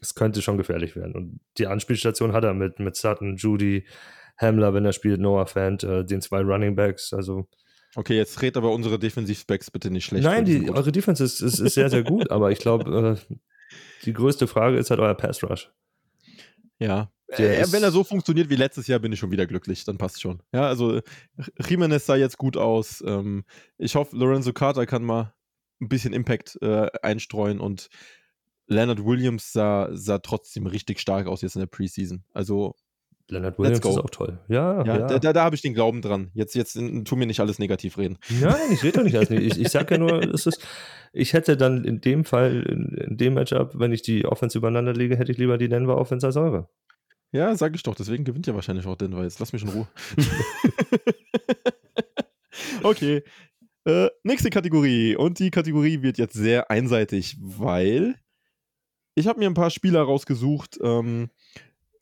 es 0.01 0.15
könnte 0.15 0.41
schon 0.41 0.57
gefährlich 0.57 0.95
werden. 0.95 1.13
Und 1.13 1.41
die 1.59 1.67
Anspielstation 1.67 2.33
hat 2.33 2.43
er 2.43 2.55
mit, 2.55 2.79
mit 2.79 2.95
Sutton, 2.95 3.35
Judy, 3.35 3.85
Hamler, 4.39 4.73
wenn 4.73 4.85
er 4.85 4.93
spielt, 4.93 5.19
Noah 5.19 5.45
Fant, 5.45 5.83
äh, 5.83 6.05
den 6.05 6.21
zwei 6.21 6.41
Running 6.41 6.75
Backs. 6.75 7.13
Also 7.13 7.47
Okay, 7.95 8.15
jetzt 8.15 8.41
red 8.41 8.55
aber 8.55 8.71
unsere 8.71 8.99
Defensivbacks 8.99 9.71
bitte 9.71 9.89
nicht 9.89 10.05
schlecht. 10.05 10.23
Nein, 10.23 10.45
die, 10.45 10.69
eure 10.69 10.91
Defense 10.91 11.23
ist, 11.23 11.41
ist, 11.41 11.59
ist, 11.59 11.73
sehr, 11.73 11.89
sehr 11.89 12.03
gut, 12.03 12.29
aber 12.31 12.51
ich 12.51 12.59
glaube, 12.59 13.17
äh, 13.29 13.35
die 14.05 14.13
größte 14.13 14.47
Frage 14.47 14.77
ist 14.77 14.91
halt 14.91 14.99
euer 14.99 15.15
Pass 15.15 15.43
Rush. 15.43 15.71
Ja. 16.77 17.11
Äh, 17.27 17.65
wenn 17.71 17.83
er 17.83 17.91
so 17.91 18.03
funktioniert 18.03 18.49
wie 18.49 18.55
letztes 18.55 18.87
Jahr, 18.87 18.99
bin 18.99 19.11
ich 19.11 19.19
schon 19.19 19.31
wieder 19.31 19.45
glücklich. 19.45 19.85
Dann 19.85 19.97
passt 19.97 20.21
schon. 20.21 20.41
Ja, 20.51 20.67
also 20.67 21.01
Jimenez 21.67 22.05
sah 22.05 22.15
jetzt 22.15 22.37
gut 22.37 22.57
aus. 22.57 23.03
Ähm, 23.05 23.43
ich 23.77 23.95
hoffe, 23.95 24.15
Lorenzo 24.15 24.53
Carter 24.53 24.85
kann 24.85 25.03
mal 25.03 25.33
ein 25.79 25.89
bisschen 25.89 26.13
Impact 26.13 26.57
äh, 26.61 26.87
einstreuen 27.01 27.59
und 27.59 27.89
Leonard 28.67 29.03
Williams 29.03 29.51
sah, 29.51 29.89
sah 29.91 30.19
trotzdem 30.19 30.65
richtig 30.65 30.99
stark 30.99 31.27
aus 31.27 31.41
jetzt 31.41 31.55
in 31.55 31.61
der 31.61 31.67
Preseason. 31.67 32.23
Also 32.33 32.75
Leonard 33.31 33.57
Williams 33.57 33.79
ist 33.79 33.85
auch 33.85 34.09
toll. 34.09 34.39
Ja, 34.47 34.83
ja. 34.83 34.85
ja. 34.85 35.07
Da, 35.07 35.19
da, 35.19 35.33
da 35.33 35.43
habe 35.43 35.55
ich 35.55 35.61
den 35.61 35.73
Glauben 35.73 36.01
dran. 36.01 36.31
Jetzt, 36.33 36.55
jetzt 36.55 36.73
tu 36.73 37.15
mir 37.15 37.25
nicht 37.25 37.39
alles 37.39 37.59
negativ 37.59 37.97
reden. 37.97 38.17
Nein, 38.41 38.55
ich 38.71 38.83
rede 38.83 38.97
doch 38.97 39.03
nicht 39.03 39.15
alles 39.15 39.29
negativ. 39.29 39.49
Ich, 39.59 39.59
ich 39.59 39.69
sage 39.69 39.95
ja 39.95 39.99
nur, 39.99 40.21
es 40.33 40.45
ist, 40.45 40.65
ich 41.13 41.33
hätte 41.33 41.57
dann 41.57 41.85
in 41.85 42.01
dem 42.01 42.25
Fall, 42.25 42.63
in, 42.63 43.09
in, 43.09 43.17
dem 43.17 43.33
Matchup, 43.33 43.79
wenn 43.79 43.91
ich 43.91 44.01
die 44.01 44.25
Offense 44.25 44.57
übereinander 44.57 44.93
lege, 44.93 45.17
hätte 45.17 45.31
ich 45.31 45.37
lieber 45.37 45.57
die 45.57 45.69
Denver 45.69 45.97
Offense 45.97 46.25
als 46.25 46.35
eure. 46.35 46.69
Ja, 47.31 47.55
sage 47.55 47.75
ich 47.75 47.83
doch. 47.83 47.95
Deswegen 47.95 48.25
gewinnt 48.25 48.47
ja 48.47 48.55
wahrscheinlich 48.55 48.85
auch 48.85 48.95
Denver. 48.95 49.23
Jetzt 49.23 49.39
lass 49.39 49.53
mich 49.53 49.63
in 49.63 49.69
Ruhe. 49.69 49.87
okay. 52.83 53.23
Äh, 53.85 54.09
nächste 54.23 54.49
Kategorie. 54.49 55.15
Und 55.15 55.39
die 55.39 55.51
Kategorie 55.51 56.01
wird 56.01 56.17
jetzt 56.17 56.33
sehr 56.33 56.69
einseitig, 56.69 57.37
weil 57.39 58.15
ich 59.15 59.27
habe 59.27 59.39
mir 59.39 59.49
ein 59.49 59.53
paar 59.53 59.69
Spieler 59.69 60.01
rausgesucht, 60.01 60.79
ähm, 60.81 61.29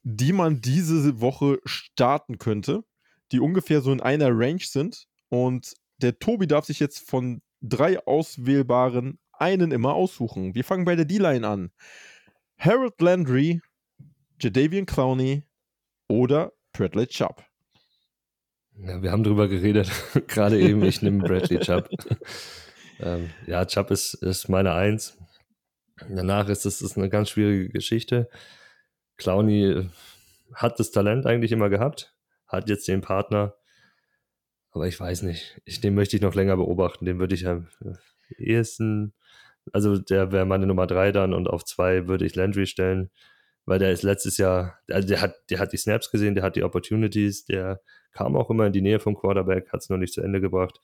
die 0.09 0.31
man 0.31 0.61
diese 0.61 1.19
Woche 1.19 1.59
starten 1.65 2.37
könnte, 2.37 2.85
die 3.33 3.41
ungefähr 3.41 3.81
so 3.81 3.91
in 3.91 3.99
einer 3.99 4.29
Range 4.31 4.63
sind. 4.63 5.05
Und 5.27 5.73
der 5.97 6.17
Tobi 6.17 6.47
darf 6.47 6.63
sich 6.63 6.79
jetzt 6.79 7.09
von 7.09 7.41
drei 7.61 7.99
auswählbaren 7.99 9.19
einen 9.33 9.71
immer 9.71 9.95
aussuchen. 9.95 10.55
Wir 10.55 10.63
fangen 10.63 10.85
bei 10.85 10.95
der 10.95 11.03
D-Line 11.03 11.45
an. 11.45 11.71
Harold 12.57 13.01
Landry, 13.01 13.61
Jadavian 14.39 14.85
Clowney 14.85 15.43
oder 16.07 16.53
Bradley 16.71 17.07
Chubb. 17.07 17.43
Ja, 18.77 19.01
wir 19.01 19.11
haben 19.11 19.23
drüber 19.23 19.49
geredet, 19.49 19.91
gerade 20.27 20.57
eben. 20.57 20.83
Ich 20.83 21.01
nehme 21.01 21.27
Bradley 21.27 21.59
Chubb. 21.59 21.89
ähm, 23.01 23.29
ja, 23.45 23.65
Chubb 23.65 23.91
ist, 23.91 24.13
ist 24.13 24.47
meine 24.47 24.71
Eins. 24.71 25.17
Danach 26.07 26.47
ist 26.47 26.63
es 26.63 26.95
eine 26.95 27.09
ganz 27.09 27.31
schwierige 27.31 27.67
Geschichte. 27.69 28.29
Clowny 29.17 29.63
äh, 29.63 29.89
hat 30.53 30.79
das 30.79 30.91
Talent 30.91 31.25
eigentlich 31.25 31.51
immer 31.51 31.69
gehabt, 31.69 32.15
hat 32.47 32.69
jetzt 32.69 32.87
den 32.87 33.01
Partner, 33.01 33.55
aber 34.71 34.87
ich 34.87 34.99
weiß 34.99 35.23
nicht. 35.23 35.59
Ich, 35.65 35.81
den 35.81 35.95
möchte 35.95 36.15
ich 36.15 36.21
noch 36.21 36.35
länger 36.35 36.55
beobachten. 36.55 37.05
Den 37.05 37.19
würde 37.19 37.35
ich 37.35 37.47
am 37.47 37.67
ehesten, 38.37 39.13
also 39.73 39.97
der 39.97 40.31
wäre 40.31 40.45
meine 40.45 40.67
Nummer 40.67 40.87
drei 40.87 41.11
dann 41.11 41.33
und 41.33 41.47
auf 41.47 41.65
zwei 41.65 42.07
würde 42.07 42.25
ich 42.25 42.35
Landry 42.35 42.67
stellen, 42.67 43.09
weil 43.65 43.79
der 43.79 43.91
ist 43.91 44.03
letztes 44.03 44.37
Jahr, 44.37 44.79
also 44.89 45.07
der 45.07 45.21
hat, 45.21 45.35
der 45.49 45.59
hat 45.59 45.73
die 45.73 45.77
Snaps 45.77 46.11
gesehen, 46.11 46.35
der 46.35 46.43
hat 46.43 46.55
die 46.55 46.63
Opportunities, 46.63 47.45
der 47.45 47.81
kam 48.11 48.35
auch 48.35 48.49
immer 48.49 48.67
in 48.67 48.73
die 48.73 48.81
Nähe 48.81 48.99
vom 48.99 49.15
Quarterback, 49.15 49.71
hat 49.71 49.81
es 49.81 49.89
noch 49.89 49.97
nicht 49.97 50.13
zu 50.13 50.21
Ende 50.21 50.41
gebracht. 50.41 50.79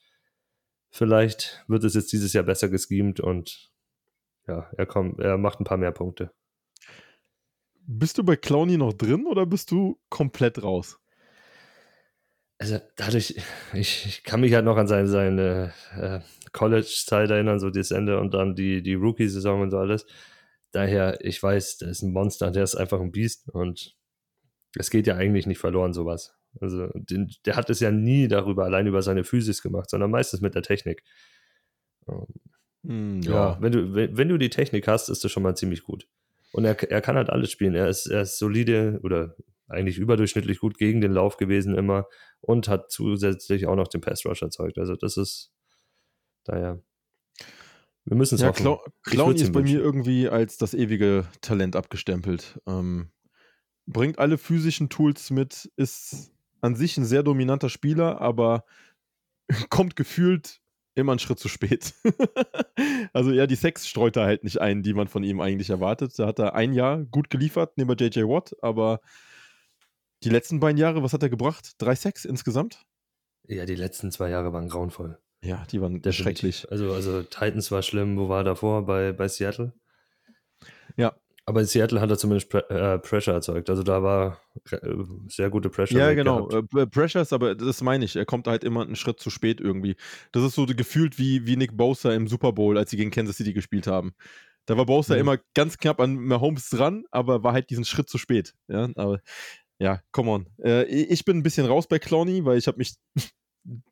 Vielleicht 0.89 1.63
wird 1.67 1.84
es 1.84 1.93
jetzt 1.93 2.11
dieses 2.11 2.34
Jahr 2.34 2.43
besser 2.43 2.69
geschemt 2.69 3.19
und 3.19 3.71
ja, 4.47 4.69
er 4.75 4.86
kommt, 4.86 5.19
er 5.19 5.38
macht 5.38 5.59
ein 5.59 5.65
paar 5.65 5.77
mehr 5.77 5.91
Punkte. 5.91 6.31
Bist 7.86 8.17
du 8.17 8.23
bei 8.23 8.36
Clowny 8.36 8.77
noch 8.77 8.93
drin 8.93 9.25
oder 9.25 9.45
bist 9.45 9.71
du 9.71 9.99
komplett 10.09 10.63
raus? 10.63 10.99
Also 12.57 12.79
dadurch, 12.95 13.36
ich, 13.73 14.05
ich 14.05 14.23
kann 14.23 14.41
mich 14.41 14.53
halt 14.53 14.63
noch 14.63 14.77
an 14.77 14.88
seine, 14.88 15.07
seine 15.07 15.73
äh, 15.97 16.19
College-Zeit 16.53 17.29
erinnern, 17.29 17.59
so 17.59 17.69
das 17.69 17.91
Ende 17.91 18.19
und 18.19 18.34
dann 18.34 18.55
die, 18.55 18.81
die 18.81 18.93
Rookie-Saison 18.93 19.61
und 19.61 19.71
so 19.71 19.79
alles. 19.79 20.05
Daher, 20.71 21.23
ich 21.25 21.41
weiß, 21.41 21.77
der 21.77 21.89
ist 21.89 22.03
ein 22.03 22.13
Monster, 22.13 22.51
der 22.51 22.63
ist 22.63 22.75
einfach 22.75 23.01
ein 23.01 23.11
Biest 23.11 23.49
und 23.49 23.97
es 24.75 24.89
geht 24.89 25.07
ja 25.07 25.15
eigentlich 25.15 25.45
nicht 25.45 25.59
verloren, 25.59 25.93
sowas. 25.93 26.36
Also 26.61 26.88
den, 26.95 27.31
der 27.45 27.55
hat 27.55 27.69
es 27.69 27.79
ja 27.79 27.91
nie 27.91 28.27
darüber, 28.27 28.65
allein 28.65 28.88
über 28.88 29.01
seine 29.01 29.23
Physis 29.23 29.61
gemacht, 29.61 29.89
sondern 29.89 30.11
meistens 30.11 30.41
mit 30.41 30.55
der 30.55 30.61
Technik. 30.61 31.03
Um, 32.05 32.27
hm, 32.86 33.21
ja. 33.23 33.31
ja, 33.31 33.57
wenn 33.61 33.71
du, 33.71 33.93
wenn, 33.93 34.17
wenn 34.17 34.29
du 34.29 34.38
die 34.38 34.49
Technik 34.49 34.88
hast, 34.88 35.09
ist 35.09 35.23
das 35.23 35.31
schon 35.31 35.43
mal 35.43 35.55
ziemlich 35.55 35.84
gut. 35.84 36.07
Und 36.54 36.64
er, 36.64 36.82
er 36.89 37.01
kann 37.01 37.18
halt 37.18 37.30
alles 37.30 37.51
spielen. 37.51 37.76
Er 37.76 37.89
ist, 37.89 38.06
er 38.06 38.22
ist 38.22 38.38
solide 38.38 39.01
oder 39.04 39.36
eigentlich 39.68 39.97
überdurchschnittlich 39.97 40.60
gut 40.60 40.78
gegen 40.78 41.01
den 41.01 41.12
Lauf 41.12 41.36
gewesen 41.36 41.76
immer 41.76 42.08
und 42.39 42.70
hat 42.70 42.89
zusätzlich 42.89 43.68
auch 43.68 43.76
noch 43.76 43.89
den 43.89 43.99
Pass 43.99 44.26
Rush 44.26 44.41
erzeugt. 44.41 44.78
Also 44.78 44.95
das 44.95 45.18
ist, 45.18 45.54
Daher, 46.43 46.82
wir 48.06 48.18
müssen 48.18 48.36
es 48.36 48.41
Ja, 48.41 48.49
hoffen. 48.49 48.78
Clown, 49.04 49.36
ist 49.36 49.54
bei 49.54 49.62
mir 49.62 49.80
irgendwie 49.80 50.28
als 50.28 50.58
das 50.58 50.74
ewige 50.74 51.26
Talent 51.41 51.76
abgestempelt. 51.76 52.60
Ähm, 52.68 53.12
bringt 53.86 54.20
alle 54.20 54.38
physischen 54.38 54.89
Tools 54.89 55.30
mit, 55.32 55.72
ist 55.78 56.32
an 56.62 56.76
sich 56.76 56.97
ein 56.97 57.06
sehr 57.06 57.24
dominanter 57.24 57.70
Spieler, 57.70 58.20
aber 58.22 58.66
kommt 59.70 59.95
gefühlt 59.95 60.62
immer 60.95 61.11
einen 61.13 61.19
Schritt 61.19 61.39
zu 61.39 61.47
spät. 61.47 61.93
also 63.13 63.31
ja, 63.31 63.47
die 63.47 63.55
Sex 63.55 63.87
streut 63.87 64.15
er 64.15 64.25
halt 64.25 64.43
nicht 64.43 64.59
ein, 64.59 64.83
die 64.83 64.93
man 64.93 65.07
von 65.07 65.23
ihm 65.23 65.39
eigentlich 65.39 65.69
erwartet. 65.69 66.17
Da 66.17 66.27
hat 66.27 66.39
er 66.39 66.55
ein 66.55 66.73
Jahr 66.73 67.03
gut 67.03 67.29
geliefert, 67.29 67.77
neben 67.77 67.95
JJ 67.97 68.21
Watt, 68.21 68.55
aber 68.61 68.99
die 70.23 70.29
letzten 70.29 70.59
beiden 70.59 70.77
Jahre, 70.77 71.03
was 71.03 71.13
hat 71.13 71.23
er 71.23 71.29
gebracht? 71.29 71.73
Drei 71.79 71.95
Sex 71.95 72.25
insgesamt? 72.25 72.81
Ja, 73.47 73.65
die 73.65 73.75
letzten 73.75 74.11
zwei 74.11 74.29
Jahre 74.29 74.53
waren 74.53 74.69
grauenvoll. 74.69 75.19
Ja, 75.43 75.65
die 75.69 75.81
waren 75.81 76.01
Definitiv. 76.01 76.23
schrecklich. 76.23 76.71
Also, 76.71 76.93
also 76.93 77.23
Titans 77.23 77.69
war 77.71 77.81
schlimm. 77.81 78.17
Wo 78.17 78.29
war 78.29 78.41
er 78.41 78.43
davor? 78.45 78.85
Bei, 78.85 79.11
bei 79.11 79.27
Seattle? 79.27 79.73
Ja. 80.95 81.13
Aber 81.45 81.59
in 81.59 81.65
Seattle 81.67 81.99
hat 81.99 82.09
er 82.09 82.17
zumindest 82.17 82.49
Pre 82.49 82.69
äh, 82.69 82.99
Pressure 82.99 83.33
erzeugt. 83.33 83.69
Also 83.69 83.83
da 83.83 84.01
war 84.01 84.39
äh, 84.71 84.77
sehr 85.27 85.49
gute 85.49 85.69
Pressure. 85.69 85.97
Ja, 85.99 86.13
genau. 86.13 86.49
Äh, 86.49 86.87
Pressures, 86.87 87.33
aber 87.33 87.53
das 87.53 87.81
meine 87.81 88.05
ich. 88.05 88.15
Er 88.15 88.25
kommt 88.25 88.47
halt 88.47 88.63
immer 88.63 88.83
einen 88.83 88.95
Schritt 88.95 89.19
zu 89.19 89.29
spät 89.29 89.59
irgendwie. 89.59 89.97
Das 90.31 90.43
ist 90.43 90.55
so 90.55 90.65
gefühlt 90.65 91.19
wie, 91.19 91.45
wie 91.45 91.57
Nick 91.57 91.75
Bosa 91.75 92.13
im 92.13 92.27
Super 92.29 92.53
Bowl, 92.53 92.77
als 92.77 92.91
sie 92.91 92.97
gegen 92.97 93.11
Kansas 93.11 93.35
City 93.37 93.51
gespielt 93.51 93.87
haben. 93.87 94.13
Da 94.65 94.77
war 94.77 94.85
Bosa 94.85 95.15
Mhm. 95.15 95.19
immer 95.19 95.37
ganz 95.53 95.77
knapp 95.77 95.99
an 95.99 96.15
Mahomes 96.15 96.69
dran, 96.69 97.03
aber 97.11 97.43
war 97.43 97.51
halt 97.51 97.69
diesen 97.69 97.83
Schritt 97.83 98.09
zu 98.09 98.17
spät. 98.17 98.53
Ja, 98.69 98.87
aber 98.95 99.19
ja, 99.79 99.99
come 100.13 100.31
on. 100.31 100.47
Äh, 100.63 100.85
ich 100.85 101.25
bin 101.25 101.37
ein 101.37 101.43
bisschen 101.43 101.65
raus 101.65 101.87
bei 101.87 101.99
Clowney, 101.99 102.45
weil 102.45 102.57
ich 102.57 102.67
habe 102.67 102.77
mich 102.77 102.95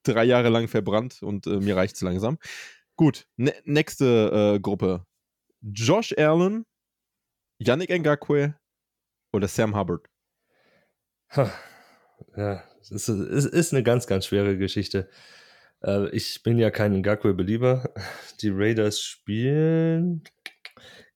drei 0.03 0.23
Jahre 0.23 0.47
lang 0.47 0.69
verbrannt 0.69 1.21
und 1.21 1.47
äh, 1.47 1.59
mir 1.59 1.75
reicht 1.75 1.95
es 1.95 2.01
langsam. 2.01 2.37
Gut, 2.95 3.27
ne 3.35 3.53
nächste 3.65 4.59
Gruppe. 4.61 5.05
Josh 5.61 6.13
Allen, 6.17 6.65
Yannick 7.63 7.89
Ngakwe 7.91 8.55
oder 9.33 9.47
Sam 9.47 9.75
Hubbard. 9.75 10.07
Ja, 12.35 12.63
es 12.81 12.91
ist, 12.91 13.07
es 13.07 13.45
ist 13.45 13.73
eine 13.73 13.83
ganz, 13.83 14.07
ganz 14.07 14.25
schwere 14.25 14.57
Geschichte. 14.57 15.09
Äh, 15.83 16.09
ich 16.09 16.41
bin 16.43 16.57
ja 16.57 16.71
kein 16.71 16.93
Ngakwe-Belieber. 17.01 17.93
Die 18.41 18.49
Raiders 18.49 18.99
spielen 18.99 20.23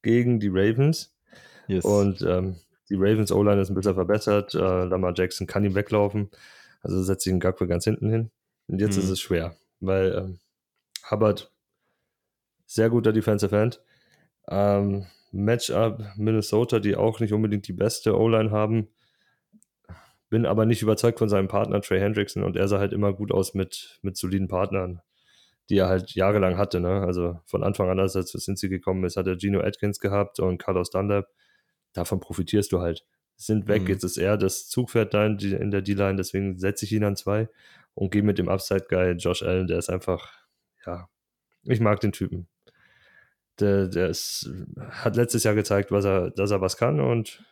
gegen 0.03 0.39
die 0.39 0.49
Ravens. 0.49 1.15
Yes. 1.67 1.83
Und 1.83 2.21
ähm, 2.21 2.59
die 2.89 2.95
Ravens 2.95 3.31
O-Line 3.31 3.61
ist 3.61 3.69
ein 3.69 3.75
bisschen 3.75 3.95
verbessert. 3.95 4.53
Äh, 4.53 4.59
Lamar 4.85 5.13
Jackson 5.15 5.47
kann 5.47 5.65
ihm 5.65 5.73
weglaufen. 5.75 6.29
Also 6.81 7.01
setzt 7.03 7.25
ihn 7.25 7.39
Gakwe 7.39 7.67
ganz 7.67 7.85
hinten 7.85 8.09
hin. 8.09 8.31
Und 8.67 8.79
jetzt 8.79 8.97
Mhm. 8.97 9.03
ist 9.03 9.09
es 9.09 9.19
schwer, 9.19 9.57
weil 9.79 10.13
ähm, 10.15 10.39
Hubbard 11.09 11.51
sehr 12.67 12.89
guter 12.89 13.11
Defensive 13.13 13.55
End. 13.57 13.81
Ähm, 14.47 15.07
Matchup 15.35 16.01
Minnesota, 16.17 16.79
die 16.79 16.95
auch 16.95 17.19
nicht 17.19 17.33
unbedingt 17.33 17.67
die 17.67 17.73
beste 17.73 18.17
O-Line 18.17 18.51
haben. 18.51 18.87
Bin 20.29 20.45
aber 20.45 20.65
nicht 20.65 20.81
überzeugt 20.81 21.19
von 21.19 21.29
seinem 21.29 21.47
Partner 21.47 21.81
Trey 21.81 21.99
Hendrickson 21.99 22.43
und 22.43 22.55
er 22.55 22.67
sah 22.67 22.79
halt 22.79 22.93
immer 22.93 23.13
gut 23.13 23.31
aus 23.31 23.53
mit, 23.53 23.99
mit 24.01 24.17
soliden 24.17 24.47
Partnern, 24.47 25.01
die 25.69 25.77
er 25.77 25.87
halt 25.87 26.15
jahrelang 26.15 26.57
hatte. 26.57 26.79
Ne? 26.79 27.01
Also 27.01 27.39
von 27.45 27.63
Anfang 27.63 27.89
an, 27.89 27.99
als 27.99 28.15
er 28.15 28.25
zu 28.25 28.39
Cincy 28.39 28.69
gekommen 28.69 29.03
ist, 29.03 29.17
hat 29.17 29.27
er 29.27 29.37
Gino 29.37 29.59
Atkins 29.61 29.99
gehabt 29.99 30.39
und 30.39 30.57
Carlos 30.57 30.89
Dunlap. 30.89 31.27
Davon 31.93 32.19
profitierst 32.19 32.71
du 32.71 32.81
halt. 32.81 33.05
Sind 33.37 33.67
weg, 33.67 33.83
Mhm. 33.83 33.89
jetzt 33.89 34.03
ist 34.03 34.17
er 34.17 34.37
das 34.37 34.69
Zugpferd 34.69 35.13
da 35.13 35.25
in, 35.25 35.69
der 35.69 35.81
D-Line, 35.81 36.15
deswegen 36.15 36.57
setze 36.57 36.85
ich 36.85 36.93
ihn 36.93 37.03
an 37.03 37.17
zwei 37.17 37.49
und 37.93 38.11
gehe 38.11 38.23
mit 38.23 38.37
dem 38.37 38.47
Upside-Guy 38.47 39.11
Josh 39.17 39.43
Allen, 39.43 39.67
der 39.67 39.77
ist 39.77 39.89
einfach, 39.89 40.31
ja, 40.85 41.09
ich 41.63 41.81
mag 41.81 41.99
den 41.99 42.13
Typen. 42.13 42.47
Der, 43.59 43.87
der 43.87 44.09
ist, 44.09 44.49
hat 44.89 45.15
letztes 45.15 45.43
Jahr 45.43 45.55
gezeigt, 45.55 45.91
was 45.91 46.05
er, 46.05 46.31
dass 46.31 46.51
er 46.51 46.61
was 46.61 46.75
kann 46.77 46.99
und 46.99 47.43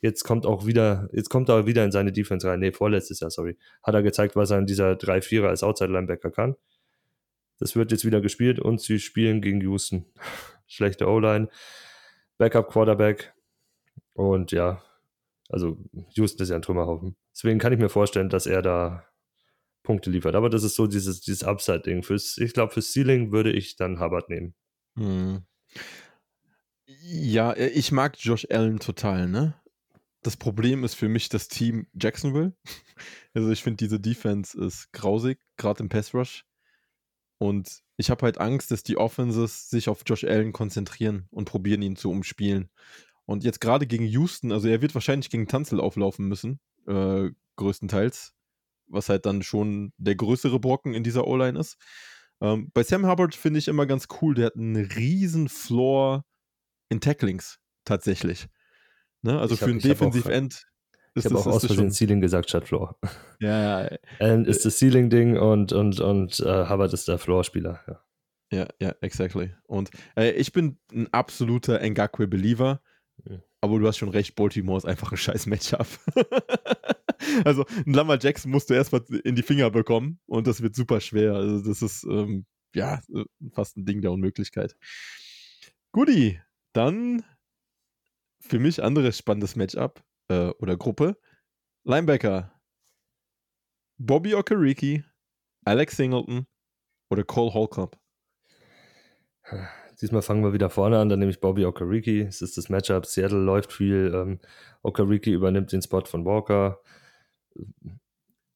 jetzt 0.00 0.24
kommt 0.24 0.46
auch 0.46 0.66
wieder, 0.66 1.08
jetzt 1.12 1.28
kommt 1.30 1.48
er 1.48 1.66
wieder 1.66 1.84
in 1.84 1.92
seine 1.92 2.12
Defense 2.12 2.48
rein. 2.48 2.60
Nee, 2.60 2.72
vorletztes 2.72 3.20
Jahr, 3.20 3.30
sorry. 3.30 3.56
Hat 3.82 3.94
er 3.94 4.02
gezeigt, 4.02 4.36
was 4.36 4.50
er 4.50 4.58
in 4.58 4.66
dieser 4.66 4.92
3-4er 4.92 5.46
als 5.46 5.62
Outside-Linebacker 5.62 6.30
kann. 6.30 6.56
Das 7.58 7.76
wird 7.76 7.90
jetzt 7.92 8.04
wieder 8.04 8.20
gespielt 8.20 8.60
und 8.60 8.80
sie 8.80 8.98
spielen 8.98 9.40
gegen 9.40 9.60
Houston. 9.60 10.06
Schlechte 10.66 11.06
O-Line, 11.08 11.48
Backup-Quarterback 12.36 13.32
und 14.12 14.52
ja, 14.52 14.82
also 15.48 15.78
Houston 16.10 16.42
ist 16.42 16.50
ja 16.50 16.56
ein 16.56 16.62
Trümmerhaufen. 16.62 17.16
Deswegen 17.34 17.58
kann 17.58 17.72
ich 17.72 17.78
mir 17.78 17.88
vorstellen, 17.88 18.28
dass 18.28 18.46
er 18.46 18.62
da 18.62 19.04
Punkte 19.82 20.10
liefert. 20.10 20.34
Aber 20.34 20.50
das 20.50 20.64
ist 20.64 20.74
so 20.74 20.86
dieses, 20.86 21.20
dieses 21.20 21.44
Upside-Ding. 21.44 22.04
Ich 22.36 22.52
glaube, 22.52 22.72
fürs 22.72 22.92
Ceiling 22.92 23.32
würde 23.32 23.52
ich 23.52 23.76
dann 23.76 24.00
Hubbard 24.00 24.28
nehmen. 24.28 24.54
Hm. 24.98 25.44
Ja, 26.86 27.52
äh, 27.52 27.68
ich 27.68 27.92
mag 27.92 28.16
Josh 28.18 28.46
Allen 28.50 28.80
total, 28.80 29.28
ne? 29.28 29.54
Das 30.22 30.36
Problem 30.36 30.82
ist 30.84 30.94
für 30.94 31.08
mich 31.08 31.28
das 31.28 31.48
Team 31.48 31.86
Jacksonville. 31.94 32.54
Also 33.32 33.50
ich 33.50 33.62
finde, 33.62 33.76
diese 33.76 34.00
Defense 34.00 34.58
ist 34.60 34.90
grausig, 34.92 35.38
gerade 35.56 35.84
im 35.84 35.88
Pass 35.88 36.12
Rush. 36.12 36.44
Und 37.38 37.82
ich 37.96 38.10
habe 38.10 38.22
halt 38.22 38.38
Angst, 38.38 38.72
dass 38.72 38.82
die 38.82 38.96
Offenses 38.96 39.70
sich 39.70 39.88
auf 39.88 40.02
Josh 40.04 40.24
Allen 40.24 40.52
konzentrieren 40.52 41.28
und 41.30 41.44
probieren, 41.44 41.82
ihn 41.82 41.94
zu 41.94 42.10
umspielen. 42.10 42.68
Und 43.26 43.44
jetzt 43.44 43.60
gerade 43.60 43.86
gegen 43.86 44.06
Houston, 44.06 44.50
also 44.50 44.66
er 44.66 44.82
wird 44.82 44.94
wahrscheinlich 44.94 45.30
gegen 45.30 45.46
Tanzel 45.46 45.78
auflaufen 45.78 46.26
müssen, 46.26 46.58
äh, 46.88 47.30
größtenteils, 47.54 48.34
was 48.88 49.08
halt 49.08 49.24
dann 49.24 49.44
schon 49.44 49.92
der 49.98 50.16
größere 50.16 50.58
Brocken 50.58 50.94
in 50.94 51.04
dieser 51.04 51.28
O-Line 51.28 51.60
ist. 51.60 51.76
Ähm, 52.40 52.70
bei 52.72 52.82
Sam 52.82 53.06
Hubbard 53.06 53.34
finde 53.34 53.58
ich 53.58 53.68
immer 53.68 53.86
ganz 53.86 54.06
cool, 54.20 54.34
der 54.34 54.46
hat 54.46 54.56
einen 54.56 54.76
riesen 54.76 55.48
Floor 55.48 56.24
in 56.88 57.00
Tacklings, 57.00 57.58
tatsächlich. 57.84 58.46
Ne? 59.22 59.38
Also 59.40 59.54
Ich 59.54 59.58
für 59.60 59.64
hab- 59.66 59.70
einen 59.70 59.78
ich 59.80 59.84
hab 59.86 59.96
auch- 59.96 59.98
Defensive 60.06 60.32
End 60.32 60.64
Ich 61.14 61.16
ist 61.16 61.24
habe 61.26 61.34
das, 61.34 61.46
auch 61.46 61.52
aus 61.52 61.66
Versehen. 61.66 61.90
Ceiling 61.90 62.20
gesagt 62.20 62.48
statt 62.48 62.66
Floor. 62.68 62.96
Ja, 63.40 63.82
ja, 63.84 63.96
Allen 64.20 64.44
ist 64.46 64.64
das 64.64 64.78
Ceiling-Ding 64.78 65.36
und, 65.38 65.72
und, 65.72 66.00
und 66.00 66.40
äh, 66.40 66.68
Hubbard 66.68 66.92
ist 66.92 67.06
der 67.08 67.18
Floor-Spieler. 67.18 67.80
Ja. 67.86 68.04
Ja, 68.50 68.66
ja, 68.80 68.94
exactly. 69.02 69.54
Und 69.66 69.90
äh, 70.16 70.30
ich 70.30 70.52
bin 70.52 70.78
ein 70.92 71.12
absoluter 71.12 71.78
Ngakwe-Believer, 71.80 72.80
Mhm. 73.24 73.42
aber 73.60 73.78
du 73.80 73.86
hast 73.88 73.98
schon 73.98 74.08
recht, 74.10 74.36
Baltimore 74.36 74.78
ist 74.78 74.84
einfach 74.86 75.10
ein 75.10 75.16
scheiß 75.18 75.46
Matchup. 75.46 75.86
also, 77.44 77.64
ein 77.86 77.92
Lamar 77.92 78.18
Jackson 78.20 78.50
musst 78.50 78.70
du 78.70 78.74
erstmal 78.74 79.02
in 79.24 79.34
die 79.34 79.42
Finger 79.42 79.70
bekommen 79.70 80.20
und 80.26 80.46
das 80.46 80.62
wird 80.62 80.74
super 80.74 81.00
schwer. 81.00 81.34
Also, 81.34 81.68
das 81.68 81.82
ist, 81.82 82.04
ähm, 82.04 82.46
ja, 82.74 83.00
äh, 83.14 83.24
fast 83.52 83.76
ein 83.76 83.84
Ding 83.84 84.02
der 84.02 84.12
Unmöglichkeit. 84.12 84.76
Guti, 85.92 86.40
dann 86.72 87.24
für 88.40 88.58
mich 88.58 88.82
anderes 88.82 89.18
spannendes 89.18 89.56
Matchup 89.56 90.02
äh, 90.28 90.48
oder 90.58 90.76
Gruppe. 90.76 91.16
Linebacker. 91.84 92.52
Bobby 93.98 94.34
Okereke, 94.34 95.04
Alex 95.64 95.96
Singleton 95.96 96.46
oder 97.10 97.24
Cole 97.24 97.52
Holcomb. 97.52 97.98
Diesmal 100.00 100.22
fangen 100.22 100.44
wir 100.44 100.52
wieder 100.52 100.70
vorne 100.70 100.98
an, 100.98 101.08
dann 101.08 101.18
nehme 101.18 101.32
ich 101.32 101.40
Bobby 101.40 101.64
Okereke. 101.64 102.22
Es 102.28 102.40
ist 102.40 102.56
das 102.56 102.68
Matchup. 102.68 103.06
Seattle 103.06 103.40
läuft 103.40 103.72
viel. 103.72 104.12
Ähm, 104.14 104.38
Okereke 104.82 105.32
übernimmt 105.32 105.72
den 105.72 105.82
Spot 105.82 106.04
von 106.04 106.24
Walker. 106.24 106.80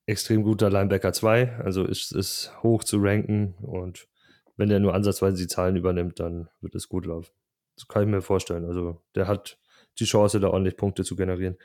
Extrem 0.07 0.43
guter 0.43 0.69
Linebacker 0.69 1.13
2, 1.13 1.57
also 1.59 1.85
ist, 1.85 2.13
ist 2.13 2.53
hoch 2.63 2.83
zu 2.85 2.99
ranken 3.01 3.55
und 3.63 4.09
wenn 4.57 4.69
der 4.69 4.81
nur 4.81 4.95
ansatzweise 4.95 5.37
die 5.37 5.47
Zahlen 5.47 5.77
übernimmt, 5.77 6.21
dann 6.21 6.49
wird 6.61 6.75
es 6.75 6.89
gut 6.89 7.07
laufen. 7.07 7.33
Das 7.77 7.89
kann 7.89 8.03
ich 8.03 8.09
mir 8.09 8.23
vorstellen. 8.23 8.65
Also 8.65 9.03
der 9.15 9.27
hat 9.27 9.59
die 9.99 10.05
Chance, 10.05 10.41
da 10.41 10.49
ordentlich 10.49 10.77
Punkte 10.77 11.05
zu 11.05 11.17
generieren. 11.17 11.57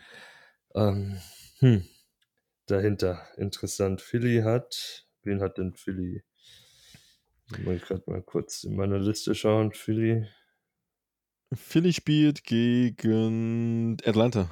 Ähm, 0.76 1.20
hm. 1.60 1.84
Dahinter, 2.68 3.28
interessant. 3.38 4.02
Philly 4.02 4.42
hat, 4.42 5.06
wen 5.24 5.42
hat 5.42 5.58
denn 5.58 5.74
Philly? 5.74 6.24
Muss 7.64 7.76
ich 7.76 7.82
gerade 7.84 8.04
mal 8.08 8.22
kurz 8.22 8.64
in 8.64 8.76
meiner 8.76 9.00
Liste 9.00 9.34
schauen. 9.34 9.72
Philly. 9.72 10.28
Philly 11.54 11.94
spielt 11.94 12.44
gegen 12.44 13.98
Atlanta. 14.06 14.50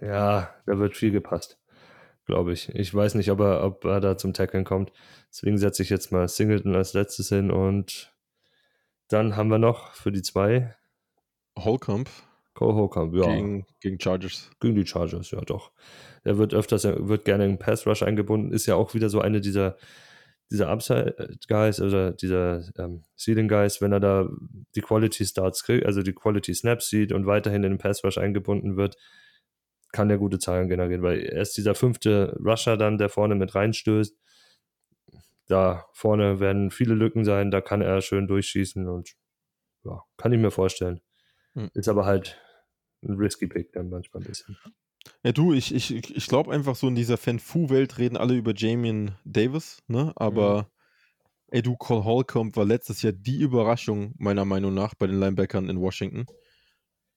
Ja, 0.00 0.54
da 0.66 0.78
wird 0.78 0.96
viel 0.96 1.10
gepasst, 1.10 1.58
glaube 2.28 2.52
ich. 2.52 2.68
Ich 2.74 2.94
weiß 2.94 3.16
nicht, 3.16 3.32
ob 3.32 3.40
er, 3.40 3.64
ob 3.64 3.84
er 3.84 4.00
da 4.00 4.16
zum 4.16 4.32
Tackeln 4.32 4.64
kommt. 4.64 4.92
Deswegen 5.32 5.58
setze 5.58 5.82
ich 5.82 5.90
jetzt 5.90 6.12
mal 6.12 6.28
Singleton 6.28 6.76
als 6.76 6.92
letztes 6.92 7.30
hin 7.30 7.50
und 7.50 8.14
dann 9.08 9.34
haben 9.34 9.50
wir 9.50 9.58
noch 9.58 9.94
für 9.94 10.12
die 10.12 10.22
zwei 10.22 10.76
Holcomb 11.58 12.08
Cole 12.58 12.74
Holcomb. 12.74 13.14
Ja, 13.14 13.22
gegen, 13.22 13.46
gegen, 13.46 13.66
gegen 13.80 14.00
Chargers. 14.00 14.50
die 14.60 14.84
Chargers, 14.84 15.30
ja 15.30 15.40
doch. 15.42 15.70
Er 16.24 16.38
wird 16.38 16.54
öfters, 16.54 16.84
er 16.84 17.08
wird 17.08 17.24
gerne 17.24 17.44
in 17.44 17.56
Pass 17.56 17.86
Rush 17.86 18.02
eingebunden, 18.02 18.52
ist 18.52 18.66
ja 18.66 18.74
auch 18.74 18.94
wieder 18.94 19.08
so 19.08 19.20
eine 19.20 19.40
dieser, 19.40 19.76
dieser 20.50 20.68
Upside-Guys 20.68 21.80
oder 21.80 22.12
dieser 22.12 22.64
ähm, 22.76 23.04
Ceiling-Guys, 23.16 23.80
wenn 23.80 23.92
er 23.92 24.00
da 24.00 24.28
die 24.74 24.80
Quality 24.80 25.24
Starts 25.24 25.62
kriegt, 25.62 25.86
also 25.86 26.02
die 26.02 26.12
Quality 26.12 26.52
Snaps 26.52 26.88
sieht 26.88 27.12
und 27.12 27.26
weiterhin 27.26 27.62
in 27.62 27.70
den 27.70 27.78
Pass 27.78 28.02
Rush 28.02 28.18
eingebunden 28.18 28.76
wird, 28.76 28.96
kann 29.92 30.08
der 30.08 30.18
gute 30.18 30.38
Zahlen 30.38 30.68
generieren, 30.68 31.02
weil 31.02 31.20
er 31.20 31.42
ist 31.42 31.56
dieser 31.56 31.74
fünfte 31.74 32.36
Rusher 32.44 32.76
dann, 32.76 32.98
der 32.98 33.08
vorne 33.08 33.34
mit 33.34 33.54
reinstößt. 33.54 34.14
da 35.46 35.86
vorne 35.92 36.40
werden 36.40 36.70
viele 36.70 36.94
Lücken 36.94 37.24
sein, 37.24 37.50
da 37.50 37.60
kann 37.60 37.80
er 37.80 38.02
schön 38.02 38.26
durchschießen 38.26 38.86
und 38.86 39.16
ja, 39.84 40.02
kann 40.18 40.32
ich 40.32 40.38
mir 40.38 40.50
vorstellen. 40.50 41.00
Hm. 41.54 41.70
Ist 41.74 41.88
aber 41.88 42.04
halt 42.04 42.38
ein 43.02 43.14
risky 43.14 43.46
Pick 43.46 43.72
dann 43.72 43.88
manchmal 43.88 44.22
ein 44.22 44.26
bisschen. 44.26 44.58
Ja, 45.22 45.32
du, 45.32 45.52
ich, 45.52 45.74
ich, 45.74 46.14
ich 46.14 46.26
glaube 46.26 46.52
einfach 46.52 46.76
so 46.76 46.88
in 46.88 46.94
dieser 46.94 47.16
Fan-Fu-Welt 47.16 47.98
reden 47.98 48.16
alle 48.16 48.34
über 48.34 48.52
Jamien 48.54 49.12
Davis, 49.24 49.82
ne? 49.86 50.12
Aber 50.16 50.70
ey, 51.48 51.62
du, 51.62 51.76
Cole 51.76 52.04
Holcomb 52.04 52.56
war 52.56 52.64
letztes 52.64 53.02
Jahr 53.02 53.12
die 53.12 53.40
Überraschung, 53.40 54.14
meiner 54.18 54.44
Meinung 54.44 54.74
nach, 54.74 54.94
bei 54.94 55.06
den 55.06 55.18
Linebackern 55.18 55.68
in 55.68 55.80
Washington. 55.80 56.26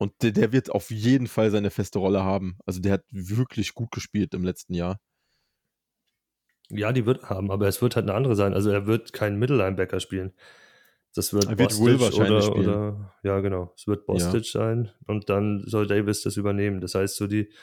Und 0.01 0.23
der, 0.23 0.31
der 0.31 0.51
wird 0.51 0.71
auf 0.71 0.89
jeden 0.89 1.27
Fall 1.27 1.51
seine 1.51 1.69
feste 1.69 1.99
Rolle 1.99 2.23
haben. 2.23 2.57
Also 2.65 2.81
der 2.81 2.93
hat 2.93 3.03
wirklich 3.11 3.75
gut 3.75 3.91
gespielt 3.91 4.33
im 4.33 4.43
letzten 4.43 4.73
Jahr. 4.73 4.99
Ja, 6.69 6.91
die 6.91 7.05
wird 7.05 7.29
haben, 7.29 7.51
aber 7.51 7.67
es 7.67 7.83
wird 7.83 7.95
halt 7.95 8.07
eine 8.07 8.15
andere 8.15 8.35
sein. 8.35 8.55
Also 8.55 8.71
er 8.71 8.87
wird 8.87 9.13
keinen 9.13 9.37
Mittellinebacker 9.37 9.99
spielen. 9.99 10.33
Das 11.13 11.33
wird, 11.33 11.45
Er 11.45 11.59
wird 11.59 11.79
Will 11.79 11.99
Bostic 11.99 12.17
wahrscheinlich 12.17 12.31
oder, 12.31 12.41
spielen. 12.41 12.69
oder 12.69 13.13
ja, 13.21 13.39
genau. 13.41 13.73
Es 13.77 13.85
wird 13.85 14.07
Bostic 14.07 14.45
sein 14.45 14.89
und 15.05 15.29
dann 15.29 15.61
soll 15.67 15.85
Davis 15.85 16.23
das 16.23 16.35
übernehmen. 16.35 16.81
Das 16.81 16.95
heißt, 16.95 17.15
so 17.17 17.27
die, 17.27 17.53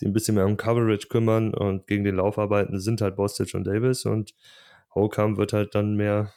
die 0.00 0.06
ein 0.06 0.12
bisschen 0.12 0.36
mehr 0.36 0.46
um 0.46 0.56
Coverage 0.56 1.08
kümmern 1.08 1.52
und 1.54 1.88
gegen 1.88 2.04
den 2.04 2.14
Lauf 2.14 2.38
arbeiten, 2.38 2.78
sind 2.78 3.00
halt 3.00 3.16
Bostic 3.16 3.52
und 3.54 3.64
Davis 3.64 4.04
und 4.06 4.36
Holcomb 4.94 5.38
wird 5.38 5.54
halt 5.54 5.74
dann 5.74 5.96
mehr 5.96 6.32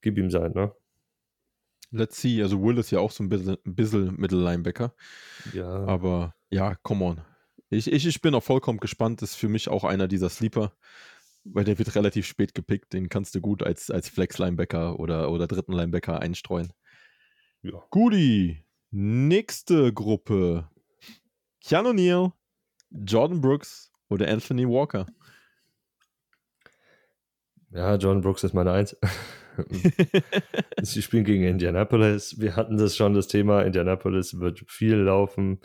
gib 0.00 0.16
ihm 0.16 0.30
sein, 0.30 0.52
ne? 0.52 0.72
Let's 1.90 2.20
see. 2.20 2.42
Also 2.42 2.62
Will 2.62 2.78
ist 2.78 2.90
ja 2.90 3.00
auch 3.00 3.10
so 3.10 3.22
ein 3.22 3.28
bisschen, 3.28 3.56
ein 3.64 3.74
bisschen 3.74 4.16
Mittellinebacker. 4.16 4.94
Ja. 5.52 5.84
Aber 5.86 6.34
ja, 6.50 6.74
come 6.82 7.04
on. 7.04 7.20
Ich, 7.70 7.90
ich, 7.90 8.06
ich 8.06 8.20
bin 8.20 8.34
auch 8.34 8.42
vollkommen 8.42 8.78
gespannt. 8.78 9.22
Ist 9.22 9.36
für 9.36 9.48
mich 9.48 9.68
auch 9.68 9.84
einer 9.84 10.08
dieser 10.08 10.28
Sleeper. 10.28 10.72
Weil 11.44 11.64
der 11.64 11.78
wird 11.78 11.94
relativ 11.94 12.26
spät 12.26 12.54
gepickt. 12.54 12.92
Den 12.92 13.08
kannst 13.08 13.34
du 13.34 13.40
gut 13.40 13.62
als, 13.62 13.90
als 13.90 14.08
Flex-Linebacker 14.08 14.98
oder, 14.98 15.30
oder 15.30 15.46
dritten 15.46 15.72
Linebacker 15.72 16.20
einstreuen. 16.20 16.72
ja. 17.62 17.82
Guti. 17.90 18.64
Nächste 18.90 19.92
Gruppe. 19.92 20.68
Keanu 21.60 21.92
Neal, 21.92 22.32
Jordan 22.90 23.40
Brooks 23.40 23.92
oder 24.08 24.28
Anthony 24.28 24.68
Walker. 24.68 25.06
Ja, 27.70 27.96
John 27.96 28.20
Brooks 28.20 28.44
ist 28.44 28.54
meine 28.54 28.72
Eins. 28.72 28.96
Sie 30.82 31.02
spielen 31.02 31.24
gegen 31.24 31.44
Indianapolis. 31.44 32.40
Wir 32.40 32.56
hatten 32.56 32.76
das 32.76 32.96
schon, 32.96 33.14
das 33.14 33.28
Thema. 33.28 33.62
Indianapolis 33.62 34.40
wird 34.40 34.64
viel 34.68 34.96
laufen, 34.96 35.60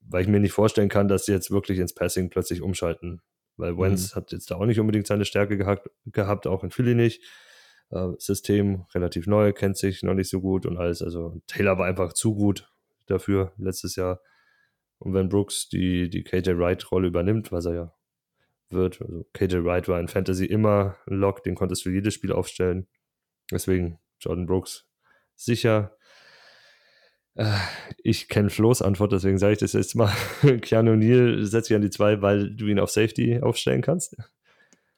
weil 0.00 0.22
ich 0.22 0.28
mir 0.28 0.40
nicht 0.40 0.52
vorstellen 0.52 0.88
kann, 0.88 1.08
dass 1.08 1.26
sie 1.26 1.32
jetzt 1.32 1.50
wirklich 1.50 1.78
ins 1.78 1.94
Passing 1.94 2.30
plötzlich 2.30 2.62
umschalten. 2.62 3.20
Weil 3.56 3.78
Wentz 3.78 4.14
hat 4.14 4.32
jetzt 4.32 4.50
da 4.50 4.56
auch 4.56 4.66
nicht 4.66 4.80
unbedingt 4.80 5.06
seine 5.06 5.24
Stärke 5.24 5.56
gehabt, 5.56 5.88
gehabt 6.04 6.46
auch 6.46 6.62
in 6.62 6.70
Philly 6.70 6.94
nicht. 6.94 7.22
Äh, 7.90 8.08
System 8.18 8.84
relativ 8.94 9.26
neu, 9.26 9.52
kennt 9.52 9.76
sich 9.78 10.02
noch 10.02 10.14
nicht 10.14 10.28
so 10.28 10.40
gut 10.40 10.66
und 10.66 10.76
alles. 10.76 11.02
Also 11.02 11.40
Taylor 11.46 11.78
war 11.78 11.86
einfach 11.86 12.12
zu 12.12 12.34
gut 12.34 12.70
dafür 13.06 13.52
letztes 13.56 13.96
Jahr. 13.96 14.20
Und 14.98 15.14
wenn 15.14 15.28
Brooks 15.28 15.68
die, 15.68 16.10
die 16.10 16.22
KJ 16.22 16.58
Wright-Rolle 16.58 17.08
übernimmt, 17.08 17.52
was 17.52 17.66
er 17.66 17.74
ja 17.74 17.95
wird, 18.70 19.00
also 19.00 19.26
KJ 19.32 19.64
Wright 19.64 19.88
war 19.88 20.00
in 20.00 20.08
Fantasy 20.08 20.44
immer 20.46 20.96
ein 21.06 21.16
Lock, 21.16 21.42
den 21.42 21.54
konntest 21.54 21.84
du 21.84 21.90
jedes 21.90 22.14
Spiel 22.14 22.32
aufstellen. 22.32 22.86
Deswegen 23.50 23.98
Jordan 24.20 24.46
Brooks 24.46 24.86
sicher. 25.34 25.96
Äh, 27.34 27.52
Ich 28.02 28.28
kenne 28.28 28.50
Flo's 28.50 28.82
Antwort, 28.82 29.12
deswegen 29.12 29.38
sage 29.38 29.54
ich 29.54 29.58
das 29.58 29.72
jetzt 29.72 29.94
mal. 29.94 30.12
Keanu 30.62 30.96
Neal 30.96 31.44
setze 31.44 31.72
ich 31.72 31.76
an 31.76 31.82
die 31.82 31.90
zwei, 31.90 32.22
weil 32.22 32.54
du 32.54 32.66
ihn 32.66 32.80
auf 32.80 32.90
Safety 32.90 33.40
aufstellen 33.40 33.82
kannst. 33.82 34.16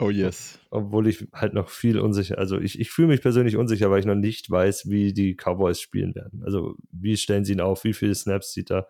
Oh 0.00 0.10
yes. 0.10 0.60
Obwohl 0.70 1.08
ich 1.08 1.26
halt 1.32 1.54
noch 1.54 1.70
viel 1.70 1.98
unsicher, 1.98 2.38
also 2.38 2.58
ich, 2.58 2.78
ich 2.78 2.90
fühle 2.90 3.08
mich 3.08 3.20
persönlich 3.20 3.56
unsicher, 3.56 3.90
weil 3.90 3.98
ich 3.98 4.06
noch 4.06 4.14
nicht 4.14 4.48
weiß, 4.48 4.88
wie 4.88 5.12
die 5.12 5.34
Cowboys 5.34 5.80
spielen 5.80 6.14
werden. 6.14 6.42
Also 6.44 6.76
wie 6.92 7.16
stellen 7.16 7.44
sie 7.44 7.54
ihn 7.54 7.60
auf, 7.60 7.82
wie 7.82 7.92
viele 7.92 8.14
Snaps 8.14 8.52
sieht 8.52 8.70
er. 8.70 8.88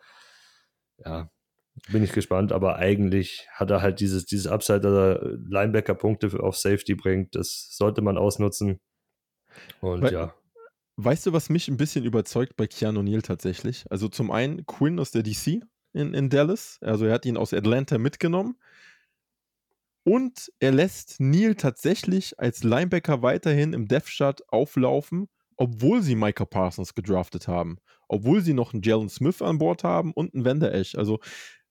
Ja, 0.98 1.30
bin 1.90 2.02
ich 2.02 2.12
gespannt, 2.12 2.52
aber 2.52 2.76
eigentlich 2.76 3.46
hat 3.52 3.70
er 3.70 3.82
halt 3.82 4.00
dieses, 4.00 4.26
dieses 4.26 4.46
Upside, 4.46 4.80
dass 4.80 4.92
er 4.92 5.38
Linebacker-Punkte 5.48 6.40
auf 6.40 6.56
Safety 6.56 6.94
bringt. 6.94 7.34
Das 7.34 7.68
sollte 7.70 8.02
man 8.02 8.16
ausnutzen. 8.18 8.80
Und 9.80 10.02
Weil- 10.02 10.12
ja, 10.12 10.34
Weißt 11.00 11.26
du, 11.26 11.32
was 11.32 11.48
mich 11.48 11.68
ein 11.68 11.76
bisschen 11.76 12.04
überzeugt 12.04 12.56
bei 12.56 12.66
Keanu 12.66 13.02
Neal 13.02 13.22
tatsächlich? 13.22 13.84
Also 13.88 14.08
zum 14.08 14.32
einen 14.32 14.66
Quinn 14.66 14.98
aus 14.98 15.12
der 15.12 15.22
DC 15.22 15.62
in, 15.92 16.12
in 16.12 16.28
Dallas. 16.28 16.78
Also 16.80 17.04
er 17.06 17.12
hat 17.14 17.24
ihn 17.24 17.36
aus 17.36 17.54
Atlanta 17.54 17.98
mitgenommen. 17.98 18.56
Und 20.02 20.50
er 20.58 20.72
lässt 20.72 21.20
Neal 21.20 21.54
tatsächlich 21.54 22.40
als 22.40 22.64
Linebacker 22.64 23.22
weiterhin 23.22 23.74
im 23.74 23.86
Death 23.86 24.06
Chart 24.06 24.42
auflaufen, 24.52 25.28
obwohl 25.56 26.02
sie 26.02 26.16
Micah 26.16 26.46
Parsons 26.46 26.96
gedraftet 26.96 27.46
haben. 27.46 27.78
Obwohl 28.08 28.40
sie 28.40 28.54
noch 28.54 28.72
einen 28.72 28.82
Jalen 28.82 29.08
Smith 29.08 29.40
an 29.40 29.58
Bord 29.58 29.84
haben 29.84 30.12
und 30.12 30.34
einen 30.34 30.44
Vander 30.44 30.74
Esch. 30.74 30.96
Also 30.96 31.20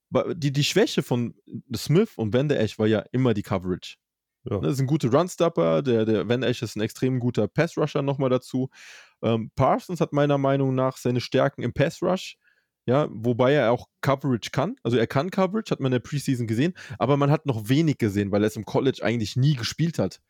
die, 0.09 0.51
die 0.51 0.63
Schwäche 0.63 1.03
von 1.03 1.35
Smith 1.75 2.13
und 2.15 2.33
Vander 2.33 2.59
Esch 2.59 2.79
war 2.79 2.87
ja 2.87 3.03
immer 3.11 3.33
die 3.33 3.43
Coverage. 3.43 3.97
ja. 4.43 4.59
Das 4.59 4.73
ist 4.73 4.79
ein 4.79 4.87
guter 4.87 5.11
Runstopper, 5.11 5.81
der, 5.81 6.05
der 6.05 6.29
Van 6.29 6.43
Esch 6.43 6.61
ist 6.61 6.75
ein 6.75 6.81
extrem 6.81 7.19
guter 7.19 7.47
Pass-Rusher 7.47 8.01
nochmal 8.01 8.29
dazu. 8.29 8.69
Ähm, 9.21 9.51
Parsons 9.55 9.99
hat 9.99 10.13
meiner 10.13 10.37
Meinung 10.37 10.75
nach 10.75 10.97
seine 10.97 11.21
Stärken 11.21 11.63
im 11.63 11.73
Pass-Rush, 11.73 12.37
ja, 12.85 13.09
wobei 13.11 13.53
er 13.53 13.71
auch 13.71 13.87
Coverage 14.01 14.51
kann. 14.51 14.75
Also 14.83 14.97
er 14.97 15.07
kann 15.07 15.29
Coverage, 15.29 15.71
hat 15.71 15.79
man 15.79 15.91
in 15.91 15.99
der 16.01 16.07
Preseason 16.07 16.47
gesehen, 16.47 16.73
aber 16.99 17.17
man 17.17 17.31
hat 17.31 17.45
noch 17.45 17.67
wenig 17.67 17.97
gesehen, 17.97 18.31
weil 18.31 18.43
er 18.43 18.47
es 18.47 18.55
im 18.55 18.65
College 18.65 19.03
eigentlich 19.03 19.35
nie 19.35 19.55
gespielt 19.55 19.99
hat. 19.99 20.21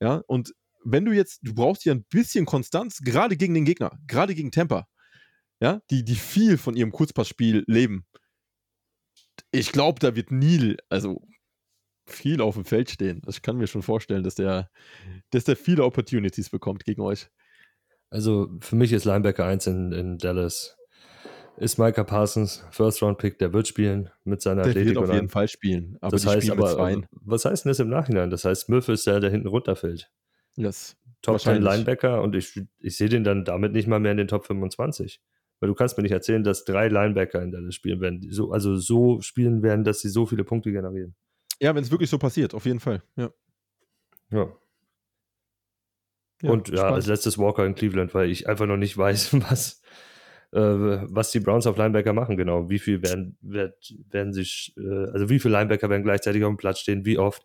Ja, 0.00 0.22
und 0.26 0.52
wenn 0.84 1.04
du 1.04 1.12
jetzt, 1.12 1.40
du 1.42 1.54
brauchst 1.54 1.84
ja 1.84 1.94
ein 1.94 2.04
bisschen 2.10 2.44
Konstanz, 2.44 2.98
gerade 2.98 3.36
gegen 3.36 3.54
den 3.54 3.64
Gegner, 3.64 3.96
gerade 4.08 4.34
gegen 4.34 4.50
Tampa, 4.50 4.88
ja, 5.60 5.80
die, 5.90 6.04
die 6.04 6.16
viel 6.16 6.58
von 6.58 6.74
ihrem 6.74 6.90
Kurzpassspiel 6.90 7.62
leben. 7.68 8.04
Ich 9.52 9.70
glaube, 9.70 10.00
da 10.00 10.16
wird 10.16 10.30
Neil, 10.30 10.78
also 10.88 11.22
viel 12.06 12.40
auf 12.40 12.54
dem 12.54 12.64
Feld 12.64 12.90
stehen. 12.90 13.22
Ich 13.28 13.42
kann 13.42 13.56
mir 13.56 13.66
schon 13.66 13.82
vorstellen, 13.82 14.24
dass 14.24 14.34
der, 14.34 14.70
dass 15.30 15.44
der 15.44 15.56
viele 15.56 15.84
Opportunities 15.84 16.50
bekommt 16.50 16.84
gegen 16.84 17.02
euch. 17.02 17.28
Also 18.10 18.50
für 18.60 18.76
mich 18.76 18.92
ist 18.92 19.04
Linebacker 19.04 19.44
1 19.44 19.66
in, 19.68 19.92
in 19.92 20.18
Dallas. 20.18 20.76
Ist 21.58 21.78
Micah 21.78 22.02
Parsons, 22.02 22.64
First-Round-Pick, 22.70 23.38
der 23.38 23.52
wird 23.52 23.68
spielen 23.68 24.10
mit 24.24 24.40
seiner 24.40 24.62
Der 24.62 24.70
Athletik. 24.70 24.94
wird 24.96 25.04
auf 25.04 25.14
jeden. 25.14 25.28
Fall 25.28 25.48
spielen. 25.48 25.98
Aber 26.00 26.12
das 26.12 26.26
heißt 26.26 26.50
aber, 26.50 26.74
Zweien. 26.74 27.06
was 27.10 27.44
heißt 27.44 27.64
denn 27.64 27.70
das 27.70 27.78
im 27.78 27.90
Nachhinein? 27.90 28.30
Das 28.30 28.44
heißt, 28.44 28.62
Smith 28.62 28.88
ist 28.88 29.06
der, 29.06 29.20
der 29.20 29.30
hinten 29.30 29.48
runterfällt. 29.48 30.10
Yes. 30.56 30.96
Top 31.20 31.38
10 31.38 31.52
Wahrscheinlich. 31.62 31.72
Linebacker 31.72 32.22
und 32.22 32.34
ich, 32.34 32.60
ich 32.80 32.96
sehe 32.96 33.08
den 33.08 33.22
dann 33.22 33.44
damit 33.44 33.72
nicht 33.72 33.86
mal 33.86 34.00
mehr 34.00 34.12
in 34.12 34.18
den 34.18 34.28
Top 34.28 34.46
25. 34.46 35.20
Weil 35.62 35.68
du 35.68 35.76
kannst 35.76 35.96
mir 35.96 36.02
nicht 36.02 36.10
erzählen, 36.10 36.42
dass 36.42 36.64
drei 36.64 36.88
Linebacker 36.88 37.40
in 37.40 37.52
Dallas 37.52 37.76
spielen 37.76 38.00
werden, 38.00 38.20
die 38.20 38.32
so, 38.32 38.50
also 38.50 38.74
so 38.74 39.20
spielen 39.20 39.62
werden, 39.62 39.84
dass 39.84 40.00
sie 40.00 40.08
so 40.08 40.26
viele 40.26 40.42
Punkte 40.42 40.72
generieren. 40.72 41.14
Ja, 41.60 41.72
wenn 41.72 41.84
es 41.84 41.90
wirklich 41.92 42.10
so 42.10 42.18
passiert, 42.18 42.52
auf 42.52 42.66
jeden 42.66 42.80
Fall. 42.80 43.04
Ja. 43.14 43.30
Ja. 44.32 44.52
Ja, 46.42 46.50
und 46.50 46.68
ja, 46.68 46.78
spannend. 46.78 46.94
als 46.96 47.06
letztes 47.06 47.38
Walker 47.38 47.64
in 47.64 47.76
Cleveland, 47.76 48.12
weil 48.12 48.28
ich 48.28 48.48
einfach 48.48 48.66
noch 48.66 48.76
nicht 48.76 48.98
weiß, 48.98 49.34
was, 49.48 49.82
äh, 50.50 50.58
was 50.58 51.30
die 51.30 51.38
Browns 51.38 51.68
auf 51.68 51.76
Linebacker 51.76 52.12
machen, 52.12 52.36
genau. 52.36 52.68
Wie 52.68 52.80
viel 52.80 53.00
werden, 53.00 53.38
wird, 53.40 53.94
werden 54.10 54.32
sich, 54.32 54.74
äh, 54.76 55.10
also 55.12 55.28
wie 55.28 55.38
viele 55.38 55.56
Linebacker 55.58 55.88
werden 55.88 56.02
gleichzeitig 56.02 56.42
auf 56.42 56.50
dem 56.50 56.56
Platz 56.56 56.80
stehen, 56.80 57.04
wie 57.06 57.18
oft, 57.18 57.44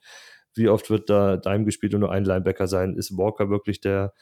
wie 0.56 0.70
oft 0.70 0.90
wird 0.90 1.12
da 1.12 1.38
Dime 1.38 1.66
gespielt 1.66 1.94
und 1.94 2.00
nur 2.00 2.12
ein 2.12 2.26
Linebacker 2.26 2.66
sein? 2.66 2.96
Ist 2.96 3.16
Walker 3.16 3.52
wirklich 3.52 3.80
der, 3.80 4.16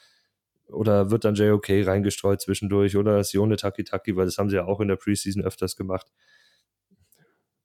oder 0.67 1.11
wird 1.11 1.25
dann 1.25 1.35
JOK 1.35 1.69
reingestreut 1.69 2.41
zwischendurch 2.41 2.97
oder 2.97 3.23
Sione 3.23 3.57
Taki 3.57 3.83
Taki, 3.83 4.15
weil 4.15 4.25
das 4.25 4.37
haben 4.37 4.49
sie 4.49 4.55
ja 4.55 4.65
auch 4.65 4.79
in 4.79 4.87
der 4.87 4.95
Preseason 4.95 5.43
öfters 5.43 5.75
gemacht. 5.75 6.07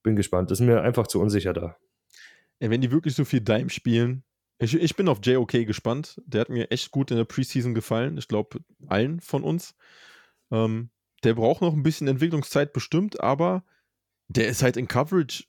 Bin 0.02 0.16
gespannt. 0.16 0.50
Das 0.50 0.60
ist 0.60 0.66
mir 0.66 0.82
einfach 0.82 1.06
zu 1.06 1.20
unsicher 1.20 1.52
da. 1.52 1.76
Ja, 2.60 2.70
wenn 2.70 2.80
die 2.80 2.90
wirklich 2.90 3.14
so 3.14 3.24
viel 3.24 3.40
Dime 3.40 3.70
spielen, 3.70 4.24
ich, 4.58 4.74
ich 4.74 4.94
bin 4.94 5.08
auf 5.08 5.20
JOK 5.22 5.66
gespannt. 5.66 6.20
Der 6.26 6.42
hat 6.42 6.50
mir 6.50 6.70
echt 6.70 6.90
gut 6.90 7.10
in 7.10 7.16
der 7.16 7.24
Preseason 7.24 7.74
gefallen. 7.74 8.18
Ich 8.18 8.28
glaube, 8.28 8.60
allen 8.86 9.20
von 9.20 9.42
uns. 9.42 9.74
Ähm, 10.50 10.90
der 11.24 11.34
braucht 11.34 11.62
noch 11.62 11.72
ein 11.72 11.82
bisschen 11.82 12.08
Entwicklungszeit 12.08 12.72
bestimmt, 12.72 13.20
aber 13.20 13.64
der 14.28 14.48
ist 14.48 14.62
halt 14.62 14.76
in 14.76 14.88
Coverage 14.88 15.44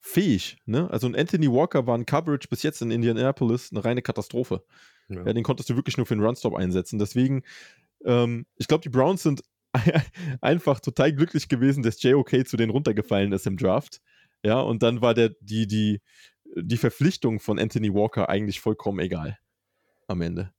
fähig. 0.00 0.58
Ne? 0.66 0.90
Also 0.90 1.06
ein 1.06 1.16
Anthony 1.16 1.50
Walker 1.50 1.86
war 1.86 1.96
in 1.96 2.06
Coverage 2.06 2.48
bis 2.48 2.62
jetzt 2.62 2.82
in 2.82 2.90
Indianapolis 2.90 3.70
eine 3.70 3.84
reine 3.84 4.02
Katastrophe. 4.02 4.64
Ja. 5.10 5.24
Ja, 5.26 5.32
den 5.32 5.42
konntest 5.44 5.68
du 5.70 5.76
wirklich 5.76 5.96
nur 5.96 6.06
für 6.06 6.14
den 6.14 6.24
Runstop 6.24 6.54
einsetzen. 6.54 6.98
Deswegen, 6.98 7.42
ähm, 8.04 8.46
ich 8.56 8.68
glaube, 8.68 8.82
die 8.82 8.88
Browns 8.88 9.22
sind 9.22 9.42
einfach 10.40 10.80
total 10.80 11.12
glücklich 11.12 11.48
gewesen, 11.48 11.82
dass 11.82 12.02
JOK 12.02 12.46
zu 12.46 12.56
denen 12.56 12.70
runtergefallen 12.70 13.32
ist 13.32 13.46
im 13.46 13.56
Draft. 13.56 14.00
Ja, 14.42 14.60
und 14.60 14.82
dann 14.82 15.02
war 15.02 15.14
der, 15.14 15.30
die, 15.40 15.66
die, 15.66 16.00
die 16.56 16.76
Verpflichtung 16.76 17.40
von 17.40 17.58
Anthony 17.58 17.92
Walker 17.92 18.28
eigentlich 18.28 18.60
vollkommen 18.60 18.98
egal 19.00 19.38
am 20.08 20.22
Ende. 20.22 20.52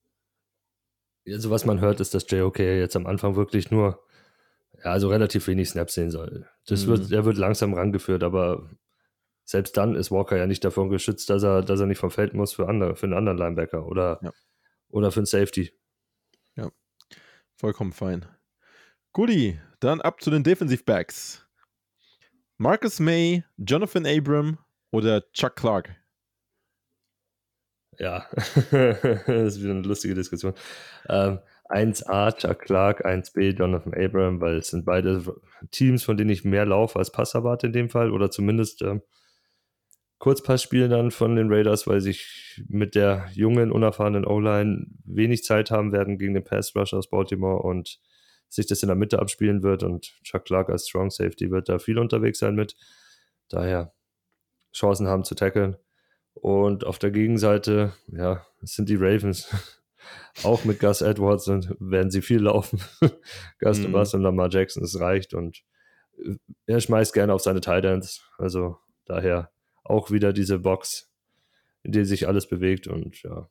Also 1.27 1.49
was 1.49 1.65
man 1.65 1.81
hört, 1.81 1.99
ist, 1.99 2.13
dass 2.13 2.29
JOK 2.29 2.59
jetzt 2.59 2.95
am 2.95 3.05
Anfang 3.05 3.35
wirklich 3.35 3.69
nur, 3.71 4.01
ja, 4.77 4.91
also 4.91 5.09
relativ 5.09 5.47
wenig 5.47 5.69
Snaps 5.69 5.93
sehen 5.93 6.09
soll. 6.09 6.47
Das 6.65 6.85
Mhm. 6.85 6.87
wird, 6.91 7.11
er 7.11 7.25
wird 7.25 7.37
langsam 7.37 7.73
rangeführt, 7.73 8.23
aber 8.23 8.69
selbst 9.51 9.77
dann 9.77 9.95
ist 9.95 10.11
Walker 10.11 10.37
ja 10.37 10.47
nicht 10.47 10.63
davon 10.63 10.89
geschützt, 10.89 11.29
dass 11.29 11.43
er, 11.43 11.61
dass 11.61 11.79
er 11.79 11.85
nicht 11.85 11.99
vom 11.99 12.09
Feld 12.11 12.33
muss 12.33 12.53
für, 12.53 12.67
andere, 12.67 12.95
für 12.95 13.05
einen 13.05 13.13
anderen 13.13 13.37
Linebacker 13.37 13.85
oder, 13.85 14.19
Ja. 14.23 14.31
oder 14.89 15.11
für 15.11 15.19
einen 15.19 15.25
Safety. 15.27 15.71
Vollkommen 17.57 17.91
fein. 17.91 18.25
Guti, 19.13 19.59
dann 19.81 20.01
ab 20.01 20.19
zu 20.23 20.31
den 20.31 20.43
Defensive 20.43 20.83
Backs. 20.83 21.47
Marcus 22.57 22.99
May, 22.99 23.43
Jonathan 23.57 24.07
Abram 24.07 24.57
oder 24.89 25.31
Chuck 25.31 25.57
Clark? 25.57 25.95
Ja, 27.99 28.25
das 28.35 29.27
ist 29.27 29.61
wieder 29.61 29.71
eine 29.71 29.81
lustige 29.81 30.15
Diskussion. 30.15 30.53
Ähm, 31.07 31.37
1A 31.69 32.35
Chuck 32.35 32.59
Clark, 32.61 33.05
1B 33.05 33.51
Jonathan 33.55 33.93
Abram, 33.93 34.41
weil 34.41 34.55
es 34.55 34.69
sind 34.69 34.83
beide 34.85 35.23
Teams, 35.69 36.03
von 36.03 36.17
denen 36.17 36.31
ich 36.31 36.43
mehr 36.43 36.65
laufe 36.65 36.97
als 36.97 37.11
Pass 37.11 37.35
erwarte 37.35 37.67
in 37.67 37.73
dem 37.73 37.89
Fall 37.89 38.11
oder 38.11 38.31
zumindest 38.31 38.81
ähm, 38.81 39.03
Kurzpass 40.21 40.61
spielen 40.61 40.91
dann 40.91 41.09
von 41.09 41.35
den 41.35 41.51
Raiders, 41.51 41.87
weil 41.87 41.99
sich 41.99 42.61
mit 42.69 42.93
der 42.93 43.27
jungen, 43.33 43.71
unerfahrenen 43.71 44.23
O-Line 44.23 44.85
wenig 45.03 45.43
Zeit 45.43 45.71
haben 45.71 45.91
werden 45.91 46.19
gegen 46.19 46.35
den 46.35 46.43
Pass 46.43 46.75
Rush 46.75 46.93
aus 46.93 47.09
Baltimore 47.09 47.63
und 47.63 47.99
sich 48.47 48.67
das 48.67 48.83
in 48.83 48.87
der 48.87 48.95
Mitte 48.95 49.17
abspielen 49.17 49.63
wird 49.63 49.81
und 49.81 50.13
Chuck 50.23 50.45
Clark 50.45 50.69
als 50.69 50.87
Strong 50.87 51.09
Safety 51.09 51.49
wird 51.49 51.69
da 51.69 51.79
viel 51.79 51.97
unterwegs 51.97 52.37
sein 52.37 52.53
mit. 52.53 52.75
Daher 53.49 53.95
Chancen 54.71 55.07
haben 55.07 55.23
zu 55.23 55.33
tackeln. 55.33 55.75
Und 56.35 56.85
auf 56.85 56.99
der 56.99 57.09
Gegenseite, 57.09 57.93
ja, 58.05 58.45
es 58.61 58.75
sind 58.75 58.89
die 58.89 58.97
Ravens. 58.97 59.49
Auch 60.43 60.65
mit 60.65 60.79
Gus 60.79 61.01
Edwards 61.01 61.47
und 61.47 61.75
werden 61.79 62.11
sie 62.11 62.21
viel 62.21 62.41
laufen. 62.41 62.79
Gus 63.59 63.79
Mhm. 63.79 63.87
mhm. 63.87 63.95
und 63.95 64.21
Lamar 64.21 64.49
Jackson, 64.51 64.83
es 64.83 64.99
reicht. 64.99 65.33
Und 65.33 65.63
er 66.67 66.79
schmeißt 66.79 67.11
gerne 67.11 67.33
auf 67.33 67.41
seine 67.41 67.61
Tight 67.61 67.85
Ends. 67.85 68.23
Also 68.37 68.77
daher 69.05 69.51
auch 69.83 70.11
wieder 70.11 70.33
diese 70.33 70.59
Box, 70.59 71.11
in 71.83 71.91
der 71.91 72.05
sich 72.05 72.27
alles 72.27 72.47
bewegt. 72.47 72.87
Und 72.87 73.21
ja, 73.23 73.49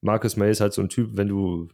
Marcus 0.00 0.36
May 0.36 0.50
ist 0.50 0.60
halt 0.60 0.72
so 0.72 0.82
ein 0.82 0.88
Typ, 0.88 1.16
wenn 1.16 1.28
du, 1.28 1.68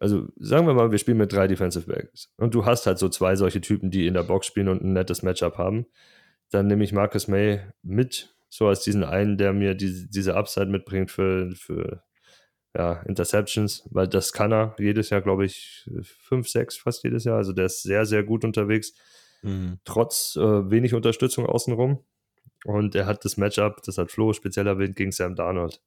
also 0.00 0.28
sagen 0.36 0.66
wir 0.66 0.74
mal, 0.74 0.90
wir 0.90 0.98
spielen 0.98 1.18
mit 1.18 1.32
drei 1.32 1.46
Defensive 1.46 1.86
Backs 1.86 2.32
und 2.36 2.54
du 2.54 2.64
hast 2.64 2.86
halt 2.86 2.98
so 2.98 3.08
zwei 3.08 3.36
solche 3.36 3.60
Typen, 3.60 3.90
die 3.90 4.06
in 4.06 4.14
der 4.14 4.22
Box 4.22 4.46
spielen 4.46 4.68
und 4.68 4.82
ein 4.82 4.92
nettes 4.92 5.22
Matchup 5.22 5.58
haben, 5.58 5.86
dann 6.50 6.66
nehme 6.66 6.84
ich 6.84 6.92
Marcus 6.92 7.28
May 7.28 7.60
mit, 7.82 8.34
so 8.48 8.68
als 8.68 8.82
diesen 8.84 9.02
einen, 9.02 9.36
der 9.36 9.52
mir 9.52 9.74
diese, 9.74 10.08
diese 10.08 10.36
Upside 10.36 10.66
mitbringt 10.66 11.10
für, 11.10 11.50
für 11.56 12.04
ja, 12.76 13.02
Interceptions, 13.02 13.88
weil 13.90 14.06
das 14.06 14.32
kann 14.32 14.52
er 14.52 14.76
jedes 14.78 15.10
Jahr, 15.10 15.22
glaube 15.22 15.44
ich, 15.44 15.88
fünf, 16.02 16.48
sechs 16.48 16.76
fast 16.76 17.02
jedes 17.04 17.24
Jahr. 17.24 17.36
Also 17.36 17.52
der 17.52 17.66
ist 17.66 17.82
sehr, 17.82 18.06
sehr 18.06 18.22
gut 18.22 18.44
unterwegs, 18.44 18.94
Mhm. 19.44 19.78
trotz 19.84 20.36
äh, 20.36 20.70
wenig 20.70 20.94
Unterstützung 20.94 21.44
außenrum. 21.44 22.02
Und 22.64 22.94
er 22.94 23.06
hat 23.06 23.24
das 23.24 23.36
Matchup, 23.36 23.82
das 23.82 23.98
hat 23.98 24.10
Flo 24.10 24.32
speziell 24.32 24.66
erwähnt, 24.66 24.96
gegen 24.96 25.12
Sam 25.12 25.36
Darnold. 25.36 25.82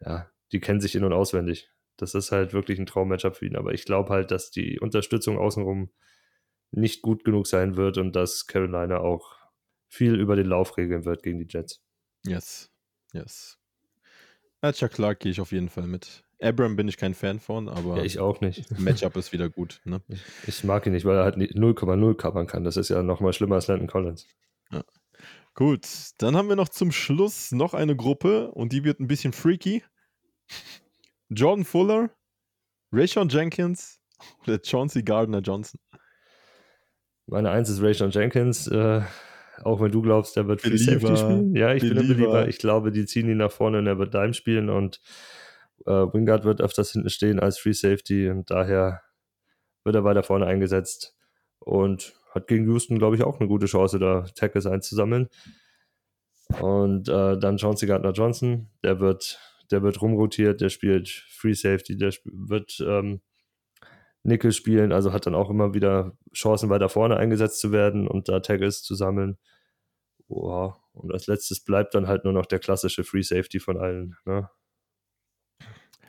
Ja, 0.00 0.28
die 0.50 0.60
kennen 0.60 0.80
sich 0.80 0.94
in- 0.94 1.04
und 1.04 1.12
auswendig. 1.12 1.70
Das 1.96 2.14
ist 2.14 2.32
halt 2.32 2.52
wirklich 2.52 2.78
ein 2.78 2.86
Traum-Matchup 2.86 3.36
für 3.36 3.46
ihn. 3.46 3.56
Aber 3.56 3.72
ich 3.72 3.84
glaube 3.84 4.10
halt, 4.10 4.30
dass 4.30 4.50
die 4.50 4.80
Unterstützung 4.80 5.38
außenrum 5.38 5.90
nicht 6.72 7.02
gut 7.02 7.24
genug 7.24 7.46
sein 7.46 7.76
wird 7.76 7.98
und 7.98 8.16
dass 8.16 8.46
Carolina 8.46 8.98
auch 8.98 9.36
viel 9.88 10.18
über 10.18 10.36
den 10.36 10.46
Lauf 10.46 10.76
regeln 10.76 11.04
wird 11.04 11.22
gegen 11.22 11.38
die 11.38 11.46
Jets. 11.48 11.84
Yes. 12.26 12.70
Yes. 13.12 13.58
Ja, 14.62 14.72
Chuck 14.72 14.92
Clark 14.92 15.20
gehe 15.20 15.30
ich 15.30 15.40
auf 15.40 15.52
jeden 15.52 15.68
Fall 15.68 15.86
mit. 15.86 16.24
Abram 16.40 16.76
bin 16.76 16.88
ich 16.88 16.96
kein 16.96 17.14
Fan 17.14 17.38
von, 17.38 17.68
aber 17.68 17.98
Ja, 17.98 18.02
ich 18.02 18.18
auch 18.18 18.40
nicht. 18.40 18.70
Matchup 18.80 19.16
ist 19.16 19.32
wieder 19.32 19.48
gut. 19.48 19.80
Ne? 19.84 20.00
Ich 20.46 20.64
mag 20.64 20.86
ihn 20.86 20.92
nicht, 20.92 21.04
weil 21.04 21.16
er 21.16 21.24
halt 21.24 21.36
nicht 21.36 21.54
0,0 21.54 22.14
covern 22.16 22.46
kann. 22.46 22.64
Das 22.64 22.76
ist 22.76 22.88
ja 22.88 23.02
nochmal 23.02 23.32
schlimmer 23.32 23.56
als 23.56 23.68
Landon 23.68 23.86
Collins. 23.88 24.26
Gut, 25.54 25.86
dann 26.18 26.36
haben 26.36 26.48
wir 26.48 26.56
noch 26.56 26.70
zum 26.70 26.92
Schluss 26.92 27.52
noch 27.52 27.74
eine 27.74 27.94
Gruppe 27.94 28.50
und 28.52 28.72
die 28.72 28.84
wird 28.84 29.00
ein 29.00 29.06
bisschen 29.06 29.32
freaky. 29.32 29.82
Jordan 31.28 31.64
Fuller, 31.64 32.10
Rayshon 32.90 33.28
Jenkins 33.28 34.00
oder 34.42 34.58
Chauncey 34.62 35.02
Gardner 35.02 35.40
Johnson. 35.40 35.80
Meine 37.26 37.50
Eins 37.50 37.68
ist 37.68 37.82
Rayshon 37.82 38.10
Jenkins. 38.10 38.66
Äh, 38.66 39.02
auch 39.62 39.80
wenn 39.80 39.92
du 39.92 40.02
glaubst, 40.02 40.36
der 40.36 40.48
wird 40.48 40.60
Free 40.60 40.76
Safety 40.76 41.16
spielen. 41.16 41.54
Ja, 41.54 41.74
ich 41.74 41.82
bin 41.82 41.98
ein. 41.98 42.08
Belieber. 42.08 42.48
Ich 42.48 42.58
glaube, 42.58 42.90
die 42.90 43.06
ziehen 43.06 43.28
ihn 43.28 43.36
nach 43.36 43.52
vorne 43.52 43.78
und 43.78 43.86
er 43.86 43.98
wird 43.98 44.14
Dime 44.14 44.34
spielen 44.34 44.70
und 44.70 45.00
äh, 45.86 45.90
Wingard 45.90 46.44
wird 46.44 46.60
öfters 46.60 46.92
hinten 46.92 47.10
stehen 47.10 47.40
als 47.40 47.58
Free 47.58 47.72
Safety 47.72 48.30
und 48.30 48.50
daher 48.50 49.02
wird 49.84 49.96
er 49.96 50.04
weiter 50.04 50.22
vorne 50.22 50.46
eingesetzt 50.46 51.16
und 51.58 52.14
hat 52.34 52.46
gegen 52.46 52.64
Houston, 52.66 52.98
glaube 52.98 53.16
ich, 53.16 53.22
auch 53.22 53.38
eine 53.38 53.48
gute 53.48 53.66
Chance, 53.66 53.98
da 53.98 54.24
Tackles 54.34 54.66
einzusammeln. 54.66 55.28
Und 56.60 57.08
äh, 57.08 57.38
dann 57.38 57.58
Chauncey 57.58 57.86
Gardner 57.86 58.12
Johnson, 58.12 58.68
der 58.82 59.00
wird, 59.00 59.38
der 59.70 59.82
wird 59.82 60.02
rumrotiert, 60.02 60.60
der 60.60 60.68
spielt 60.68 61.08
Free 61.08 61.54
Safety, 61.54 61.96
der 61.96 62.08
sp 62.12 62.28
wird 62.32 62.78
ähm, 62.86 63.20
Nickel 64.24 64.52
spielen, 64.52 64.92
also 64.92 65.12
hat 65.12 65.26
dann 65.26 65.34
auch 65.34 65.50
immer 65.50 65.74
wieder 65.74 66.16
Chancen, 66.34 66.70
weiter 66.70 66.88
vorne 66.88 67.16
eingesetzt 67.16 67.60
zu 67.60 67.72
werden 67.72 68.06
und 68.06 68.28
da 68.28 68.40
Tackles 68.40 68.82
zu 68.82 68.94
sammeln. 68.94 69.38
Wow. 70.28 70.76
Und 70.92 71.12
als 71.12 71.26
letztes 71.26 71.64
bleibt 71.64 71.94
dann 71.94 72.06
halt 72.06 72.24
nur 72.24 72.32
noch 72.32 72.46
der 72.46 72.58
klassische 72.58 73.02
Free 73.02 73.22
Safety 73.22 73.58
von 73.58 73.78
allen. 73.78 74.16
Ne? 74.24 74.48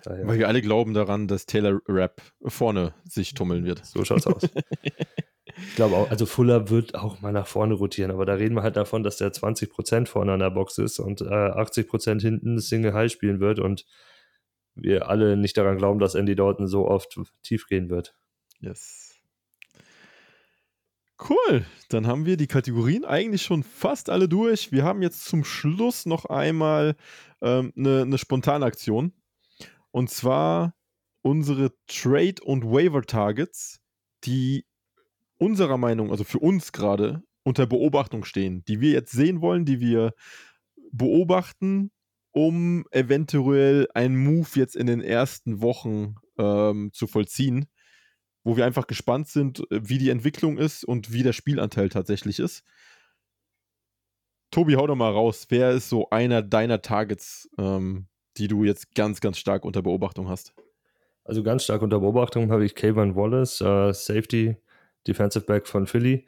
Daher, 0.04 0.28
Weil 0.28 0.40
wir 0.40 0.48
alle 0.48 0.62
glauben 0.62 0.94
daran, 0.94 1.28
dass 1.28 1.46
Taylor 1.46 1.80
Rapp 1.88 2.22
vorne 2.46 2.94
sich 3.06 3.34
tummeln 3.34 3.66
wird. 3.66 3.86
so 3.86 4.04
schaut's 4.04 4.28
aus. 4.28 4.44
ich 5.46 5.76
glaube 5.76 5.96
auch, 5.96 6.10
also 6.10 6.26
Fuller 6.26 6.70
wird 6.70 6.96
auch 6.96 7.22
mal 7.22 7.34
nach 7.34 7.48
vorne 7.48 7.74
rotieren, 7.74 8.12
aber 8.12 8.26
da 8.26 8.34
reden 8.34 8.56
wir 8.56 8.64
halt 8.64 8.78
davon, 8.78 9.04
dass 9.04 9.18
der 9.18 9.34
20% 9.34 10.08
vorne 10.08 10.34
an 10.34 10.40
der 10.40 10.52
Box 10.52 10.78
ist 10.78 11.00
und 11.00 11.22
äh, 11.22 11.26
80% 11.26 12.22
hinten 12.22 12.60
Single 12.60 12.94
High 12.94 13.12
spielen 13.12 13.40
wird 13.40 13.60
und 13.60 13.86
wir 14.76 15.10
alle 15.10 15.38
nicht 15.38 15.58
daran 15.58 15.78
glauben, 15.78 16.00
dass 16.00 16.16
Andy 16.16 16.36
Dalton 16.36 16.68
so 16.68 16.88
oft 16.88 17.20
tief 17.44 17.68
gehen 17.68 17.90
wird. 17.90 18.16
Yes. 18.60 19.20
Cool, 21.30 21.66
dann 21.90 22.08
haben 22.08 22.26
wir 22.26 22.38
die 22.38 22.48
Kategorien 22.48 23.06
eigentlich 23.06 23.44
schon 23.44 23.64
fast 23.64 24.10
alle 24.10 24.28
durch. 24.28 24.72
Wir 24.72 24.84
haben 24.84 25.02
jetzt 25.02 25.26
zum 25.26 25.44
Schluss 25.44 26.06
noch 26.06 26.26
einmal 26.26 26.96
ähm, 27.42 27.72
eine, 27.78 28.02
eine 28.02 28.18
Spontanaktion. 28.18 29.14
Und 29.92 30.10
zwar 30.10 30.74
unsere 31.22 31.72
Trade- 31.88 32.44
und 32.44 32.66
Waiver-Targets, 32.66 33.80
die 34.24 34.66
unserer 35.44 35.78
Meinung, 35.78 36.12
also 36.12 36.24
für 36.24 36.40
uns 36.40 36.72
gerade, 36.72 37.24
unter 37.46 37.68
Beobachtung 37.68 38.24
stehen, 38.24 38.64
die 38.66 38.80
wir 38.80 38.92
jetzt 38.92 39.12
sehen 39.12 39.42
wollen, 39.42 39.66
die 39.66 39.82
wir 39.82 40.14
beobachten, 40.92 41.92
um 42.32 42.86
eventuell 42.92 43.88
einen 43.94 44.16
Move 44.16 44.48
jetzt 44.54 44.78
in 44.78 44.88
den 44.88 45.02
ersten 45.02 45.62
Wochen 45.62 46.16
ähm, 46.38 46.92
zu 46.94 47.06
vollziehen 47.06 47.68
wo 48.44 48.58
wir 48.58 48.66
einfach 48.66 48.88
gespannt 48.88 49.28
sind, 49.28 49.60
äh, 49.72 49.82
wie 49.84 49.98
die 49.98 50.10
Entwicklung 50.10 50.58
ist 50.58 50.84
und 50.84 51.12
wie 51.12 51.24
der 51.24 51.34
Spielanteil 51.34 51.90
tatsächlich 51.90 52.40
ist. 52.40 52.64
Tobi, 54.52 54.76
hau 54.76 54.86
doch 54.86 54.96
mal 54.96 55.12
raus. 55.12 55.48
Wer 55.50 55.72
ist 55.72 55.90
so 55.90 56.10
einer 56.12 56.42
deiner 56.42 56.82
Targets, 56.82 57.50
ähm, 57.58 58.08
die 58.38 58.48
du 58.48 58.64
jetzt 58.64 58.94
ganz, 58.94 59.20
ganz 59.20 59.38
stark 59.38 59.66
unter 59.66 59.82
Beobachtung 59.82 60.30
hast? 60.30 60.54
Also 61.24 61.42
ganz 61.42 61.64
stark 61.64 61.82
unter 61.82 62.00
Beobachtung 62.00 62.52
habe 62.52 62.66
ich 62.66 62.76
Kayvon 62.76 63.16
Wallace, 63.16 63.62
äh, 63.62 63.94
Safety, 63.94 64.58
Defensive 65.08 65.46
Back 65.46 65.68
von 65.68 65.88
Philly. 65.88 66.26